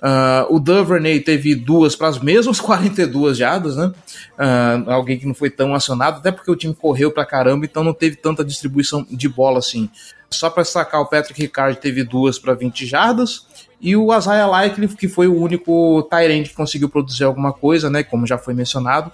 Uh, 0.00 0.54
o 0.54 0.58
Duvernay 0.58 1.20
teve 1.20 1.54
duas 1.54 1.94
para 1.94 2.08
as 2.08 2.18
mesmas 2.18 2.58
42 2.60 3.36
jardas, 3.36 3.76
né? 3.76 3.92
Uh, 4.38 4.90
alguém 4.90 5.18
que 5.18 5.26
não 5.26 5.34
foi 5.34 5.50
tão 5.50 5.74
acionado, 5.74 6.18
até 6.18 6.32
porque 6.32 6.50
o 6.50 6.56
time 6.56 6.74
correu 6.74 7.10
para 7.10 7.26
caramba, 7.26 7.66
então 7.66 7.84
não 7.84 7.92
teve 7.92 8.16
tanta 8.16 8.42
distribuição 8.42 9.06
de 9.10 9.28
bola 9.28 9.58
assim. 9.58 9.90
Só 10.32 10.48
para 10.48 10.62
destacar, 10.62 11.00
o 11.00 11.06
Patrick 11.06 11.40
Ricard 11.40 11.78
teve 11.78 12.04
duas 12.04 12.38
para 12.38 12.54
20 12.54 12.86
jardas. 12.86 13.46
E 13.80 13.96
o 13.96 14.16
Isaiah 14.16 14.46
Likely, 14.46 14.88
que 14.88 15.08
foi 15.08 15.26
o 15.26 15.36
único 15.36 16.02
Tyrant 16.10 16.48
que 16.48 16.54
conseguiu 16.54 16.88
produzir 16.88 17.24
alguma 17.24 17.52
coisa, 17.52 17.90
né? 17.90 18.02
Como 18.02 18.26
já 18.26 18.38
foi 18.38 18.54
mencionado. 18.54 19.10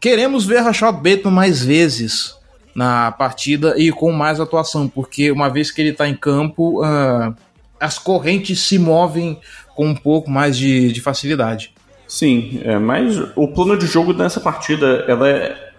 Queremos 0.00 0.44
ver 0.44 0.60
Rashad 0.60 0.94
Bateman 0.96 1.30
mais 1.32 1.64
vezes 1.64 2.36
na 2.74 3.12
partida 3.12 3.74
e 3.76 3.92
com 3.92 4.10
mais 4.10 4.40
atuação, 4.40 4.88
porque 4.88 5.30
uma 5.30 5.48
vez 5.48 5.70
que 5.70 5.80
ele 5.80 5.90
está 5.90 6.08
em 6.08 6.14
campo, 6.14 6.82
uh, 6.82 7.34
as 7.78 7.98
correntes 7.98 8.60
se 8.60 8.78
movem 8.78 9.38
com 9.74 9.86
um 9.88 9.94
pouco 9.94 10.30
mais 10.30 10.56
de, 10.56 10.92
de 10.92 11.00
facilidade. 11.00 11.74
Sim, 12.06 12.60
é, 12.64 12.78
mas 12.78 13.16
o 13.36 13.48
plano 13.48 13.76
de 13.76 13.86
jogo 13.86 14.12
dessa 14.12 14.40
partida 14.40 15.04
ela 15.08 15.28
é, 15.28 15.71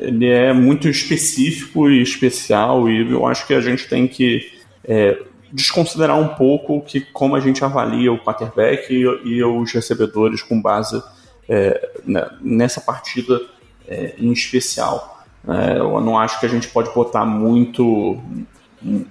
ele 0.00 0.26
é 0.26 0.52
muito 0.52 0.88
específico 0.88 1.90
e 1.90 2.00
especial 2.00 2.88
e 2.88 3.10
eu 3.10 3.26
acho 3.26 3.46
que 3.46 3.54
a 3.54 3.60
gente 3.60 3.88
tem 3.88 4.08
que 4.08 4.50
é, 4.84 5.18
desconsiderar 5.52 6.18
um 6.18 6.28
pouco 6.28 6.80
que 6.80 7.00
como 7.00 7.36
a 7.36 7.40
gente 7.40 7.64
avalia 7.64 8.12
o 8.12 8.18
quarterback 8.18 8.92
e, 8.92 9.02
e 9.02 9.44
os 9.44 9.72
recebedores 9.72 10.42
com 10.42 10.60
base 10.60 11.02
é, 11.48 11.90
né, 12.04 12.26
nessa 12.40 12.80
partida 12.80 13.40
é, 13.86 14.14
em 14.18 14.32
especial. 14.32 15.24
É, 15.46 15.78
eu 15.78 16.00
não 16.00 16.18
acho 16.18 16.40
que 16.40 16.46
a 16.46 16.48
gente 16.48 16.68
pode 16.68 16.92
botar 16.92 17.24
muito 17.24 18.18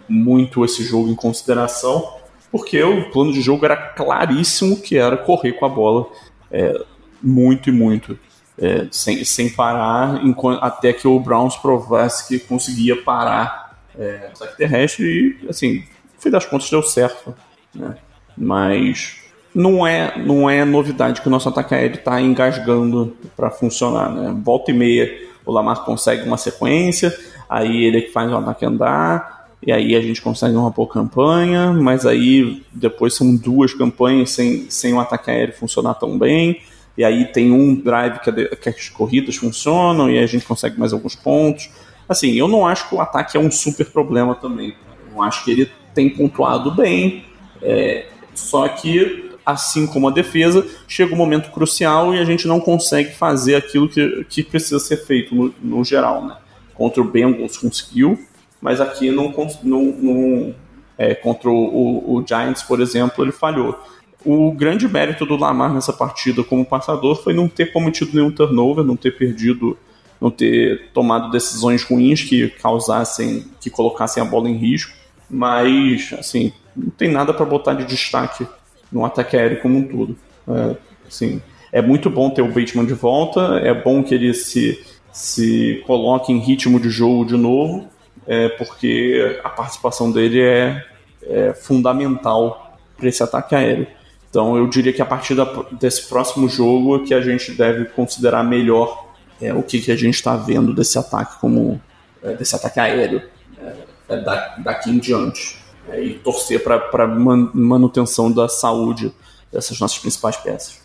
muito 0.08 0.64
esse 0.64 0.84
jogo 0.84 1.10
em 1.10 1.16
consideração, 1.16 2.14
porque 2.52 2.82
o 2.82 3.10
plano 3.12 3.34
de 3.34 3.42
jogo 3.42 3.66
era 3.66 3.76
claríssimo 3.76 4.80
que 4.80 4.98
era 4.98 5.18
correr 5.18 5.54
com 5.54 5.66
a 5.66 5.70
bola 5.70 6.08
é, 6.50 6.82
muito 7.22 7.70
e 7.70 7.72
muito 7.72 8.18
é, 8.58 8.88
sem, 8.92 9.24
sem 9.26 9.50
parar 9.50 10.22
até 10.62 10.94
que 10.94 11.08
o 11.08 11.20
Browns 11.20 11.56
provasse 11.58 12.28
que 12.28 12.40
conseguia 12.46 13.02
parar 13.02 13.78
é, 13.98 14.30
o 14.30 14.36
ataque 14.36 14.58
terrestre 14.58 15.06
e, 15.44 15.50
assim, 15.50 15.76
no 15.76 16.22
fim 16.22 16.30
das 16.30 16.46
contas 16.46 16.70
deu 16.70 16.82
certo. 16.82 17.36
Né? 17.74 17.96
Mas 18.38 19.18
não 19.54 19.86
é, 19.86 20.18
não 20.18 20.50
é 20.50 20.64
novidade 20.66 21.22
que 21.22 21.28
o 21.28 21.32
nosso 21.32 21.50
ataque 21.50 21.74
aéreo 21.74 21.98
está 21.98 22.20
engasgando 22.22 23.16
para 23.36 23.50
funcionar. 23.50 24.10
Né? 24.10 24.36
Volta 24.44 24.72
e 24.72 24.74
meia 24.74 25.26
o 25.46 25.52
Lamar 25.52 25.86
consegue 25.86 26.24
uma 26.24 26.38
sequência, 26.38 27.16
aí 27.48 27.84
ele 27.84 28.00
é 28.00 28.02
que 28.02 28.12
faz 28.12 28.32
o 28.32 28.36
ataque 28.36 28.66
andar, 28.66 29.48
e 29.66 29.72
aí 29.72 29.96
a 29.96 30.02
gente 30.02 30.22
consegue 30.22 30.56
uma 30.56 30.72
boa 30.72 30.88
campanha, 30.88 31.72
mas 31.72 32.06
aí 32.06 32.64
depois 32.74 33.14
são 33.14 33.36
duas 33.36 33.74
campanhas 33.74 34.32
sem, 34.32 34.70
sem 34.70 34.94
o 34.94 35.00
ataque 35.00 35.30
aéreo 35.30 35.54
funcionar 35.54 35.94
tão 35.96 36.18
bem 36.18 36.62
e 36.98 37.04
aí 37.04 37.26
tem 37.26 37.52
um 37.52 37.76
drive 37.76 38.20
que, 38.20 38.32
que 38.56 38.70
as 38.70 38.90
corridas 38.90 39.36
funcionam 39.36 40.10
e 40.10 40.18
a 40.18 40.26
gente 40.26 40.46
consegue 40.46 40.80
mais 40.80 40.94
alguns 40.94 41.16
pontos. 41.16 41.70
Assim, 42.08 42.34
eu 42.34 42.48
não 42.48 42.66
acho 42.66 42.88
que 42.88 42.96
o 42.96 43.02
ataque 43.02 43.36
é 43.36 43.40
um 43.40 43.52
super 43.52 43.86
problema 43.86 44.36
também. 44.36 44.76
Eu 45.14 45.22
acho 45.22 45.44
que 45.44 45.52
ele 45.52 45.72
tem 45.94 46.10
pontuado 46.10 46.72
bem, 46.72 47.26
é, 47.62 48.06
só 48.34 48.68
que, 48.68 49.32
assim 49.46 49.88
como 49.88 50.08
a 50.08 50.12
defesa, 50.12 50.66
chega 50.88 51.14
um 51.14 51.18
momento 51.18 51.52
crucial 51.52 52.14
e 52.14 52.20
a 52.20 52.26
gente 52.26 52.48
não 52.48 52.60
consegue 52.60 53.14
fazer 53.14 53.56
aquilo 53.56 53.88
que, 53.88 54.26
que 54.26 54.44
precisa 54.44 54.80
ser 54.80 54.98
feito 54.98 55.34
no, 55.34 55.56
no 55.62 55.84
geral. 55.84 56.26
Né? 56.26 56.36
Contra 56.74 57.02
o 57.02 57.06
Bengals 57.06 57.58
conseguiu, 57.58 58.20
mas 58.62 58.82
aqui 58.82 59.10
não, 59.10 59.34
não, 59.64 59.84
não 59.84 60.56
é, 60.98 61.16
contra 61.16 61.50
o, 61.50 62.16
o 62.18 62.26
Giants, 62.28 62.64
por 62.64 62.82
exemplo, 62.82 63.24
ele 63.24 63.32
falhou. 63.32 63.80
O 64.26 64.52
grande 64.52 64.88
mérito 64.88 65.26
do 65.26 65.38
Lamar 65.38 65.72
nessa 65.72 65.94
partida 65.94 66.44
como 66.44 66.66
passador 66.66 67.16
foi 67.16 67.32
não 67.32 67.48
ter 67.48 67.72
cometido 67.72 68.12
nenhum 68.14 68.32
turnover, 68.32 68.84
não 68.84 68.96
ter 68.96 69.16
perdido, 69.16 69.78
não 70.20 70.32
ter 70.32 70.90
tomado 70.94 71.30
decisões 71.30 71.84
ruins 71.84 72.24
que 72.24 72.50
causassem, 72.50 73.46
que 73.62 73.70
colocassem 73.70 74.24
a 74.24 74.26
bola 74.26 74.50
em 74.50 74.58
risco. 74.58 74.92
Mas, 75.30 76.12
assim, 76.18 76.52
não 76.76 76.90
tem 76.90 77.12
nada 77.12 77.34
para 77.34 77.46
botar 77.46 77.74
de 77.76 77.86
destaque 77.86 78.48
no 78.92 79.06
ataque 79.06 79.38
aéreo 79.38 79.62
como 79.62 79.78
um 79.78 79.84
todo. 79.84 80.18
É, 80.48 80.76
assim, 81.08 81.42
é 81.72 81.82
muito 81.82 82.10
bom 82.10 82.30
ter 82.30 82.42
o 82.42 82.48
Bateman 82.48 82.86
de 82.86 82.94
volta, 82.94 83.60
é 83.64 83.74
bom 83.74 84.02
que 84.02 84.16
ele 84.16 84.34
se, 84.34 84.84
se 85.12 85.84
coloque 85.86 86.32
em 86.32 86.40
ritmo 86.40 86.80
de 86.80 86.90
jogo 86.90 87.26
de 87.26 87.38
novo, 87.38 87.88
é, 88.26 88.50
porque 88.50 89.40
a 89.44 89.50
participação 89.50 90.12
dele 90.12 90.42
é, 90.42 90.84
é 91.24 91.54
fundamental 91.54 92.80
para 92.98 93.08
esse 93.08 93.22
ataque 93.22 93.54
aéreo. 93.54 93.88
Então 94.36 94.58
eu 94.58 94.68
diria 94.68 94.92
que 94.92 95.02
a 95.02 95.06
partir 95.06 95.34
da, 95.34 95.46
desse 95.80 96.10
próximo 96.10 96.50
jogo 96.50 96.98
é 96.98 97.06
que 97.06 97.14
a 97.14 97.22
gente 97.22 97.54
deve 97.54 97.86
considerar 97.86 98.44
melhor 98.44 99.08
é, 99.42 99.54
o 99.54 99.64
que, 99.64 99.80
que 99.80 99.90
a 99.90 99.96
gente 99.96 100.16
está 100.16 100.36
vendo 100.36 100.74
desse 100.74 101.00
ataque 101.00 101.40
como 101.40 101.82
é, 102.22 102.34
desse 102.34 102.54
ataque 102.54 102.78
aéreo 102.78 103.22
é, 103.58 103.74
é 104.10 104.18
da, 104.18 104.58
daqui 104.58 104.90
em 104.90 104.98
diante. 104.98 105.58
É, 105.88 106.04
e 106.04 106.16
torcer 106.16 106.62
para 106.62 107.08
man, 107.08 107.50
manutenção 107.54 108.30
da 108.30 108.50
saúde 108.50 109.10
dessas 109.54 109.80
nossas 109.80 110.00
principais 110.00 110.36
peças. 110.36 110.82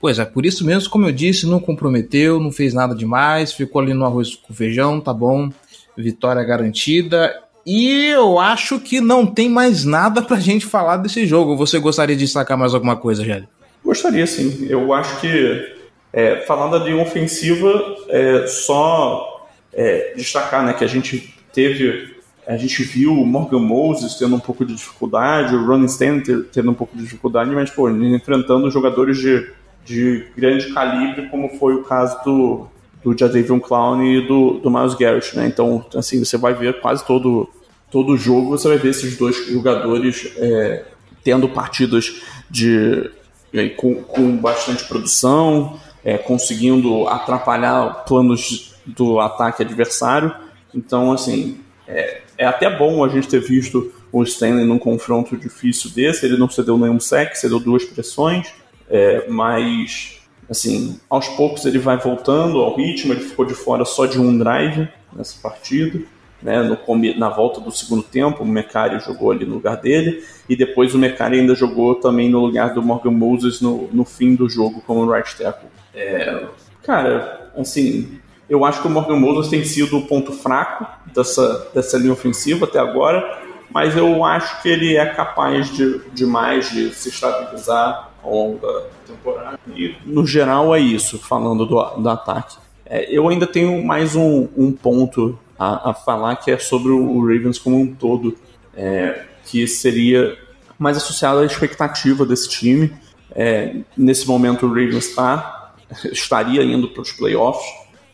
Pois 0.00 0.18
é, 0.18 0.24
por 0.24 0.44
isso 0.44 0.66
mesmo, 0.66 0.90
como 0.90 1.06
eu 1.06 1.12
disse, 1.12 1.46
não 1.46 1.60
comprometeu, 1.60 2.40
não 2.40 2.50
fez 2.50 2.74
nada 2.74 2.96
demais, 2.96 3.52
ficou 3.52 3.80
ali 3.80 3.94
no 3.94 4.04
arroz 4.04 4.34
com 4.34 4.52
feijão, 4.52 5.00
tá 5.00 5.14
bom, 5.14 5.52
vitória 5.96 6.42
garantida 6.42 7.32
e 7.70 8.06
eu 8.06 8.38
acho 8.38 8.80
que 8.80 8.98
não 8.98 9.26
tem 9.26 9.46
mais 9.46 9.84
nada 9.84 10.22
pra 10.22 10.40
gente 10.40 10.64
falar 10.64 10.96
desse 10.96 11.26
jogo. 11.26 11.54
Você 11.54 11.78
gostaria 11.78 12.16
de 12.16 12.24
destacar 12.24 12.56
mais 12.56 12.72
alguma 12.72 12.96
coisa, 12.96 13.22
Gélio? 13.22 13.46
Gostaria, 13.84 14.26
sim. 14.26 14.66
Eu 14.70 14.90
acho 14.94 15.20
que, 15.20 15.76
é, 16.10 16.36
falando 16.46 16.82
de 16.82 16.94
ofensiva, 16.94 17.70
é, 18.08 18.46
só 18.46 19.46
é, 19.74 20.14
destacar 20.16 20.64
né, 20.64 20.72
que 20.72 20.82
a 20.82 20.86
gente 20.86 21.34
teve. 21.52 22.16
A 22.46 22.56
gente 22.56 22.82
viu 22.84 23.12
o 23.12 23.26
Morgan 23.26 23.58
Moses 23.58 24.14
tendo 24.14 24.34
um 24.34 24.40
pouco 24.40 24.64
de 24.64 24.74
dificuldade, 24.74 25.54
o 25.54 25.66
Ronnie 25.66 25.88
Stanley 25.88 26.44
tendo 26.50 26.70
um 26.70 26.74
pouco 26.74 26.96
de 26.96 27.02
dificuldade, 27.02 27.50
mas, 27.50 27.68
pô, 27.68 27.90
enfrentando 27.90 28.70
jogadores 28.70 29.18
de, 29.18 29.46
de 29.84 30.24
grande 30.34 30.72
calibre, 30.72 31.28
como 31.28 31.50
foi 31.58 31.74
o 31.74 31.84
caso 31.84 32.16
do, 32.24 32.66
do 33.04 33.18
Jadavion 33.18 33.60
Clown 33.60 34.02
e 34.02 34.26
do, 34.26 34.52
do 34.52 34.70
Miles 34.70 34.94
Garrett, 34.94 35.36
né? 35.36 35.46
Então, 35.46 35.84
assim, 35.94 36.24
você 36.24 36.38
vai 36.38 36.54
ver 36.54 36.80
quase 36.80 37.04
todo 37.04 37.50
todo 37.90 38.16
jogo 38.16 38.50
você 38.50 38.68
vai 38.68 38.78
ver 38.78 38.90
esses 38.90 39.16
dois 39.16 39.46
jogadores 39.48 40.32
é, 40.36 40.84
tendo 41.24 41.48
partidas 41.48 42.20
de, 42.50 43.10
é, 43.52 43.68
com, 43.70 43.96
com, 43.96 44.36
bastante 44.36 44.84
produção, 44.84 45.78
é, 46.04 46.16
conseguindo 46.18 47.06
atrapalhar 47.08 48.04
planos 48.04 48.74
do 48.86 49.20
ataque 49.20 49.62
adversário. 49.62 50.34
Então, 50.74 51.12
assim, 51.12 51.60
é, 51.86 52.20
é, 52.36 52.46
até 52.46 52.70
bom 52.70 53.04
a 53.04 53.08
gente 53.08 53.28
ter 53.28 53.40
visto 53.40 53.92
o 54.10 54.22
Stanley 54.22 54.64
num 54.64 54.78
confronto 54.78 55.36
difícil 55.36 55.90
desse. 55.90 56.24
Ele 56.24 56.36
não 56.36 56.48
cedeu 56.48 56.78
nenhum 56.78 57.00
sec, 57.00 57.34
cedeu 57.36 57.58
duas 57.58 57.84
pressões, 57.84 58.52
é, 58.88 59.26
mas, 59.28 60.20
assim, 60.48 60.98
aos 61.10 61.28
poucos 61.28 61.64
ele 61.66 61.78
vai 61.78 61.98
voltando 61.98 62.58
ao 62.58 62.76
ritmo. 62.76 63.12
Ele 63.12 63.20
ficou 63.20 63.44
de 63.44 63.54
fora 63.54 63.84
só 63.84 64.06
de 64.06 64.18
um 64.18 64.36
drive 64.36 64.88
nessa 65.14 65.38
partida 65.42 66.00
né, 66.42 66.62
no, 66.62 67.18
na 67.18 67.28
volta 67.28 67.60
do 67.60 67.70
segundo 67.70 68.02
tempo, 68.02 68.42
o 68.42 68.46
Mecari 68.46 68.98
jogou 69.00 69.30
ali 69.30 69.44
no 69.44 69.54
lugar 69.54 69.76
dele, 69.76 70.22
e 70.48 70.56
depois 70.56 70.94
o 70.94 70.98
Mecari 70.98 71.40
ainda 71.40 71.54
jogou 71.54 71.96
também 71.96 72.28
no 72.28 72.40
lugar 72.40 72.74
do 72.74 72.82
Morgan 72.82 73.10
Moses 73.10 73.60
no, 73.60 73.88
no 73.92 74.04
fim 74.04 74.34
do 74.34 74.48
jogo 74.48 74.82
como 74.86 75.10
right 75.10 75.36
tackle. 75.36 75.68
É, 75.94 76.46
cara, 76.82 77.50
assim, 77.56 78.20
Eu 78.48 78.64
acho 78.64 78.80
que 78.80 78.86
o 78.86 78.90
Morgan 78.90 79.16
Moses 79.16 79.50
tem 79.50 79.62
sido 79.62 79.98
o 79.98 80.06
ponto 80.06 80.32
fraco 80.32 80.86
dessa, 81.12 81.68
dessa 81.74 81.98
linha 81.98 82.12
ofensiva 82.12 82.64
até 82.64 82.78
agora, 82.78 83.42
mas 83.70 83.94
eu 83.94 84.24
acho 84.24 84.62
que 84.62 84.68
ele 84.68 84.96
é 84.96 85.04
capaz 85.04 85.70
de, 85.70 86.00
de 86.14 86.24
mais 86.24 86.70
de 86.70 86.94
se 86.94 87.10
estabilizar 87.10 88.10
ao 88.22 88.32
longo 88.32 88.66
da 88.66 88.84
temporada. 89.06 89.58
E 89.74 89.94
no 90.06 90.26
geral 90.26 90.74
é 90.74 90.80
isso, 90.80 91.18
falando 91.18 91.66
do, 91.66 91.82
do 91.96 92.08
ataque. 92.08 92.56
É, 92.86 93.14
eu 93.14 93.28
ainda 93.28 93.46
tenho 93.46 93.84
mais 93.84 94.16
um, 94.16 94.48
um 94.56 94.72
ponto 94.72 95.38
a, 95.58 95.90
a, 95.90 95.94
falar 95.94 96.36
que 96.36 96.50
é 96.50 96.58
sobre 96.58 96.92
o 96.92 97.20
Ravens 97.20 97.58
como 97.58 97.80
um 97.80 97.94
todo, 97.94 98.36
é, 98.74 99.24
que 99.44 99.66
seria 99.66 100.36
mais 100.78 100.96
associado 100.96 101.40
à 101.40 101.44
expectativa 101.44 102.24
desse 102.24 102.48
time. 102.48 102.92
É, 103.32 103.76
nesse 103.96 104.26
momento 104.26 104.66
o 104.66 104.68
Ravens 104.68 105.14
tá, 105.14 105.74
estaria 106.12 106.62
indo 106.62 106.88
para 106.88 107.02
os 107.02 107.12
playoffs, 107.12 107.66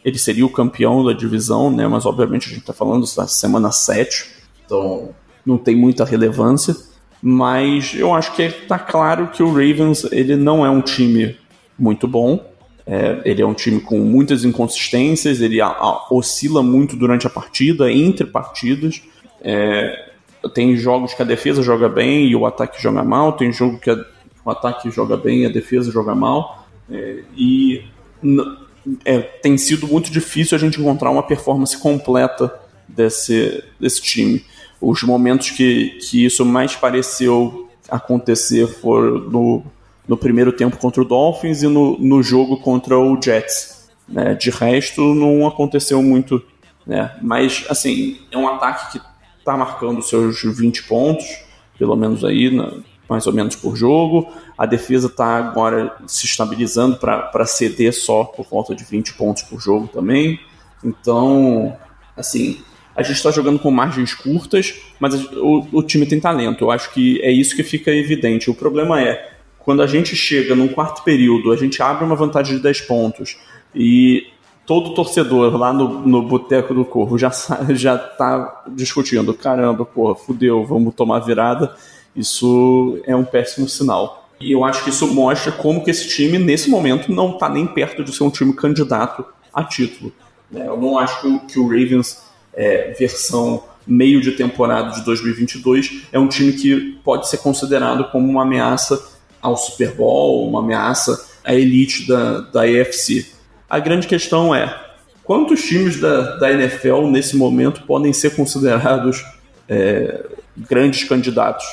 ele 0.04 0.18
seria 0.18 0.44
o 0.44 0.50
campeão 0.50 1.04
da 1.04 1.12
divisão, 1.12 1.70
né, 1.70 1.86
mas 1.86 2.04
obviamente 2.04 2.46
a 2.46 2.50
gente 2.50 2.60
está 2.60 2.72
falando 2.72 3.06
da 3.16 3.26
semana 3.26 3.72
7, 3.72 4.26
então 4.64 5.14
não 5.44 5.56
tem 5.58 5.74
muita 5.74 6.04
relevância. 6.04 6.74
Mas 7.26 7.94
eu 7.94 8.12
acho 8.12 8.34
que 8.34 8.42
está 8.42 8.78
claro 8.78 9.28
que 9.28 9.42
o 9.42 9.48
Ravens 9.48 10.04
ele 10.12 10.36
não 10.36 10.64
é 10.64 10.68
um 10.68 10.82
time 10.82 11.38
muito 11.78 12.06
bom, 12.06 12.53
é, 12.86 13.22
ele 13.24 13.40
é 13.40 13.46
um 13.46 13.54
time 13.54 13.80
com 13.80 13.98
muitas 14.00 14.44
inconsistências, 14.44 15.40
ele 15.40 15.60
a, 15.60 15.68
a, 15.68 16.06
oscila 16.10 16.62
muito 16.62 16.96
durante 16.96 17.26
a 17.26 17.30
partida, 17.30 17.90
entre 17.90 18.26
partidas. 18.26 19.02
É, 19.40 20.10
tem 20.54 20.76
jogos 20.76 21.14
que 21.14 21.22
a 21.22 21.24
defesa 21.24 21.62
joga 21.62 21.88
bem 21.88 22.26
e 22.26 22.36
o 22.36 22.44
ataque 22.44 22.82
joga 22.82 23.02
mal, 23.02 23.32
tem 23.32 23.50
jogo 23.52 23.78
que 23.78 23.90
a, 23.90 24.04
o 24.44 24.50
ataque 24.50 24.90
joga 24.90 25.16
bem 25.16 25.42
e 25.42 25.46
a 25.46 25.50
defesa 25.50 25.90
joga 25.90 26.14
mal. 26.14 26.66
É, 26.90 27.20
e 27.34 27.84
é, 29.04 29.18
tem 29.18 29.56
sido 29.56 29.86
muito 29.86 30.10
difícil 30.10 30.56
a 30.56 30.60
gente 30.60 30.78
encontrar 30.78 31.10
uma 31.10 31.22
performance 31.22 31.76
completa 31.78 32.54
desse, 32.86 33.64
desse 33.80 34.02
time. 34.02 34.44
Os 34.78 35.02
momentos 35.02 35.50
que, 35.50 35.98
que 36.02 36.24
isso 36.24 36.44
mais 36.44 36.76
pareceu 36.76 37.70
acontecer 37.88 38.66
foram 38.66 39.18
no 39.20 39.62
no 40.06 40.16
primeiro 40.16 40.52
tempo 40.52 40.76
contra 40.76 41.02
o 41.02 41.04
Dolphins 41.04 41.62
e 41.62 41.68
no, 41.68 41.98
no 41.98 42.22
jogo 42.22 42.58
contra 42.58 42.98
o 42.98 43.20
Jets. 43.20 43.88
Né? 44.08 44.34
De 44.34 44.50
resto, 44.50 45.00
não 45.14 45.46
aconteceu 45.46 46.02
muito. 46.02 46.42
Né? 46.86 47.10
Mas, 47.22 47.64
assim, 47.68 48.18
é 48.30 48.36
um 48.36 48.48
ataque 48.48 48.92
que 48.92 49.04
está 49.38 49.56
marcando 49.56 50.02
seus 50.02 50.42
20 50.42 50.84
pontos, 50.84 51.24
pelo 51.78 51.96
menos 51.96 52.24
aí, 52.24 52.50
mais 53.08 53.26
ou 53.26 53.32
menos 53.32 53.56
por 53.56 53.76
jogo. 53.76 54.28
A 54.56 54.66
defesa 54.66 55.06
está 55.06 55.36
agora 55.36 55.94
se 56.06 56.26
estabilizando 56.26 56.96
para 56.96 57.46
ceder 57.46 57.92
só 57.92 58.24
por 58.24 58.46
volta 58.46 58.74
de 58.74 58.84
20 58.84 59.14
pontos 59.14 59.42
por 59.42 59.60
jogo 59.60 59.88
também. 59.88 60.38
Então, 60.82 61.76
assim, 62.16 62.62
a 62.94 63.02
gente 63.02 63.16
está 63.16 63.30
jogando 63.30 63.58
com 63.58 63.70
margens 63.70 64.14
curtas, 64.14 64.74
mas 65.00 65.14
o, 65.32 65.66
o, 65.72 65.82
time 65.82 66.06
tem 66.06 66.20
talento. 66.20 66.62
Eu 66.62 66.70
acho 66.70 66.92
que 66.92 67.20
é 67.22 67.30
isso 67.30 67.56
que 67.56 67.62
fica 67.62 67.90
evidente. 67.90 68.50
O 68.50 68.54
problema 68.54 69.00
é, 69.02 69.33
quando 69.64 69.82
a 69.82 69.86
gente 69.86 70.14
chega 70.14 70.54
num 70.54 70.68
quarto 70.68 71.02
período, 71.02 71.50
a 71.50 71.56
gente 71.56 71.82
abre 71.82 72.04
uma 72.04 72.14
vantagem 72.14 72.56
de 72.56 72.62
10 72.62 72.82
pontos 72.82 73.38
e 73.74 74.26
todo 74.66 74.94
torcedor 74.94 75.56
lá 75.56 75.72
no, 75.72 76.06
no 76.06 76.22
Boteco 76.22 76.74
do 76.74 76.84
Corvo 76.84 77.18
já, 77.18 77.30
já 77.74 77.96
tá 77.96 78.64
discutindo: 78.68 79.32
caramba, 79.32 79.84
porra, 79.84 80.14
fudeu, 80.14 80.64
vamos 80.64 80.94
tomar 80.94 81.20
virada. 81.20 81.74
Isso 82.14 83.00
é 83.06 83.16
um 83.16 83.24
péssimo 83.24 83.68
sinal. 83.68 84.28
E 84.40 84.52
eu 84.52 84.64
acho 84.64 84.84
que 84.84 84.90
isso 84.90 85.06
mostra 85.12 85.50
como 85.50 85.82
que 85.82 85.90
esse 85.90 86.08
time, 86.08 86.38
nesse 86.38 86.68
momento, 86.68 87.10
não 87.10 87.30
está 87.32 87.48
nem 87.48 87.66
perto 87.66 88.04
de 88.04 88.12
ser 88.12 88.24
um 88.24 88.30
time 88.30 88.52
candidato 88.52 89.24
a 89.52 89.64
título. 89.64 90.12
Né? 90.50 90.66
Eu 90.66 90.76
não 90.76 90.98
acho 90.98 91.40
que 91.46 91.58
o 91.58 91.66
Ravens, 91.66 92.22
é, 92.52 92.92
versão 92.92 93.64
meio 93.86 94.20
de 94.20 94.32
temporada 94.32 94.90
de 94.90 95.04
2022, 95.04 96.06
é 96.12 96.18
um 96.18 96.28
time 96.28 96.52
que 96.52 96.98
pode 97.04 97.28
ser 97.28 97.38
considerado 97.38 98.04
como 98.10 98.28
uma 98.28 98.42
ameaça 98.42 99.13
ao 99.44 99.58
Super 99.58 99.92
Bowl, 99.92 100.48
uma 100.48 100.60
ameaça 100.60 101.28
à 101.44 101.54
elite 101.54 102.08
da, 102.08 102.40
da 102.40 102.62
AFC. 102.62 103.26
A 103.68 103.78
grande 103.78 104.06
questão 104.06 104.54
é: 104.54 104.74
quantos 105.22 105.62
times 105.62 106.00
da, 106.00 106.36
da 106.36 106.50
NFL 106.50 107.08
nesse 107.08 107.36
momento 107.36 107.82
podem 107.82 108.12
ser 108.14 108.34
considerados 108.34 109.22
é, 109.68 110.24
grandes 110.56 111.04
candidatos? 111.04 111.66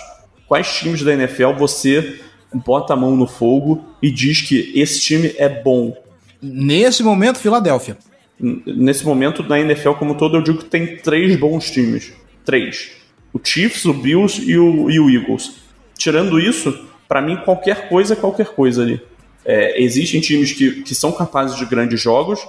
Quais 0.47 0.75
times 0.75 1.01
da 1.01 1.13
NFL 1.13 1.53
você 1.57 2.19
bota 2.53 2.91
a 2.91 2.97
mão 2.97 3.15
no 3.15 3.25
fogo 3.25 3.85
e 4.01 4.11
diz 4.11 4.41
que 4.41 4.73
esse 4.75 4.99
time 4.99 5.33
é 5.37 5.47
bom? 5.47 5.95
Nesse 6.41 7.01
momento, 7.01 7.39
Filadélfia. 7.39 7.97
Nesse 8.37 9.05
momento, 9.05 9.43
na 9.43 9.59
NFL 9.59 9.91
como 9.91 10.15
todo, 10.15 10.35
eu 10.35 10.41
digo 10.41 10.57
que 10.57 10.65
tem 10.65 10.97
três 10.97 11.39
bons 11.39 11.71
times. 11.71 12.11
Três. 12.43 12.91
O 13.31 13.39
Chiefs, 13.41 13.85
o 13.85 13.93
Bills 13.93 14.41
e 14.41 14.57
o, 14.57 14.89
e 14.89 14.99
o 14.99 15.09
Eagles. 15.09 15.61
Tirando 15.95 16.39
isso, 16.39 16.90
para 17.11 17.21
mim, 17.21 17.35
qualquer 17.43 17.89
coisa 17.89 18.13
é 18.13 18.15
qualquer 18.15 18.45
coisa 18.45 18.83
ali. 18.83 19.01
É, 19.43 19.83
existem 19.83 20.21
times 20.21 20.53
que, 20.53 20.81
que 20.81 20.95
são 20.95 21.11
capazes 21.11 21.57
de 21.57 21.65
grandes 21.65 21.99
jogos 21.99 22.39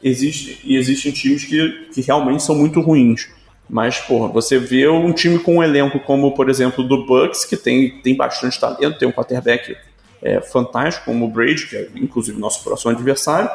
existe, 0.00 0.60
e 0.62 0.76
existem 0.76 1.10
times 1.10 1.44
que, 1.44 1.88
que 1.92 2.00
realmente 2.02 2.40
são 2.44 2.54
muito 2.54 2.80
ruins. 2.80 3.28
Mas, 3.68 3.98
porra, 3.98 4.28
você 4.28 4.60
vê 4.60 4.86
um 4.86 5.12
time 5.12 5.40
com 5.40 5.56
um 5.56 5.62
elenco 5.62 5.98
como, 5.98 6.30
por 6.36 6.48
exemplo, 6.48 6.84
do 6.84 7.04
Bucks, 7.04 7.44
que 7.44 7.56
tem, 7.56 8.00
tem 8.00 8.16
bastante 8.16 8.60
talento, 8.60 8.96
tem 8.96 9.08
um 9.08 9.12
quarterback 9.12 9.76
é, 10.22 10.40
fantástico, 10.40 11.06
como 11.06 11.24
o 11.24 11.28
Brady, 11.28 11.66
que 11.66 11.74
é 11.74 11.88
inclusive 11.96 12.38
nosso 12.38 12.62
próximo 12.62 12.92
adversário, 12.92 13.50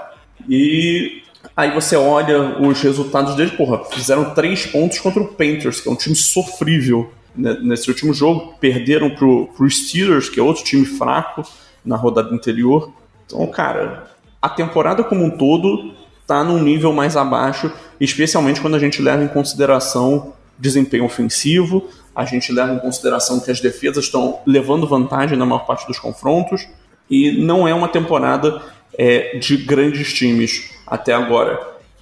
e 0.49 1.23
aí 1.55 1.73
você 1.73 1.95
olha 1.95 2.59
os 2.59 2.81
resultados 2.81 3.35
deles, 3.35 3.53
porra, 3.53 3.85
fizeram 3.85 4.33
três 4.33 4.65
pontos 4.65 4.99
contra 4.99 5.21
o 5.21 5.29
Panthers, 5.29 5.79
que 5.79 5.87
é 5.87 5.91
um 5.93 5.95
time 5.95 6.13
sofrível 6.13 7.09
nesse 7.37 7.89
último 7.89 8.13
jogo. 8.13 8.55
Perderam 8.59 9.09
pro, 9.09 9.47
pro 9.47 9.69
Steelers, 9.69 10.29
que 10.29 10.39
é 10.39 10.43
outro 10.43 10.63
time 10.63 10.85
fraco 10.85 11.43
na 11.85 11.95
rodada 11.95 12.33
anterior. 12.33 12.91
Então, 13.25 13.45
cara, 13.47 14.11
a 14.41 14.49
temporada 14.49 15.03
como 15.03 15.23
um 15.23 15.29
todo 15.29 15.93
tá 16.25 16.43
num 16.43 16.61
nível 16.61 16.91
mais 16.91 17.15
abaixo, 17.15 17.71
especialmente 17.99 18.59
quando 18.59 18.75
a 18.75 18.79
gente 18.79 19.01
leva 19.01 19.23
em 19.23 19.27
consideração 19.27 20.33
desempenho 20.59 21.05
ofensivo, 21.05 21.87
a 22.15 22.25
gente 22.25 22.51
leva 22.51 22.73
em 22.73 22.79
consideração 22.79 23.39
que 23.39 23.51
as 23.51 23.61
defesas 23.61 24.05
estão 24.05 24.39
levando 24.45 24.87
vantagem 24.87 25.37
na 25.37 25.45
maior 25.45 25.65
parte 25.65 25.87
dos 25.87 25.99
confrontos, 25.99 26.67
e 27.09 27.31
não 27.43 27.67
é 27.67 27.73
uma 27.73 27.87
temporada 27.87 28.61
é, 28.97 29.37
de 29.37 29.55
grandes 29.55 30.13
times 30.13 30.71
até 30.85 31.13
agora. 31.13 31.59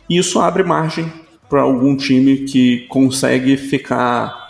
Isso 0.10 0.40
abre 0.40 0.64
margem 0.64 1.12
para 1.50 1.62
algum 1.62 1.96
time 1.96 2.40
que 2.40 2.88
consegue 2.88 3.58
ficar 3.58 4.45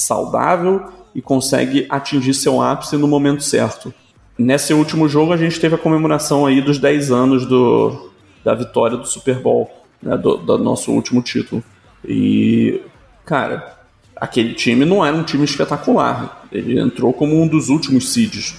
saudável 0.00 0.84
e 1.14 1.20
consegue 1.20 1.86
atingir 1.88 2.34
seu 2.34 2.60
ápice 2.60 2.96
no 2.96 3.08
momento 3.08 3.42
certo. 3.42 3.92
Nesse 4.38 4.72
último 4.72 5.08
jogo 5.08 5.32
a 5.32 5.36
gente 5.36 5.60
teve 5.60 5.74
a 5.74 5.78
comemoração 5.78 6.46
aí 6.46 6.60
dos 6.60 6.78
10 6.78 7.10
anos 7.10 7.46
do, 7.46 8.10
da 8.44 8.54
vitória 8.54 8.96
do 8.96 9.06
Super 9.06 9.38
Bowl, 9.38 9.70
né, 10.02 10.16
do, 10.16 10.36
do 10.36 10.58
nosso 10.58 10.92
último 10.92 11.20
título. 11.20 11.62
E, 12.04 12.80
cara, 13.24 13.78
aquele 14.16 14.54
time 14.54 14.84
não 14.84 15.04
era 15.04 15.14
um 15.16 15.22
time 15.22 15.44
espetacular. 15.44 16.46
Ele 16.50 16.80
entrou 16.80 17.12
como 17.12 17.40
um 17.40 17.46
dos 17.46 17.68
últimos 17.68 18.12
seeds, 18.12 18.56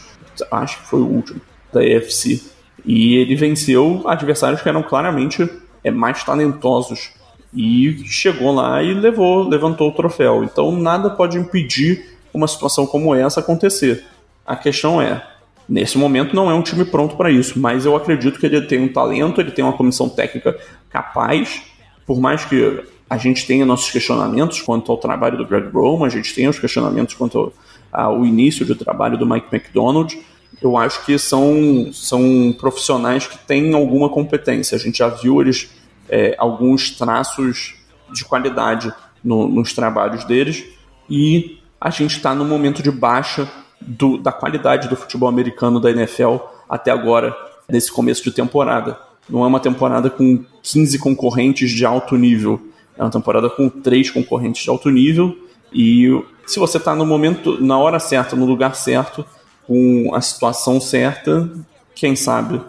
acho 0.51 0.79
que 0.79 0.87
foi 0.87 0.99
o 0.99 1.07
último, 1.07 1.41
da 1.73 1.83
EFC. 1.83 2.41
E 2.85 3.15
ele 3.15 3.35
venceu 3.35 4.03
adversários 4.05 4.61
que 4.61 4.69
eram 4.69 4.83
claramente 4.83 5.49
é, 5.83 5.91
mais 5.91 6.23
talentosos 6.23 7.11
e 7.53 8.03
chegou 8.05 8.53
lá 8.53 8.81
e 8.81 8.93
levou, 8.93 9.47
levantou 9.47 9.89
o 9.89 9.93
troféu. 9.93 10.43
Então 10.43 10.71
nada 10.71 11.09
pode 11.09 11.37
impedir 11.37 12.17
uma 12.33 12.47
situação 12.47 12.85
como 12.85 13.13
essa 13.13 13.39
acontecer. 13.39 14.05
A 14.45 14.55
questão 14.55 15.01
é, 15.01 15.25
nesse 15.67 15.97
momento 15.97 16.35
não 16.35 16.49
é 16.49 16.53
um 16.53 16.61
time 16.61 16.85
pronto 16.85 17.15
para 17.15 17.29
isso, 17.29 17.59
mas 17.59 17.85
eu 17.85 17.95
acredito 17.95 18.39
que 18.39 18.45
ele 18.45 18.61
tem 18.61 18.79
um 18.79 18.91
talento, 18.91 19.41
ele 19.41 19.51
tem 19.51 19.63
uma 19.63 19.73
comissão 19.73 20.07
técnica 20.09 20.57
capaz, 20.89 21.63
por 22.05 22.19
mais 22.19 22.45
que 22.45 22.83
a 23.09 23.17
gente 23.17 23.45
tenha 23.45 23.65
nossos 23.65 23.91
questionamentos 23.91 24.61
quanto 24.61 24.91
ao 24.91 24.97
trabalho 24.97 25.37
do 25.37 25.45
Greg 25.45 25.67
Roman, 25.69 26.05
a 26.05 26.09
gente 26.09 26.33
tenha 26.33 26.49
os 26.49 26.57
questionamentos 26.57 27.13
quanto 27.13 27.51
ao 27.91 28.25
início 28.25 28.65
do 28.65 28.73
trabalho 28.73 29.17
do 29.17 29.25
Mike 29.25 29.47
McDonald, 29.53 30.17
eu 30.61 30.77
acho 30.77 31.05
que 31.05 31.17
são, 31.17 31.89
são 31.91 32.55
profissionais 32.57 33.27
que 33.27 33.37
têm 33.37 33.73
alguma 33.73 34.09
competência. 34.09 34.75
A 34.75 34.79
gente 34.79 34.99
já 34.99 35.07
viu 35.09 35.41
eles 35.41 35.69
é, 36.11 36.35
alguns 36.37 36.91
traços 36.91 37.75
de 38.13 38.25
qualidade 38.25 38.93
no, 39.23 39.47
nos 39.47 39.71
trabalhos 39.71 40.25
deles 40.25 40.65
e 41.09 41.59
a 41.79 41.89
gente 41.89 42.17
está 42.17 42.35
no 42.35 42.43
momento 42.43 42.83
de 42.83 42.91
baixa 42.91 43.49
do, 43.79 44.17
da 44.17 44.31
qualidade 44.31 44.89
do 44.89 44.95
futebol 44.95 45.29
americano 45.29 45.79
da 45.79 45.89
NFL 45.89 46.35
até 46.69 46.91
agora, 46.91 47.35
nesse 47.67 47.91
começo 47.91 48.23
de 48.23 48.31
temporada. 48.31 48.99
Não 49.29 49.43
é 49.43 49.47
uma 49.47 49.59
temporada 49.59 50.09
com 50.09 50.43
15 50.61 50.99
concorrentes 50.99 51.71
de 51.71 51.85
alto 51.85 52.17
nível, 52.17 52.61
é 52.97 53.01
uma 53.01 53.09
temporada 53.09 53.49
com 53.49 53.69
três 53.69 54.11
concorrentes 54.11 54.63
de 54.63 54.69
alto 54.69 54.89
nível 54.89 55.35
e 55.73 56.21
se 56.45 56.59
você 56.59 56.77
está 56.77 56.93
no 56.93 57.05
momento, 57.05 57.63
na 57.63 57.77
hora 57.77 57.99
certa, 57.99 58.35
no 58.35 58.45
lugar 58.45 58.75
certo, 58.75 59.25
com 59.65 60.11
a 60.13 60.19
situação 60.19 60.81
certa, 60.81 61.49
quem 61.95 62.15
sabe, 62.15 62.59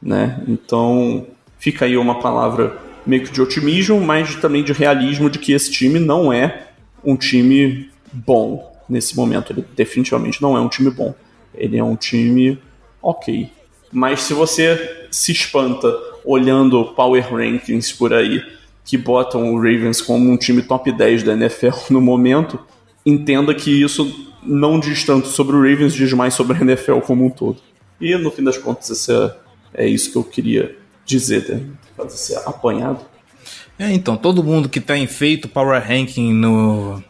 né? 0.00 0.40
Então 0.46 1.26
fica 1.58 1.84
aí 1.84 1.96
uma 1.96 2.20
palavra 2.20 2.78
meio 3.06 3.24
que 3.24 3.32
de 3.32 3.40
otimismo, 3.40 4.00
mas 4.00 4.34
também 4.36 4.62
de 4.62 4.72
realismo 4.72 5.28
de 5.28 5.38
que 5.38 5.52
esse 5.52 5.70
time 5.70 5.98
não 5.98 6.32
é 6.32 6.68
um 7.04 7.16
time 7.16 7.90
bom 8.12 8.72
nesse 8.88 9.16
momento. 9.16 9.52
Ele 9.52 9.64
definitivamente 9.74 10.40
não 10.40 10.56
é 10.56 10.60
um 10.60 10.68
time 10.68 10.90
bom. 10.90 11.14
Ele 11.54 11.78
é 11.78 11.84
um 11.84 11.96
time 11.96 12.58
ok. 13.00 13.50
Mas 13.92 14.22
se 14.22 14.34
você 14.34 15.06
se 15.10 15.32
espanta 15.32 15.92
olhando 16.24 16.84
Power 16.94 17.34
Rankings 17.34 17.94
por 17.94 18.12
aí, 18.12 18.42
que 18.84 18.96
botam 18.96 19.52
o 19.52 19.56
Ravens 19.56 20.00
como 20.00 20.30
um 20.30 20.36
time 20.36 20.62
top 20.62 20.90
10 20.90 21.22
da 21.22 21.32
NFL 21.34 21.70
no 21.90 22.00
momento, 22.00 22.58
entenda 23.04 23.54
que 23.54 23.82
isso 23.82 24.30
não 24.42 24.80
diz 24.80 25.04
tanto 25.04 25.28
sobre 25.28 25.54
o 25.54 25.58
Ravens, 25.60 25.94
diz 25.94 26.12
mais 26.12 26.34
sobre 26.34 26.56
a 26.56 26.60
NFL 26.60 26.98
como 27.00 27.24
um 27.24 27.30
todo. 27.30 27.60
E 28.00 28.16
no 28.16 28.30
fim 28.30 28.42
das 28.42 28.58
contas, 28.58 29.08
é, 29.08 29.36
é 29.74 29.86
isso 29.86 30.10
que 30.10 30.18
eu 30.18 30.24
queria 30.24 30.76
dizer, 31.04 31.48
né? 31.48 31.62
Fazer 32.02 32.14
esse 32.14 32.48
apanhado. 32.48 33.00
É, 33.78 33.92
então, 33.92 34.16
todo 34.16 34.44
mundo 34.44 34.68
que 34.68 34.80
tem 34.80 35.06
feito 35.06 35.48
Power 35.48 35.82
Ranking 35.82 36.32
no, 36.32 37.02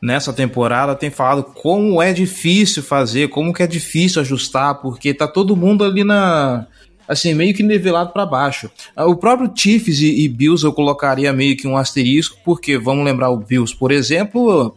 nessa 0.00 0.32
temporada 0.32 0.94
tem 0.94 1.10
falado 1.10 1.42
como 1.42 2.02
é 2.02 2.12
difícil 2.12 2.82
fazer, 2.82 3.28
como 3.28 3.52
que 3.52 3.62
é 3.62 3.66
difícil 3.66 4.22
ajustar, 4.22 4.76
porque 4.76 5.12
tá 5.12 5.28
todo 5.28 5.56
mundo 5.56 5.84
ali 5.84 6.04
na 6.04 6.66
assim, 7.06 7.32
meio 7.32 7.54
que 7.54 7.62
nivelado 7.62 8.12
para 8.12 8.26
baixo. 8.26 8.70
O 8.94 9.16
próprio 9.16 9.50
Chiefs 9.54 10.00
e, 10.00 10.24
e 10.24 10.28
Bills 10.28 10.62
eu 10.62 10.74
colocaria 10.74 11.32
meio 11.32 11.56
que 11.56 11.66
um 11.66 11.76
asterisco, 11.76 12.36
porque 12.44 12.76
vamos 12.76 13.04
lembrar 13.04 13.30
o 13.30 13.38
Bills, 13.38 13.74
por 13.74 13.90
exemplo, 13.90 14.76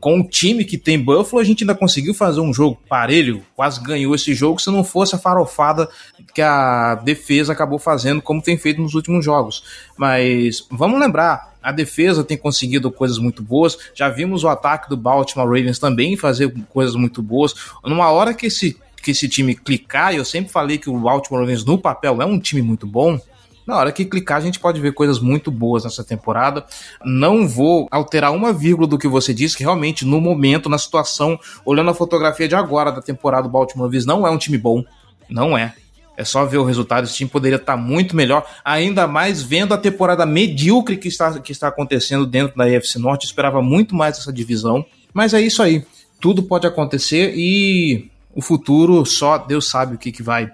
com 0.00 0.20
o 0.20 0.28
time 0.28 0.64
que 0.64 0.78
tem 0.78 1.02
Buffalo, 1.02 1.40
a 1.40 1.44
gente 1.44 1.64
ainda 1.64 1.74
conseguiu 1.74 2.14
fazer 2.14 2.40
um 2.40 2.52
jogo 2.52 2.78
parelho, 2.88 3.42
quase 3.54 3.82
ganhou 3.82 4.14
esse 4.14 4.34
jogo 4.34 4.60
se 4.60 4.70
não 4.70 4.84
fosse 4.84 5.14
a 5.14 5.18
farofada 5.18 5.88
que 6.34 6.42
a 6.42 6.94
defesa 6.96 7.52
acabou 7.52 7.78
fazendo, 7.78 8.22
como 8.22 8.42
tem 8.42 8.56
feito 8.56 8.80
nos 8.80 8.94
últimos 8.94 9.24
jogos. 9.24 9.64
Mas 9.96 10.66
vamos 10.70 11.00
lembrar, 11.00 11.56
a 11.62 11.72
defesa 11.72 12.22
tem 12.22 12.36
conseguido 12.36 12.92
coisas 12.92 13.18
muito 13.18 13.42
boas. 13.42 13.76
Já 13.94 14.08
vimos 14.08 14.44
o 14.44 14.48
ataque 14.48 14.88
do 14.88 14.96
Baltimore 14.96 15.48
Ravens 15.48 15.78
também 15.78 16.16
fazer 16.16 16.54
coisas 16.68 16.94
muito 16.94 17.20
boas. 17.20 17.54
Numa 17.84 18.10
hora 18.10 18.32
que 18.32 18.46
esse, 18.46 18.76
que 19.02 19.10
esse 19.10 19.28
time 19.28 19.54
clicar, 19.54 20.14
eu 20.14 20.24
sempre 20.24 20.52
falei 20.52 20.78
que 20.78 20.88
o 20.88 20.96
Baltimore 20.96 21.40
Ravens 21.40 21.64
no 21.64 21.76
papel 21.76 22.22
é 22.22 22.24
um 22.24 22.38
time 22.38 22.62
muito 22.62 22.86
bom. 22.86 23.20
Na 23.66 23.76
hora 23.76 23.90
que 23.90 24.04
clicar, 24.04 24.38
a 24.38 24.40
gente 24.40 24.60
pode 24.60 24.80
ver 24.80 24.92
coisas 24.92 25.18
muito 25.18 25.50
boas 25.50 25.82
nessa 25.82 26.04
temporada. 26.04 26.64
Não 27.04 27.48
vou 27.48 27.88
alterar 27.90 28.32
uma 28.32 28.52
vírgula 28.52 28.86
do 28.86 28.96
que 28.96 29.08
você 29.08 29.34
disse, 29.34 29.56
que 29.56 29.64
realmente, 29.64 30.04
no 30.04 30.20
momento, 30.20 30.68
na 30.68 30.78
situação, 30.78 31.38
olhando 31.64 31.90
a 31.90 31.94
fotografia 31.94 32.46
de 32.46 32.54
agora 32.54 32.92
da 32.92 33.02
temporada 33.02 33.42
do 33.42 33.48
Baltimore 33.48 33.86
Ravens, 33.86 34.06
não 34.06 34.24
é 34.24 34.30
um 34.30 34.38
time 34.38 34.56
bom. 34.56 34.84
Não 35.28 35.58
é. 35.58 35.74
É 36.16 36.24
só 36.24 36.46
ver 36.46 36.58
o 36.58 36.64
resultado. 36.64 37.04
Esse 37.04 37.16
time 37.16 37.28
poderia 37.28 37.56
estar 37.56 37.76
muito 37.76 38.14
melhor, 38.14 38.46
ainda 38.64 39.06
mais 39.06 39.42
vendo 39.42 39.74
a 39.74 39.78
temporada 39.78 40.24
medíocre 40.24 40.96
que 40.96 41.08
está, 41.08 41.38
que 41.40 41.50
está 41.50 41.66
acontecendo 41.66 42.24
dentro 42.24 42.56
da 42.56 42.64
AFC 42.64 43.00
Norte. 43.00 43.24
Eu 43.24 43.28
esperava 43.28 43.60
muito 43.60 43.96
mais 43.96 44.16
essa 44.16 44.32
divisão. 44.32 44.86
Mas 45.12 45.34
é 45.34 45.40
isso 45.40 45.60
aí. 45.60 45.84
Tudo 46.20 46.42
pode 46.42 46.66
acontecer 46.66 47.34
e 47.36 48.10
o 48.32 48.40
futuro 48.40 49.04
só 49.04 49.36
Deus 49.38 49.68
sabe 49.68 49.96
o 49.96 49.98
que, 49.98 50.12
que 50.12 50.22
vai 50.22 50.50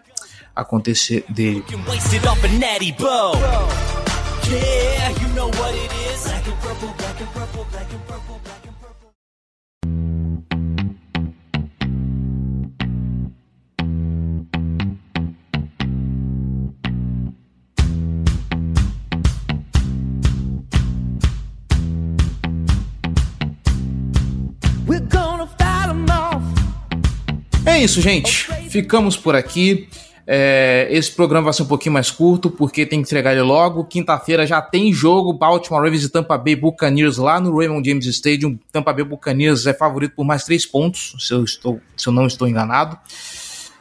acontecer 0.55 1.25
dele. 1.29 1.65
É 27.65 27.79
isso, 27.79 28.01
gente. 28.01 28.49
Ficamos 28.69 29.17
por 29.17 29.35
aqui. 29.35 29.89
É, 30.27 30.87
esse 30.91 31.11
programa 31.11 31.47
vai 31.47 31.53
ser 31.53 31.63
um 31.63 31.67
pouquinho 31.67 31.93
mais 31.93 32.11
curto, 32.11 32.51
porque 32.51 32.87
tem 32.87 33.01
que 33.01 33.09
entregar 33.09 33.33
ele 33.33 33.43
logo. 33.43 33.85
Quinta-feira 33.85 34.47
já 34.47 34.63
tem 34.63 34.93
jogo, 34.93 35.33
Baltimore 35.33 35.83
Ravens 35.83 36.05
e 36.05 36.09
Tampa 36.09 36.39
Bay 36.39 36.55
Buccaneers 36.55 37.17
lá 37.17 37.41
no 37.41 37.57
Raymond 37.57 37.89
James 37.89 38.07
Stadium. 38.07 38.59
Tampa 38.71 38.93
Bay 38.93 39.05
Buccaneers 39.05 39.67
é 39.67 39.75
favorito 39.75 40.15
por 40.15 40.25
mais 40.25 40.45
três 40.45 40.65
pontos, 40.65 41.15
se 41.19 41.35
eu, 41.35 41.43
estou, 41.43 41.81
se 41.97 42.09
eu 42.09 42.13
não 42.13 42.27
estou 42.27 42.47
enganado. 42.49 42.97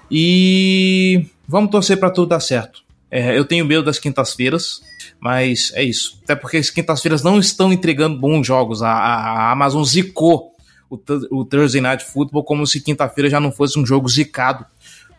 E 0.09 1.27
vamos 1.47 1.69
torcer 1.69 1.99
para 1.99 2.09
tudo 2.09 2.29
dar 2.29 2.39
certo. 2.39 2.81
É, 3.09 3.37
eu 3.37 3.45
tenho 3.45 3.65
medo 3.65 3.83
das 3.83 3.99
quintas-feiras, 3.99 4.81
mas 5.19 5.71
é 5.75 5.83
isso. 5.83 6.19
Até 6.23 6.35
porque 6.35 6.57
as 6.57 6.69
quintas-feiras 6.69 7.21
não 7.21 7.39
estão 7.39 7.71
entregando 7.71 8.17
bons 8.17 8.47
jogos. 8.47 8.81
A, 8.81 8.91
a 8.91 9.51
Amazon 9.51 9.83
zicou 9.83 10.51
o, 10.89 10.99
o 11.29 11.45
Thursday 11.45 11.81
Night 11.81 12.03
Football 12.03 12.43
como 12.43 12.65
se 12.65 12.81
quinta-feira 12.81 13.29
já 13.29 13.39
não 13.39 13.51
fosse 13.51 13.77
um 13.77 13.85
jogo 13.85 14.09
zicado 14.09 14.65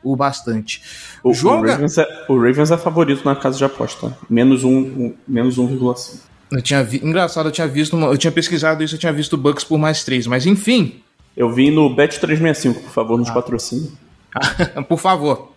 o 0.02 0.16
bastante. 0.16 0.82
O, 1.22 1.32
Joga... 1.32 1.68
o, 1.68 1.72
Ravens, 1.72 1.98
é, 1.98 2.24
o 2.28 2.34
Ravens 2.34 2.70
é 2.70 2.76
favorito 2.76 3.24
na 3.24 3.36
casa 3.36 3.58
de 3.58 3.64
aposta. 3.64 4.16
Menos 4.28 4.64
1,5. 4.64 4.68
Um, 4.68 5.14
menos 5.26 5.58
1,5. 5.58 6.20
Eu 6.50 6.60
tinha 6.60 6.82
vi... 6.82 7.00
Engraçado, 7.02 7.48
eu 7.48 7.52
tinha 7.52 7.66
visto. 7.66 7.96
Uma... 7.96 8.08
Eu 8.08 8.18
tinha 8.18 8.32
pesquisado 8.32 8.82
isso, 8.82 8.94
eu 8.94 8.98
tinha 8.98 9.12
visto 9.12 9.34
o 9.34 9.36
Bucks 9.36 9.64
por 9.64 9.78
mais 9.78 10.04
3, 10.04 10.26
mas 10.26 10.46
enfim. 10.46 11.00
Eu 11.36 11.50
vi 11.50 11.70
no 11.70 11.94
Bet365, 11.94 12.74
por 12.74 12.90
favor, 12.90 13.18
nos 13.18 13.30
ah. 13.30 13.32
patrocínios. 13.32 13.92
por 14.88 14.98
favor. 14.98 15.52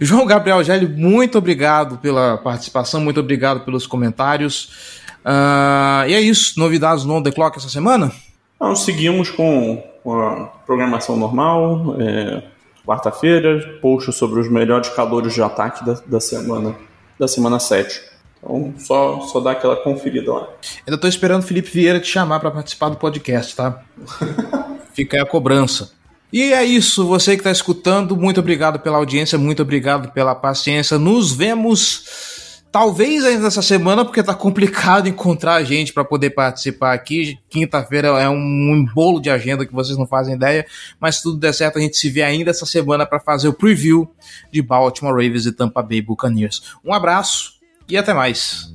João 0.00 0.24
Gabriel 0.24 0.64
Gelli, 0.64 0.86
muito 0.86 1.36
obrigado 1.36 1.98
pela 1.98 2.38
participação, 2.38 2.98
muito 3.00 3.20
obrigado 3.20 3.60
pelos 3.60 3.86
comentários. 3.86 5.04
Uh, 5.22 6.08
e 6.08 6.14
é 6.14 6.20
isso, 6.20 6.58
novidades 6.58 7.04
no 7.04 7.14
On 7.14 7.22
The 7.22 7.30
Clock 7.30 7.58
essa 7.58 7.68
semana? 7.68 8.10
Não, 8.58 8.74
seguimos 8.74 9.30
com 9.30 9.84
a 10.06 10.46
programação 10.64 11.18
normal. 11.18 11.96
É 11.98 12.42
quarta-feira, 12.88 13.78
post 13.82 14.10
sobre 14.14 14.40
os 14.40 14.48
melhores 14.48 14.88
calores 14.88 15.34
de 15.34 15.42
ataque 15.42 15.84
da, 15.84 16.00
da 16.06 16.20
semana 16.20 16.74
da 17.18 17.28
semana 17.28 17.58
7. 17.58 18.00
Então, 18.38 18.72
só, 18.78 19.20
só 19.22 19.40
dá 19.40 19.50
aquela 19.50 19.76
conferida 19.76 20.32
lá. 20.32 20.48
Ainda 20.86 20.94
estou 20.94 21.10
esperando 21.10 21.42
o 21.42 21.46
Felipe 21.46 21.68
Vieira 21.68 22.00
te 22.00 22.06
chamar 22.06 22.38
para 22.38 22.50
participar 22.50 22.88
do 22.88 22.96
podcast, 22.96 23.56
tá? 23.56 23.82
Fica 24.94 25.16
aí 25.16 25.22
a 25.22 25.26
cobrança. 25.26 25.90
E 26.32 26.52
é 26.52 26.64
isso, 26.64 27.06
você 27.06 27.32
que 27.32 27.40
está 27.40 27.50
escutando, 27.50 28.16
muito 28.16 28.38
obrigado 28.38 28.78
pela 28.78 28.98
audiência, 28.98 29.38
muito 29.38 29.62
obrigado 29.62 30.12
pela 30.12 30.34
paciência. 30.34 30.98
Nos 30.98 31.32
vemos 31.32 32.37
Talvez 32.70 33.24
ainda 33.24 33.46
essa 33.46 33.62
semana, 33.62 34.04
porque 34.04 34.22
tá 34.22 34.34
complicado 34.34 35.08
encontrar 35.08 35.62
gente 35.64 35.92
para 35.92 36.04
poder 36.04 36.30
participar 36.30 36.92
aqui. 36.92 37.38
Quinta-feira 37.48 38.08
é 38.08 38.28
um 38.28 38.86
bolo 38.94 39.20
de 39.20 39.30
agenda 39.30 39.66
que 39.66 39.72
vocês 39.72 39.96
não 39.98 40.06
fazem 40.06 40.34
ideia, 40.34 40.66
mas 41.00 41.16
se 41.16 41.22
tudo 41.22 41.38
der 41.38 41.54
certo, 41.54 41.78
a 41.78 41.80
gente 41.80 41.96
se 41.96 42.10
vê 42.10 42.22
ainda 42.22 42.50
essa 42.50 42.66
semana 42.66 43.06
para 43.06 43.20
fazer 43.20 43.48
o 43.48 43.52
preview 43.52 44.10
de 44.52 44.60
Baltimore 44.60 45.14
Ravens 45.14 45.46
e 45.46 45.52
Tampa 45.52 45.82
Bay 45.82 46.02
Buccaneers. 46.02 46.62
Um 46.84 46.92
abraço 46.92 47.54
e 47.88 47.96
até 47.96 48.12
mais. 48.12 48.72